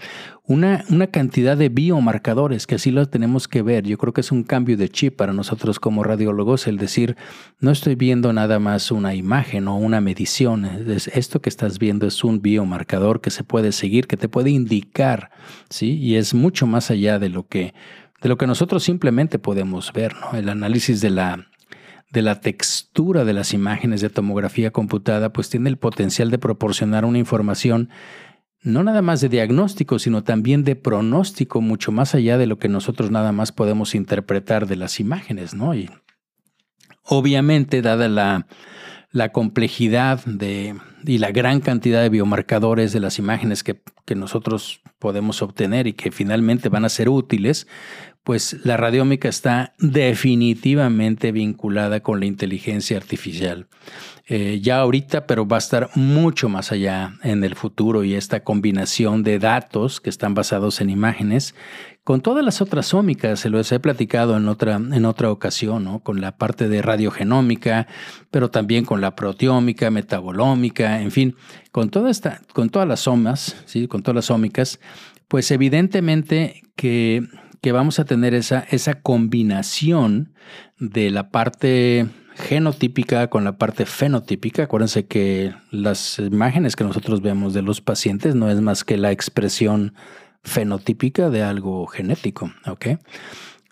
una, 0.44 0.84
una, 0.88 1.06
cantidad 1.06 1.56
de 1.56 1.68
biomarcadores, 1.68 2.66
que 2.66 2.74
así 2.74 2.90
lo 2.90 3.06
tenemos 3.06 3.46
que 3.46 3.62
ver. 3.62 3.84
Yo 3.84 3.96
creo 3.96 4.12
que 4.12 4.22
es 4.22 4.32
un 4.32 4.42
cambio 4.42 4.76
de 4.76 4.88
chip 4.88 5.16
para 5.16 5.32
nosotros 5.32 5.78
como 5.78 6.02
radiólogos, 6.02 6.66
el 6.66 6.78
decir, 6.78 7.16
no 7.60 7.70
estoy 7.70 7.94
viendo 7.94 8.32
nada 8.32 8.58
más 8.58 8.90
una 8.90 9.14
imagen 9.14 9.68
o 9.68 9.76
una 9.76 10.00
medición, 10.00 10.64
esto 10.64 11.40
que 11.40 11.48
estás 11.48 11.78
viendo 11.78 12.06
es 12.06 12.24
un 12.24 12.42
biomarcador 12.42 13.20
que 13.20 13.30
se 13.30 13.44
puede 13.44 13.72
seguir, 13.72 14.06
que 14.06 14.16
te 14.16 14.28
puede 14.28 14.50
indicar, 14.50 15.30
¿sí? 15.70 15.96
Y 15.98 16.16
es 16.16 16.34
mucho 16.34 16.66
más 16.66 16.90
allá 16.90 17.18
de 17.18 17.28
lo 17.28 17.46
que, 17.46 17.72
de 18.20 18.28
lo 18.28 18.36
que 18.36 18.46
nosotros 18.46 18.82
simplemente 18.82 19.38
podemos 19.38 19.92
ver, 19.92 20.14
¿no? 20.16 20.36
El 20.36 20.48
análisis 20.48 21.00
de 21.00 21.10
la 21.10 21.46
de 22.12 22.22
la 22.22 22.40
textura 22.40 23.24
de 23.24 23.32
las 23.32 23.54
imágenes 23.54 24.00
de 24.02 24.10
tomografía 24.10 24.70
computada, 24.70 25.32
pues 25.32 25.48
tiene 25.48 25.70
el 25.70 25.78
potencial 25.78 26.30
de 26.30 26.38
proporcionar 26.38 27.04
una 27.04 27.18
información 27.18 27.88
no 28.62 28.84
nada 28.84 29.02
más 29.02 29.20
de 29.20 29.28
diagnóstico, 29.28 29.98
sino 29.98 30.22
también 30.22 30.62
de 30.62 30.76
pronóstico, 30.76 31.60
mucho 31.60 31.90
más 31.90 32.14
allá 32.14 32.38
de 32.38 32.46
lo 32.46 32.58
que 32.58 32.68
nosotros 32.68 33.10
nada 33.10 33.32
más 33.32 33.50
podemos 33.50 33.94
interpretar 33.94 34.66
de 34.66 34.76
las 34.76 35.00
imágenes, 35.00 35.52
¿no? 35.52 35.74
Y 35.74 35.90
obviamente, 37.02 37.82
dada 37.82 38.08
la, 38.08 39.32
complejidad 39.32 40.24
de, 40.26 40.76
y 41.04 41.18
la 41.18 41.32
gran 41.32 41.60
cantidad 41.60 42.02
de 42.02 42.08
biomarcadores 42.08 42.92
de 42.92 43.00
las 43.00 43.18
imágenes 43.18 43.64
que, 43.64 43.82
que 44.04 44.14
nosotros 44.14 44.80
podemos 45.00 45.42
obtener 45.42 45.88
y 45.88 45.94
que 45.94 46.12
finalmente 46.12 46.68
van 46.68 46.84
a 46.84 46.88
ser 46.88 47.08
útiles, 47.08 47.66
pues 48.24 48.56
la 48.64 48.76
radiómica 48.76 49.28
está 49.28 49.74
definitivamente 49.78 51.32
vinculada 51.32 52.00
con 52.00 52.20
la 52.20 52.26
inteligencia 52.26 52.96
artificial. 52.96 53.66
Eh, 54.28 54.60
ya 54.62 54.78
ahorita, 54.78 55.26
pero 55.26 55.48
va 55.48 55.56
a 55.56 55.58
estar 55.58 55.90
mucho 55.96 56.48
más 56.48 56.70
allá 56.70 57.14
en 57.24 57.42
el 57.42 57.56
futuro 57.56 58.04
y 58.04 58.14
esta 58.14 58.44
combinación 58.44 59.24
de 59.24 59.40
datos 59.40 60.00
que 60.00 60.10
están 60.10 60.34
basados 60.34 60.80
en 60.80 60.90
imágenes 60.90 61.54
con 62.04 62.20
todas 62.20 62.44
las 62.44 62.60
otras 62.60 62.94
ómicas, 62.94 63.38
se 63.38 63.48
los 63.48 63.70
he 63.70 63.78
platicado 63.78 64.36
en 64.36 64.48
otra, 64.48 64.74
en 64.74 65.04
otra 65.04 65.30
ocasión, 65.30 66.00
con 66.00 66.20
la 66.20 66.36
parte 66.36 66.68
de 66.68 66.82
radiogenómica, 66.82 67.86
pero 68.30 68.50
también 68.50 68.84
con 68.84 69.00
la 69.00 69.14
proteómica, 69.14 69.90
metabolómica, 69.90 71.00
en 71.00 71.12
fin, 71.12 71.36
con, 71.70 71.90
toda 71.90 72.10
esta, 72.10 72.42
con 72.54 72.70
todas 72.70 72.88
las 72.88 73.06
omas, 73.06 73.62
¿sí? 73.66 73.86
con 73.86 74.02
todas 74.02 74.16
las 74.16 74.30
ómicas, 74.32 74.80
pues 75.28 75.52
evidentemente 75.52 76.62
que 76.74 77.22
que 77.62 77.72
vamos 77.72 77.98
a 77.98 78.04
tener 78.04 78.34
esa, 78.34 78.66
esa 78.70 79.00
combinación 79.00 80.34
de 80.78 81.10
la 81.10 81.30
parte 81.30 82.08
genotípica 82.34 83.28
con 83.28 83.44
la 83.44 83.56
parte 83.56 83.86
fenotípica. 83.86 84.64
Acuérdense 84.64 85.06
que 85.06 85.54
las 85.70 86.18
imágenes 86.18 86.76
que 86.76 86.84
nosotros 86.84 87.22
vemos 87.22 87.54
de 87.54 87.62
los 87.62 87.80
pacientes 87.80 88.34
no 88.34 88.50
es 88.50 88.60
más 88.60 88.84
que 88.84 88.96
la 88.96 89.12
expresión 89.12 89.94
fenotípica 90.42 91.30
de 91.30 91.42
algo 91.44 91.86
genético. 91.86 92.52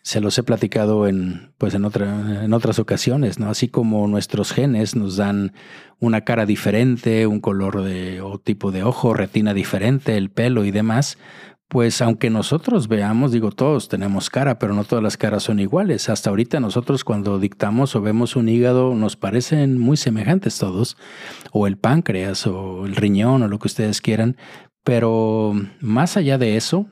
Se 0.02 0.20
los 0.20 0.38
he 0.38 0.42
platicado 0.44 1.06
en, 1.08 1.52
pues 1.58 1.74
en, 1.74 1.84
otra, 1.84 2.44
en 2.44 2.54
otras 2.54 2.78
ocasiones, 2.78 3.38
¿no? 3.38 3.50
Así 3.50 3.68
como 3.68 4.06
nuestros 4.08 4.52
genes 4.52 4.96
nos 4.96 5.16
dan 5.16 5.52
una 5.98 6.22
cara 6.22 6.46
diferente, 6.46 7.26
un 7.26 7.40
color 7.40 7.82
de, 7.82 8.22
o 8.22 8.38
tipo 8.38 8.72
de 8.72 8.82
ojo, 8.82 9.12
retina 9.14 9.52
diferente, 9.52 10.16
el 10.16 10.30
pelo 10.30 10.64
y 10.64 10.70
demás, 10.70 11.18
pues 11.70 12.02
aunque 12.02 12.30
nosotros 12.30 12.88
veamos, 12.88 13.30
digo, 13.30 13.52
todos 13.52 13.88
tenemos 13.88 14.28
cara, 14.28 14.58
pero 14.58 14.74
no 14.74 14.82
todas 14.82 15.04
las 15.04 15.16
caras 15.16 15.44
son 15.44 15.60
iguales. 15.60 16.08
Hasta 16.08 16.28
ahorita 16.28 16.58
nosotros 16.58 17.04
cuando 17.04 17.38
dictamos 17.38 17.94
o 17.94 18.00
vemos 18.00 18.34
un 18.34 18.48
hígado 18.48 18.92
nos 18.96 19.14
parecen 19.14 19.78
muy 19.78 19.96
semejantes 19.96 20.58
todos, 20.58 20.96
o 21.52 21.68
el 21.68 21.78
páncreas 21.78 22.44
o 22.48 22.86
el 22.86 22.96
riñón 22.96 23.44
o 23.44 23.48
lo 23.48 23.60
que 23.60 23.68
ustedes 23.68 24.00
quieran, 24.00 24.36
pero 24.82 25.54
más 25.80 26.16
allá 26.16 26.38
de 26.38 26.56
eso, 26.56 26.88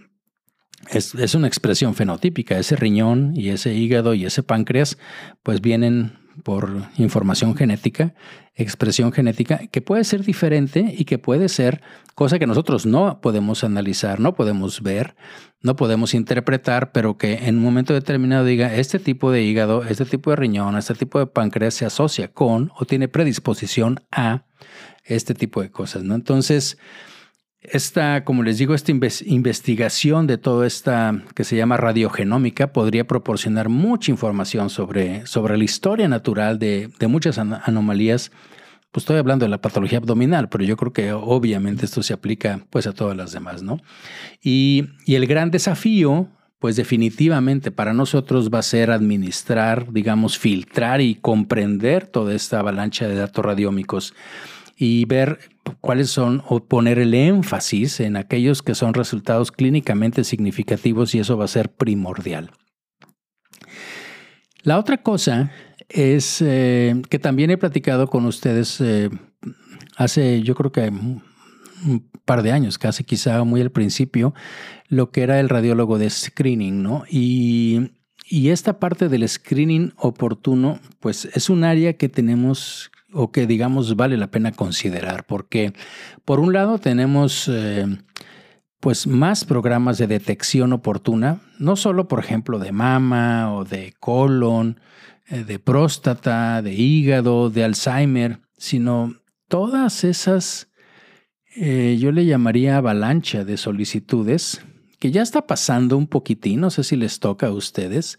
es, 0.90 1.12
es 1.16 1.34
una 1.34 1.48
expresión 1.48 1.96
fenotípica. 1.96 2.56
Ese 2.56 2.76
riñón 2.76 3.32
y 3.34 3.48
ese 3.48 3.74
hígado 3.74 4.14
y 4.14 4.26
ese 4.26 4.44
páncreas 4.44 4.96
pues 5.42 5.60
vienen 5.60 6.12
por 6.44 6.84
información 6.98 7.56
genética, 7.56 8.14
expresión 8.58 9.12
genética, 9.12 9.68
que 9.70 9.80
puede 9.80 10.04
ser 10.04 10.24
diferente 10.24 10.94
y 10.96 11.04
que 11.04 11.18
puede 11.18 11.48
ser 11.48 11.80
cosa 12.14 12.38
que 12.38 12.46
nosotros 12.46 12.86
no 12.86 13.20
podemos 13.20 13.62
analizar, 13.62 14.18
no 14.18 14.34
podemos 14.34 14.82
ver, 14.82 15.14
no 15.62 15.76
podemos 15.76 16.12
interpretar, 16.12 16.90
pero 16.90 17.16
que 17.16 17.46
en 17.46 17.58
un 17.58 17.62
momento 17.62 17.94
determinado 17.94 18.44
diga, 18.44 18.74
este 18.74 18.98
tipo 18.98 19.30
de 19.30 19.42
hígado, 19.42 19.84
este 19.84 20.04
tipo 20.04 20.30
de 20.30 20.36
riñón, 20.36 20.76
este 20.76 20.94
tipo 20.94 21.20
de 21.20 21.26
páncreas 21.26 21.74
se 21.74 21.86
asocia 21.86 22.28
con 22.28 22.72
o 22.76 22.84
tiene 22.84 23.06
predisposición 23.06 24.00
a 24.10 24.44
este 25.04 25.34
tipo 25.34 25.62
de 25.62 25.70
cosas, 25.70 26.02
¿no? 26.02 26.16
Entonces, 26.16 26.78
esta, 27.60 28.24
como 28.24 28.42
les 28.42 28.58
digo, 28.58 28.74
esta 28.74 28.92
investigación 28.92 30.26
de 30.26 30.38
toda 30.38 30.66
esta 30.66 31.22
que 31.34 31.44
se 31.44 31.56
llama 31.56 31.76
radiogenómica 31.76 32.72
podría 32.72 33.06
proporcionar 33.06 33.68
mucha 33.68 34.12
información 34.12 34.70
sobre, 34.70 35.26
sobre 35.26 35.56
la 35.58 35.64
historia 35.64 36.08
natural 36.08 36.58
de, 36.58 36.90
muchas 37.08 37.38
anomalías. 37.38 38.30
Pues 38.92 39.02
estoy 39.02 39.16
hablando 39.16 39.44
de 39.44 39.50
la 39.50 39.60
patología 39.60 39.98
abdominal, 39.98 40.48
pero 40.48 40.64
yo 40.64 40.76
creo 40.76 40.92
que 40.92 41.12
obviamente 41.12 41.84
esto 41.84 42.02
se 42.02 42.14
aplica 42.14 42.64
pues 42.70 42.86
a 42.86 42.92
todas 42.92 43.16
las 43.16 43.32
demás, 43.32 43.62
¿no? 43.62 43.80
Y, 44.42 44.84
y 45.04 45.16
el 45.16 45.26
gran 45.26 45.50
desafío, 45.50 46.28
pues 46.58 46.76
definitivamente 46.76 47.70
para 47.70 47.92
nosotros 47.92 48.50
va 48.50 48.60
a 48.60 48.62
ser 48.62 48.90
administrar, 48.90 49.92
digamos, 49.92 50.38
filtrar 50.38 51.00
y 51.00 51.16
comprender 51.16 52.06
toda 52.06 52.34
esta 52.34 52.60
avalancha 52.60 53.08
de 53.08 53.16
datos 53.16 53.44
radiómicos 53.44 54.14
y 54.80 55.04
ver 55.06 55.40
cuáles 55.80 56.08
son 56.08 56.42
o 56.46 56.60
poner 56.60 57.00
el 57.00 57.12
énfasis 57.12 57.98
en 57.98 58.16
aquellos 58.16 58.62
que 58.62 58.76
son 58.76 58.94
resultados 58.94 59.50
clínicamente 59.50 60.22
significativos 60.22 61.14
y 61.14 61.18
eso 61.18 61.36
va 61.36 61.46
a 61.46 61.48
ser 61.48 61.72
primordial. 61.72 62.52
La 64.62 64.78
otra 64.78 65.02
cosa 65.02 65.50
es 65.88 66.40
eh, 66.42 67.02
que 67.10 67.18
también 67.18 67.50
he 67.50 67.58
platicado 67.58 68.06
con 68.06 68.24
ustedes 68.24 68.80
eh, 68.80 69.10
hace 69.96 70.42
yo 70.42 70.54
creo 70.54 70.70
que 70.70 70.88
un 71.84 72.08
par 72.24 72.42
de 72.42 72.52
años, 72.52 72.78
casi 72.78 73.02
quizá 73.02 73.42
muy 73.44 73.60
al 73.60 73.70
principio, 73.70 74.32
lo 74.88 75.10
que 75.10 75.22
era 75.22 75.40
el 75.40 75.48
radiólogo 75.48 75.98
de 75.98 76.10
screening, 76.10 76.82
¿no? 76.82 77.04
Y, 77.10 77.92
y 78.28 78.50
esta 78.50 78.78
parte 78.78 79.08
del 79.08 79.28
screening 79.28 79.92
oportuno, 79.96 80.80
pues 81.00 81.26
es 81.34 81.50
un 81.50 81.64
área 81.64 81.94
que 81.94 82.08
tenemos 82.08 82.90
o 83.12 83.30
que 83.30 83.46
digamos 83.46 83.96
vale 83.96 84.16
la 84.16 84.30
pena 84.30 84.52
considerar, 84.52 85.24
porque 85.26 85.72
por 86.24 86.40
un 86.40 86.52
lado 86.52 86.78
tenemos 86.78 87.48
eh, 87.48 87.86
pues 88.80 89.06
más 89.06 89.44
programas 89.44 89.98
de 89.98 90.06
detección 90.06 90.72
oportuna, 90.72 91.40
no 91.58 91.76
solo 91.76 92.06
por 92.08 92.20
ejemplo 92.20 92.58
de 92.58 92.72
mama 92.72 93.54
o 93.54 93.64
de 93.64 93.94
colon, 93.98 94.80
eh, 95.28 95.44
de 95.44 95.58
próstata, 95.58 96.62
de 96.62 96.74
hígado, 96.74 97.50
de 97.50 97.64
Alzheimer, 97.64 98.40
sino 98.56 99.14
todas 99.48 100.04
esas, 100.04 100.70
eh, 101.56 101.96
yo 101.98 102.12
le 102.12 102.26
llamaría 102.26 102.76
avalancha 102.76 103.44
de 103.44 103.56
solicitudes, 103.56 104.62
que 104.98 105.10
ya 105.10 105.22
está 105.22 105.46
pasando 105.46 105.96
un 105.96 106.06
poquitín, 106.06 106.60
no 106.60 106.70
sé 106.70 106.82
si 106.84 106.96
les 106.96 107.20
toca 107.20 107.48
a 107.48 107.52
ustedes, 107.52 108.18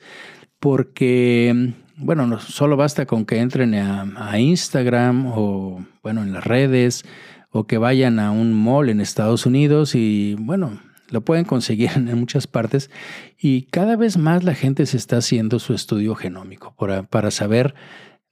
porque 0.60 1.74
bueno, 2.00 2.40
solo 2.40 2.78
basta 2.78 3.06
con 3.06 3.26
que 3.26 3.40
entren 3.40 3.76
a, 3.76 4.40
Instagram 4.40 5.28
o, 5.28 5.86
bueno, 6.02 6.24
en 6.24 6.34
las 6.34 6.44
redes 6.44 7.04
o 7.52 7.68
que 7.68 7.78
vayan 7.78 8.20
a 8.20 8.32
un 8.32 8.54
mall 8.54 8.90
en 8.90 9.02
Estados 9.02 9.46
Unidos 9.46 9.96
y, 9.96 10.36
bueno, 10.40 10.80
lo 11.10 11.22
pueden 11.22 11.46
conseguir 11.46 11.92
en 11.96 12.18
muchas 12.18 12.48
partes 12.48 12.90
y 13.38 13.64
cada 13.64 13.96
vez 13.96 14.18
más 14.18 14.44
la 14.44 14.56
gente 14.56 14.86
se 14.86 14.98
está 14.98 15.18
haciendo 15.18 15.60
su 15.60 15.74
estudio 15.74 16.16
genómico 16.16 16.74
para, 16.78 17.04
para 17.04 17.32
saber 17.32 17.76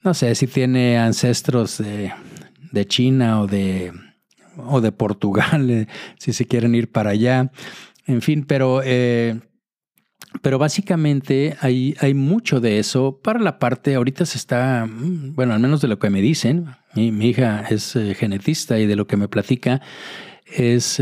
no 0.03 0.13
sé 0.13 0.36
si 0.36 0.47
tiene 0.47 0.97
ancestros 0.97 1.80
de, 1.80 2.13
China 2.88 3.41
o 3.41 3.47
de, 3.47 3.91
o 4.55 4.80
de 4.80 4.91
Portugal, 4.91 5.88
si 6.18 6.34
se 6.34 6.45
quieren 6.45 6.76
ir 6.76 6.91
para 6.91 7.09
allá. 7.09 7.51
En 8.05 8.22
fin, 8.22 8.45
pero, 8.47 8.82
eh, 8.84 9.39
pero 10.41 10.59
básicamente 10.59 11.55
hay, 11.61 11.95
hay 11.99 12.13
mucho 12.13 12.59
de 12.59 12.79
eso 12.79 13.19
para 13.21 13.39
la 13.39 13.59
parte, 13.59 13.95
ahorita 13.95 14.25
se 14.25 14.38
está, 14.38 14.85
mm, 14.85 15.35
bueno, 15.35 15.53
al 15.53 15.59
menos 15.59 15.81
de 15.81 15.88
lo 15.88 15.99
que 15.99 16.09
me 16.09 16.21
dicen, 16.21 16.67
mi, 16.95 17.11
mi 17.11 17.29
hija 17.29 17.65
es 17.69 17.95
eh, 17.95 18.13
genetista 18.15 18.79
y 18.79 18.85
de 18.85 18.95
lo 18.95 19.07
que 19.07 19.17
me 19.17 19.27
platica, 19.27 19.81
es, 20.45 21.01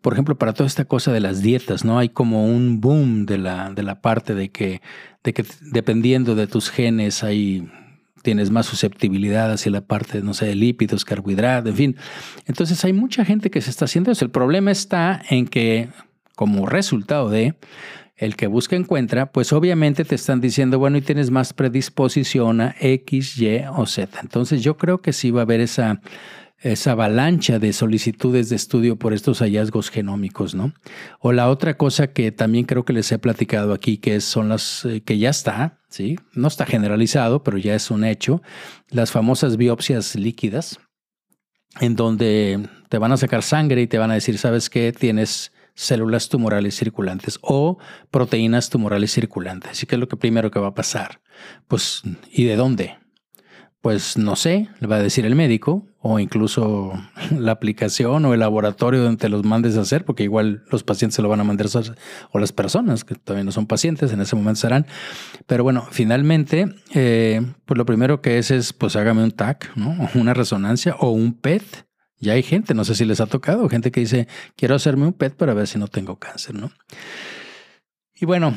por 0.00 0.12
ejemplo, 0.12 0.36
para 0.36 0.54
toda 0.54 0.66
esta 0.66 0.84
cosa 0.84 1.12
de 1.12 1.20
las 1.20 1.40
dietas, 1.40 1.84
¿no? 1.84 2.00
Hay 2.00 2.08
como 2.08 2.46
un 2.46 2.80
boom 2.80 3.26
de 3.26 3.38
la, 3.38 3.70
de 3.70 3.84
la 3.84 4.00
parte 4.00 4.34
de 4.34 4.50
que, 4.50 4.82
de 5.22 5.32
que 5.32 5.44
dependiendo 5.60 6.34
de 6.34 6.48
tus 6.48 6.68
genes 6.68 7.22
hay 7.22 7.70
tienes 8.22 8.50
más 8.50 8.66
susceptibilidad 8.66 9.52
hacia 9.52 9.72
la 9.72 9.82
parte, 9.82 10.22
no 10.22 10.32
sé, 10.32 10.46
de 10.46 10.54
lípidos, 10.54 11.04
carbohidratos, 11.04 11.70
en 11.70 11.76
fin. 11.76 11.96
Entonces 12.46 12.84
hay 12.84 12.92
mucha 12.92 13.24
gente 13.24 13.50
que 13.50 13.60
se 13.60 13.70
está 13.70 13.84
haciendo 13.84 14.12
eso. 14.12 14.24
El 14.24 14.30
problema 14.30 14.70
está 14.70 15.20
en 15.28 15.46
que 15.46 15.88
como 16.36 16.66
resultado 16.66 17.28
de 17.28 17.54
el 18.22 18.36
que 18.36 18.46
busca 18.46 18.76
encuentra, 18.76 19.32
pues 19.32 19.52
obviamente 19.52 20.04
te 20.04 20.14
están 20.14 20.40
diciendo, 20.40 20.78
bueno, 20.78 20.96
y 20.96 21.02
tienes 21.02 21.32
más 21.32 21.52
predisposición 21.52 22.60
a 22.60 22.76
X, 22.78 23.36
Y 23.36 23.64
o 23.76 23.84
Z. 23.84 24.20
Entonces 24.20 24.62
yo 24.62 24.76
creo 24.76 25.02
que 25.02 25.12
sí 25.12 25.32
va 25.32 25.40
a 25.40 25.42
haber 25.42 25.60
esa 25.60 26.00
esa 26.60 26.92
avalancha 26.92 27.58
de 27.58 27.72
solicitudes 27.72 28.48
de 28.48 28.54
estudio 28.54 28.94
por 28.94 29.12
estos 29.12 29.40
hallazgos 29.40 29.90
genómicos, 29.90 30.54
¿no? 30.54 30.72
O 31.18 31.32
la 31.32 31.50
otra 31.50 31.76
cosa 31.76 32.12
que 32.12 32.30
también 32.30 32.66
creo 32.66 32.84
que 32.84 32.92
les 32.92 33.10
he 33.10 33.18
platicado 33.18 33.72
aquí, 33.72 33.98
que 33.98 34.20
son 34.20 34.48
las 34.48 34.84
eh, 34.84 35.02
que 35.02 35.18
ya 35.18 35.30
está, 35.30 35.80
¿sí? 35.88 36.20
No 36.34 36.46
está 36.46 36.64
generalizado, 36.64 37.42
pero 37.42 37.58
ya 37.58 37.74
es 37.74 37.90
un 37.90 38.04
hecho, 38.04 38.42
las 38.90 39.10
famosas 39.10 39.56
biopsias 39.56 40.14
líquidas, 40.14 40.78
en 41.80 41.96
donde 41.96 42.68
te 42.88 42.98
van 42.98 43.10
a 43.10 43.16
sacar 43.16 43.42
sangre 43.42 43.82
y 43.82 43.88
te 43.88 43.98
van 43.98 44.12
a 44.12 44.14
decir, 44.14 44.38
¿sabes 44.38 44.70
qué? 44.70 44.92
Tienes 44.92 45.50
células 45.74 46.28
tumorales 46.28 46.76
circulantes 46.76 47.38
o 47.42 47.78
proteínas 48.10 48.70
tumorales 48.70 49.12
circulantes. 49.12 49.82
¿Y 49.82 49.86
qué 49.86 49.96
es 49.96 50.00
lo 50.00 50.08
que 50.08 50.16
primero 50.16 50.50
que 50.50 50.60
va 50.60 50.68
a 50.68 50.74
pasar? 50.74 51.20
Pues, 51.68 52.02
¿y 52.30 52.44
de 52.44 52.56
dónde? 52.56 52.98
Pues 53.80 54.16
no 54.16 54.36
sé, 54.36 54.68
le 54.78 54.86
va 54.86 54.96
a 54.96 55.02
decir 55.02 55.26
el 55.26 55.34
médico 55.34 55.84
o 55.98 56.18
incluso 56.18 56.92
la 57.36 57.52
aplicación 57.52 58.24
o 58.24 58.34
el 58.34 58.40
laboratorio 58.40 59.02
donde 59.02 59.18
te 59.18 59.28
los 59.28 59.44
mandes 59.44 59.76
a 59.76 59.80
hacer, 59.80 60.04
porque 60.04 60.22
igual 60.22 60.64
los 60.70 60.84
pacientes 60.84 61.16
se 61.16 61.22
lo 61.22 61.28
van 61.28 61.40
a 61.40 61.44
mandar 61.44 61.66
o 62.30 62.38
las 62.38 62.52
personas 62.52 63.04
que 63.04 63.14
todavía 63.14 63.44
no 63.44 63.52
son 63.52 63.66
pacientes 63.66 64.12
en 64.12 64.20
ese 64.20 64.36
momento 64.36 64.60
serán. 64.60 64.86
Pero 65.46 65.64
bueno, 65.64 65.86
finalmente, 65.90 66.74
eh, 66.94 67.40
pues 67.64 67.78
lo 67.78 67.84
primero 67.84 68.20
que 68.20 68.38
es 68.38 68.50
es, 68.50 68.72
pues 68.72 68.96
hágame 68.96 69.24
un 69.24 69.30
TAC, 69.30 69.76
¿no? 69.76 69.96
una 70.14 70.34
resonancia 70.34 70.96
o 70.98 71.10
un 71.10 71.34
PET. 71.34 71.62
Ya 72.22 72.34
hay 72.34 72.42
gente, 72.42 72.72
no 72.72 72.84
sé 72.84 72.94
si 72.94 73.04
les 73.04 73.20
ha 73.20 73.26
tocado, 73.26 73.68
gente 73.68 73.90
que 73.90 74.00
dice, 74.00 74.28
quiero 74.56 74.76
hacerme 74.76 75.06
un 75.06 75.12
PET 75.12 75.34
para 75.34 75.54
ver 75.54 75.66
si 75.66 75.78
no 75.78 75.88
tengo 75.88 76.16
cáncer, 76.16 76.54
¿no? 76.54 76.70
Y 78.14 78.24
bueno, 78.24 78.54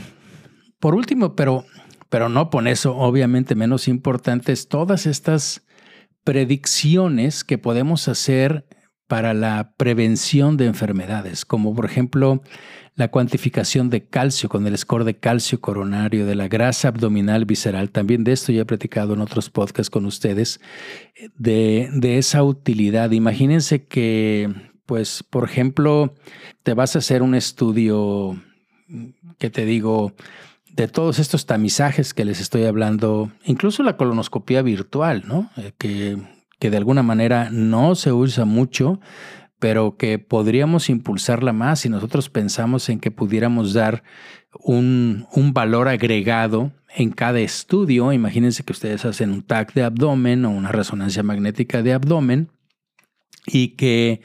por 0.80 0.95
último, 0.95 1.36
pero 1.36 1.66
pero 2.09 2.30
no 2.30 2.49
por 2.49 2.68
eso, 2.68 2.95
obviamente 2.95 3.55
menos 3.55 3.88
importantes, 3.88 4.70
todas 4.70 5.05
estas 5.05 5.66
predicciones 6.24 7.43
que 7.43 7.57
podemos 7.57 8.07
hacer 8.07 8.66
para 9.08 9.34
la 9.34 9.74
prevención 9.78 10.58
de 10.58 10.66
enfermedades, 10.66 11.45
como 11.45 11.76
por 11.76 11.86
ejemplo 11.86 12.41
la 12.95 13.10
cuantificación 13.10 13.89
de 13.89 14.06
calcio 14.06 14.47
con 14.47 14.66
el 14.68 14.78
score 14.78 15.03
de 15.03 15.18
calcio 15.18 15.60
coronario, 15.60 16.26
de 16.26 16.36
la 16.36 16.47
grasa 16.47 16.88
abdominal 16.88 17.45
visceral. 17.45 17.91
También 17.91 18.24
de 18.24 18.32
esto 18.32 18.51
ya 18.51 18.62
he 18.62 18.66
platicado 18.66 19.14
en 19.14 19.22
otros 19.22 19.49
podcasts 19.49 19.89
con 19.89 20.06
ustedes, 20.06 20.62
de, 21.38 21.89
de 21.93 22.18
esa 22.18 22.41
utilidad. 22.43 23.12
Imagínense 23.12 23.86
que, 23.86 24.49
pues, 24.86 25.24
por 25.24 25.43
ejemplo, 25.43 26.16
te 26.64 26.74
vas 26.74 26.95
a 26.95 26.99
hacer 26.99 27.22
un 27.22 27.36
estudio, 27.36 28.41
que 29.39 29.49
te 29.49 29.66
digo, 29.66 30.14
de 30.72 30.88
todos 30.88 31.20
estos 31.20 31.45
tamizajes 31.45 32.14
que 32.14 32.24
les 32.24 32.39
estoy 32.39 32.64
hablando, 32.64 33.30
incluso 33.43 33.84
la 33.84 33.97
colonoscopia 33.97 34.62
virtual, 34.62 35.24
¿no? 35.28 35.49
Eh, 35.58 35.74
que, 35.78 36.18
que 36.60 36.70
de 36.70 36.78
alguna 36.78 37.03
manera 37.03 37.49
no 37.51 37.95
se 37.95 38.12
usa 38.12 38.45
mucho, 38.45 38.99
pero 39.60 39.97
que 39.97 40.20
podríamos 40.20 40.89
impulsarla 40.89 41.53
más 41.53 41.82
si 41.82 41.89
nosotros 41.89 42.30
pensamos 42.30 42.89
en 42.89 42.99
que 42.99 43.12
pudiéramos 43.12 43.74
dar 43.74 44.03
un, 44.60 45.28
un, 45.34 45.53
valor 45.53 45.88
agregado 45.88 46.72
en 46.95 47.12
cada 47.12 47.39
estudio. 47.39 48.14
Imagínense 48.14 48.64
que 48.64 48.74
ustedes 48.74 49.06
hacen 49.06 49.32
un 49.32 49.41
TAC 49.43 49.74
de 49.74 49.84
abdomen 49.84 50.45
o 50.45 50.51
una 50.51 50.72
resonancia 50.72 51.24
magnética 51.24 51.82
de 51.82 51.93
abdomen 51.93 52.49
y 53.47 53.70
que 53.70 54.22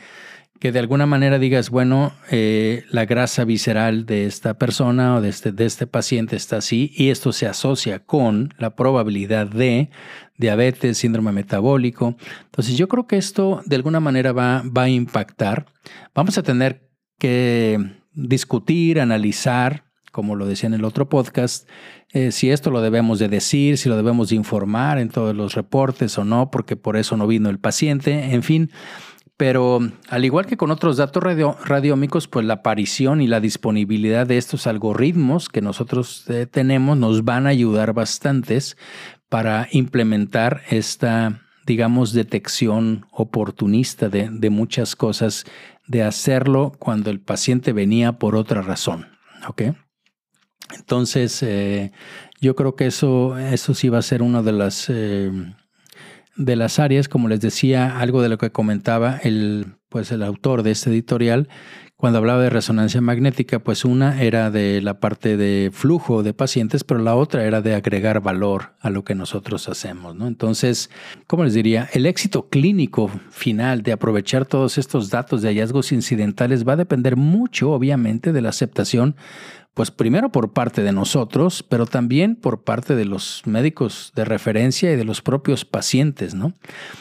que 0.61 0.73
de 0.73 0.79
alguna 0.79 1.07
manera 1.07 1.39
digas, 1.39 1.71
bueno, 1.71 2.13
eh, 2.31 2.85
la 2.91 3.07
grasa 3.07 3.45
visceral 3.45 4.05
de 4.05 4.27
esta 4.27 4.59
persona 4.59 5.17
o 5.17 5.23
de 5.23 5.31
este, 5.31 5.53
de 5.53 5.65
este 5.65 5.87
paciente 5.87 6.37
está 6.37 6.59
así 6.59 6.93
y 6.95 7.09
esto 7.09 7.33
se 7.33 7.47
asocia 7.47 8.01
con 8.01 8.53
la 8.59 8.77
probabilidad 8.77 9.47
de 9.47 9.89
diabetes, 10.37 10.99
síndrome 10.99 11.33
metabólico. 11.33 12.15
Entonces 12.45 12.77
yo 12.77 12.89
creo 12.89 13.07
que 13.07 13.17
esto 13.17 13.63
de 13.65 13.77
alguna 13.77 14.01
manera 14.01 14.33
va, 14.33 14.63
va 14.65 14.83
a 14.83 14.89
impactar. 14.91 15.65
Vamos 16.15 16.37
a 16.37 16.43
tener 16.43 16.91
que 17.19 17.79
discutir, 18.13 19.01
analizar, 19.01 19.85
como 20.13 20.37
lo 20.37 20.47
decía 20.47 20.67
en 20.67 20.75
el 20.75 20.85
otro 20.85 21.09
podcast, 21.09 21.67
eh, 22.13 22.33
si 22.33 22.51
esto 22.51 22.71
lo 22.71 22.83
debemos 22.83 23.19
de 23.19 23.29
decir, 23.29 23.79
si 23.79 23.89
lo 23.89 23.97
debemos 23.97 24.29
de 24.29 24.37
informar 24.37 24.99
en 24.99 25.09
todos 25.09 25.35
los 25.35 25.55
reportes 25.55 26.19
o 26.19 26.25
no, 26.25 26.51
porque 26.51 26.77
por 26.77 26.99
eso 26.99 27.17
no 27.17 27.27
vino 27.27 27.49
el 27.49 27.59
paciente, 27.59 28.35
en 28.35 28.43
fin. 28.43 28.71
Pero 29.41 29.81
al 30.11 30.27
igual 30.27 30.45
que 30.45 30.59
con 30.59 30.71
otros 30.71 30.99
datos 30.99 31.23
radiómicos, 31.23 32.29
pues 32.29 32.45
la 32.45 32.53
aparición 32.53 33.23
y 33.23 33.27
la 33.27 33.41
disponibilidad 33.41 34.27
de 34.27 34.37
estos 34.37 34.67
algoritmos 34.67 35.49
que 35.49 35.63
nosotros 35.63 36.29
eh, 36.29 36.45
tenemos 36.45 36.99
nos 36.99 37.25
van 37.25 37.47
a 37.47 37.49
ayudar 37.49 37.95
bastantes 37.95 38.77
para 39.31 39.67
implementar 39.73 40.61
esta, 40.69 41.41
digamos, 41.65 42.13
detección 42.13 43.07
oportunista 43.13 44.11
de, 44.11 44.51
muchas 44.51 44.95
cosas, 44.95 45.47
de 45.87 46.03
hacerlo 46.03 46.75
cuando 46.79 47.09
el 47.09 47.19
paciente 47.19 47.73
venía 47.73 48.19
por 48.19 48.37
otra 48.37 48.61
razón. 48.61 49.07
¿Ok? 49.49 49.63
Entonces, 50.77 51.43
eh, 51.43 51.93
yo 52.43 52.55
creo 52.55 52.77
que 52.77 52.85
eso, 52.85 53.39
eso 53.39 53.73
sí 53.73 53.89
va 53.89 54.01
a 54.01 54.03
ser 54.03 54.21
una 54.21 54.43
de 54.43 54.53
las... 54.53 54.91
Eh, 54.91 55.33
de 56.37 56.57
las 56.57 56.79
áreas, 56.79 57.09
como 57.09 57.29
les 57.29 57.41
decía, 57.41 57.99
algo 57.99 58.23
de 58.23 58.29
lo 58.29 58.39
que 58.39 58.51
comentaba 58.51 59.19
el, 59.23 59.67
pues 59.89 60.13
el 60.13 60.23
autor 60.23 60.63
de 60.63 60.71
este 60.71 60.91
editorial, 60.91 61.49
cuando 62.01 62.19
hablaba 62.19 62.43
de 62.43 62.49
resonancia 62.49 63.03
magnética, 63.03 63.59
pues 63.59 63.85
una 63.85 64.23
era 64.23 64.51
de 64.51 64.81
la 64.81 65.01
parte 65.01 65.37
de 65.37 65.71
flujo 65.71 66.23
de 66.23 66.33
pacientes, 66.33 66.83
pero 66.83 66.99
la 66.99 67.15
otra 67.15 67.45
era 67.45 67.61
de 67.61 67.75
agregar 67.75 68.23
valor 68.23 68.73
a 68.81 68.89
lo 68.89 69.05
que 69.05 69.15
nosotros 69.15 69.69
hacemos. 69.69 70.17
¿no? 70.17 70.27
Entonces, 70.27 70.89
¿cómo 71.27 71.45
les 71.45 71.53
diría? 71.53 71.91
El 71.93 72.07
éxito 72.07 72.49
clínico 72.49 73.11
final 73.29 73.83
de 73.83 73.93
aprovechar 73.93 74.47
todos 74.47 74.79
estos 74.79 75.11
datos 75.11 75.43
de 75.43 75.49
hallazgos 75.49 75.93
incidentales 75.93 76.67
va 76.67 76.73
a 76.73 76.77
depender 76.77 77.17
mucho, 77.17 77.71
obviamente, 77.73 78.33
de 78.33 78.41
la 78.41 78.49
aceptación 78.49 79.15
pues 79.75 79.91
primero 79.91 80.31
por 80.31 80.53
parte 80.53 80.83
de 80.83 80.93
nosotros, 80.93 81.63
pero 81.63 81.87
también 81.87 82.37
por 82.37 82.65
parte 82.65 82.95
de 82.97 83.05
los 83.05 83.43
médicos 83.47 84.13
de 84.15 84.25
referencia 84.25 84.93
y 84.93 84.97
de 84.97 85.05
los 85.05 85.23
propios 85.23 85.65
pacientes, 85.65 86.35
¿no? 86.35 86.55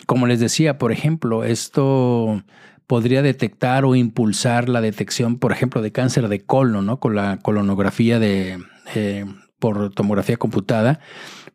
Como 0.06 0.28
les 0.28 0.40
decía, 0.40 0.78
por 0.78 0.92
ejemplo, 0.92 1.44
esto 1.44 2.44
podría 2.88 3.22
detectar 3.22 3.86
o 3.86 3.96
impulsar 3.96 4.70
la 4.70 4.82
detección, 4.82 5.38
por 5.38 5.52
ejemplo, 5.52 5.82
de 5.82 5.92
cáncer 5.92 6.28
de 6.28 6.42
colon, 6.42 6.86
¿no? 6.86 7.00
Con 7.00 7.16
la 7.16 7.38
colonografía 7.38 8.20
de, 8.20 8.60
eh, 8.96 9.26
por 9.60 9.94
tomografía 9.94 10.38
computada, 10.38 11.00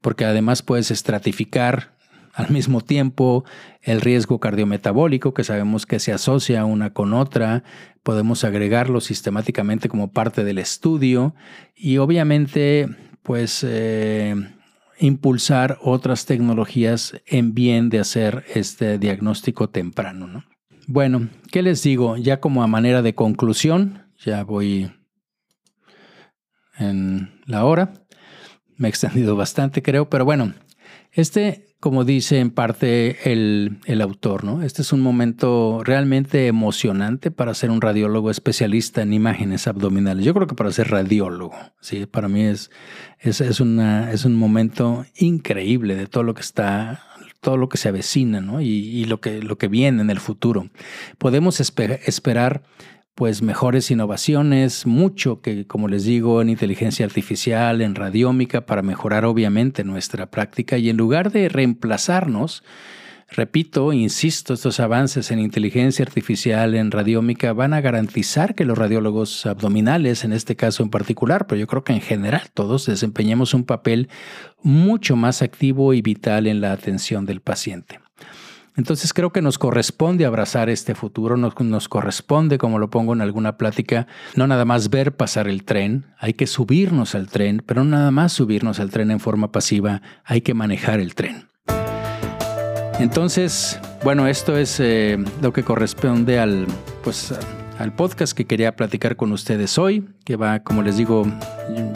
porque 0.01 0.25
además 0.25 0.63
puedes 0.63 0.91
estratificar 0.91 1.94
al 2.35 2.51
mismo 2.51 2.81
tiempo 2.81 3.45
el 3.83 4.01
riesgo 4.01 4.41
cardiometabólico, 4.41 5.35
que 5.35 5.45
sabemos 5.45 5.87
que 5.87 6.01
se 6.01 6.13
asocia 6.13 6.65
una 6.65 6.93
con 6.93 7.15
otra, 7.15 7.63
podemos 8.03 8.45
agregarlo 8.45 9.01
sistemáticamente 9.01 9.89
como 9.89 10.11
parte 10.11 10.45
del 10.45 10.59
estudio 10.59 11.35
y 11.77 11.99
obviamente 11.99 12.89
pues 13.23 13.65
eh, 13.67 14.35
impulsar 14.99 15.79
otras 15.81 16.27
tecnologías 16.27 17.21
en 17.27 17.55
bien 17.55 17.89
de 17.89 18.01
hacer 18.01 18.45
este 18.53 18.99
diagnóstico 18.99 19.71
temprano. 19.71 20.27
¿no? 20.27 20.45
Bueno, 20.87 21.29
¿qué 21.53 21.63
les 21.63 21.83
digo? 21.83 22.17
Ya 22.17 22.41
como 22.41 22.63
a 22.63 22.67
manera 22.67 23.01
de 23.01 23.15
conclusión, 23.15 24.03
ya 24.19 24.43
voy 24.43 24.91
en 26.79 27.41
la 27.47 27.65
hora, 27.65 27.93
me 28.77 28.89
he 28.89 28.91
extendido 28.91 29.37
bastante 29.37 29.83
creo, 29.83 30.11
pero 30.11 30.25
bueno, 30.25 30.53
Este, 31.15 31.69
como 31.79 32.05
dice 32.05 32.41
en 32.41 32.51
parte 32.51 33.31
el, 33.33 33.79
el, 33.87 34.01
autor, 34.01 34.43
¿no? 34.43 34.63
Este 34.63 34.83
es 34.83 34.93
un 34.93 35.01
momento 35.01 35.83
realmente 35.85 36.49
emocionante 36.49 37.31
para 37.31 37.55
ser 37.55 37.71
un 37.71 37.81
radiólogo 37.81 38.33
especialista 38.33 39.03
en 39.03 39.13
imágenes 39.13 39.69
abdominales. 39.69 40.25
Yo 40.25 40.35
creo 40.35 40.49
que 40.49 40.57
para 40.57 40.73
ser 40.73 40.91
radiólogo, 40.91 41.55
sí, 41.81 42.07
para 42.07 42.27
mí 42.27 42.43
es, 42.43 42.73
es, 43.21 43.41
es, 43.41 43.61
una, 43.61 44.11
es 44.11 44.25
un 44.25 44.35
momento 44.35 45.07
increíble 45.17 45.95
de 45.95 46.09
todo 46.09 46.25
lo 46.25 46.35
que 46.35 46.43
está 46.43 47.05
todo 47.41 47.59
lo 47.59 47.69
que 47.69 47.77
se 47.77 47.91
avecina 47.91 48.41
¿no? 48.41 48.63
y, 48.63 48.69
y, 48.69 49.05
lo, 49.05 49.21
que, 49.21 49.43
lo 49.43 49.59
que 49.59 49.69
viene 49.69 50.01
en 50.01 50.09
el 50.09 50.19
futuro. 50.19 50.71
Podemos 51.19 51.61
esper 51.61 52.01
esperar 52.07 52.63
pues 53.15 53.43
mejores 53.43 53.91
innovaciones, 53.91 54.87
mucho 54.87 55.41
que, 55.41 55.67
como 55.67 55.87
les 55.87 56.05
digo, 56.05 56.43
en 56.43 56.51
inteligencia 56.51 57.07
artificial, 57.07 57.81
en 57.81 57.95
radiómica, 57.95 58.67
para 58.67 58.83
mejorar 58.83 59.25
obviamente 59.25 59.85
nuestra 59.85 60.31
práctica 60.31 60.79
y 60.79 60.89
en 60.89 60.97
lugar 60.97 61.31
de 61.31 61.49
reemplazarnos, 61.49 62.65
repito, 63.31 63.93
insisto, 63.93 64.55
estos 64.55 64.81
avances 64.81 65.31
en 65.31 65.39
inteligencia 65.39 66.05
artificial, 66.05 66.75
en 66.75 66.91
radiómica, 66.91 67.53
van 67.53 67.73
a 67.73 67.81
garantizar 67.81 68.57
que 68.57 68.65
los 68.65 68.77
radiólogos 68.77 69.47
abdominales, 69.47 70.25
en 70.25 70.33
este 70.33 70.57
caso 70.57 70.83
en 70.83 70.91
particular, 70.91 71.47
pero 71.47 71.61
yo 71.61 71.69
creo 71.69 71.85
que 71.85 71.93
en 71.93 72.01
general 72.01 72.43
todos 72.53 72.87
desempeñemos 72.87 73.55
un 73.55 73.65
papel 73.65 74.09
mucho 74.63 75.15
más 75.15 75.41
activo 75.41 75.95
y 75.95 76.03
vital 76.03 76.49
en 76.49 76.61
la 76.61 76.73
atención 76.73 77.27
del 77.27 77.41
paciente. 77.41 78.04
Entonces 78.77 79.13
creo 79.13 79.31
que 79.31 79.41
nos 79.41 79.59
corresponde 79.59 80.25
abrazar 80.25 80.69
este 80.69 80.97
futuro, 80.97 81.37
nos, 81.37 81.59
nos, 81.61 81.89
corresponde, 81.89 82.59
como 82.59 82.81
lo 82.81 82.91
pongo 82.91 83.13
en 83.13 83.21
alguna 83.21 83.57
plática, 83.57 84.09
no 84.35 84.49
nada 84.49 84.65
más 84.65 84.91
ver 84.91 85.17
pasar 85.17 85.47
el 85.47 85.63
tren, 85.65 86.07
hay 86.19 86.35
que 86.35 86.49
subirnos 86.49 87.15
al 87.15 87.29
tren, 87.29 87.63
pero 87.65 87.85
no 87.85 87.91
nada 87.91 88.11
más 88.11 88.33
subirnos 88.33 88.81
al 88.81 88.91
tren 88.91 89.13
en 89.13 89.21
forma 89.21 89.53
pasiva, 89.53 90.03
hay 90.25 90.41
que 90.41 90.55
manejar 90.55 90.99
el 90.99 91.15
tren. 91.15 91.49
Entonces, 92.99 93.79
bueno, 94.03 94.27
esto 94.27 94.57
es 94.57 94.81
eh, 94.81 95.19
lo 95.41 95.53
que 95.53 95.63
corresponde 95.63 96.41
al, 96.41 96.67
pues, 97.03 97.33
al 97.79 97.93
podcast 97.93 98.37
que 98.37 98.45
quería 98.45 98.75
platicar 98.75 99.17
con 99.17 99.33
ustedes 99.33 99.79
hoy, 99.79 100.09
que 100.25 100.37
va, 100.37 100.61
como 100.61 100.83
les 100.83 100.97
digo, 100.97 101.27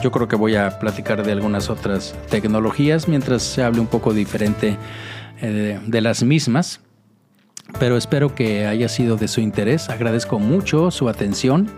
yo 0.02 0.10
creo 0.10 0.28
que 0.28 0.36
voy 0.36 0.56
a 0.56 0.78
platicar 0.78 1.24
de 1.24 1.32
algunas 1.32 1.70
otras 1.70 2.14
tecnologías 2.30 3.08
mientras 3.08 3.42
se 3.42 3.62
hable 3.62 3.80
un 3.80 3.86
poco 3.86 4.12
diferente 4.12 4.76
eh, 5.40 5.80
de 5.86 6.00
las 6.00 6.22
mismas, 6.22 6.80
pero 7.78 7.96
espero 7.96 8.34
que 8.34 8.66
haya 8.66 8.88
sido 8.88 9.16
de 9.16 9.28
su 9.28 9.40
interés. 9.40 9.88
Agradezco 9.90 10.38
mucho 10.38 10.90
su 10.90 11.08
atención. 11.08 11.68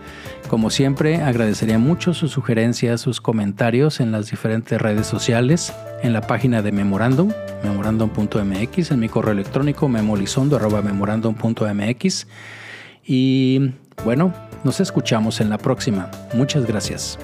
Como 0.48 0.70
siempre, 0.70 1.22
agradecería 1.22 1.78
mucho 1.78 2.14
sus 2.14 2.32
sugerencias, 2.32 3.00
sus 3.00 3.20
comentarios 3.20 4.00
en 4.00 4.10
las 4.12 4.30
diferentes 4.30 4.80
redes 4.80 5.06
sociales, 5.06 5.72
en 6.02 6.12
la 6.12 6.22
página 6.22 6.62
de 6.62 6.72
Memorandum, 6.72 7.32
memorandum.mx, 7.62 8.90
en 8.90 8.98
mi 8.98 9.08
correo 9.08 9.32
electrónico 9.32 9.88
memolizondo.memorandum.mx. 9.88 12.26
Y 13.04 13.72
bueno, 14.04 14.34
nos 14.64 14.80
escuchamos 14.80 15.40
en 15.40 15.50
la 15.50 15.58
próxima. 15.58 16.10
Muchas 16.34 16.66
gracias. 16.66 17.16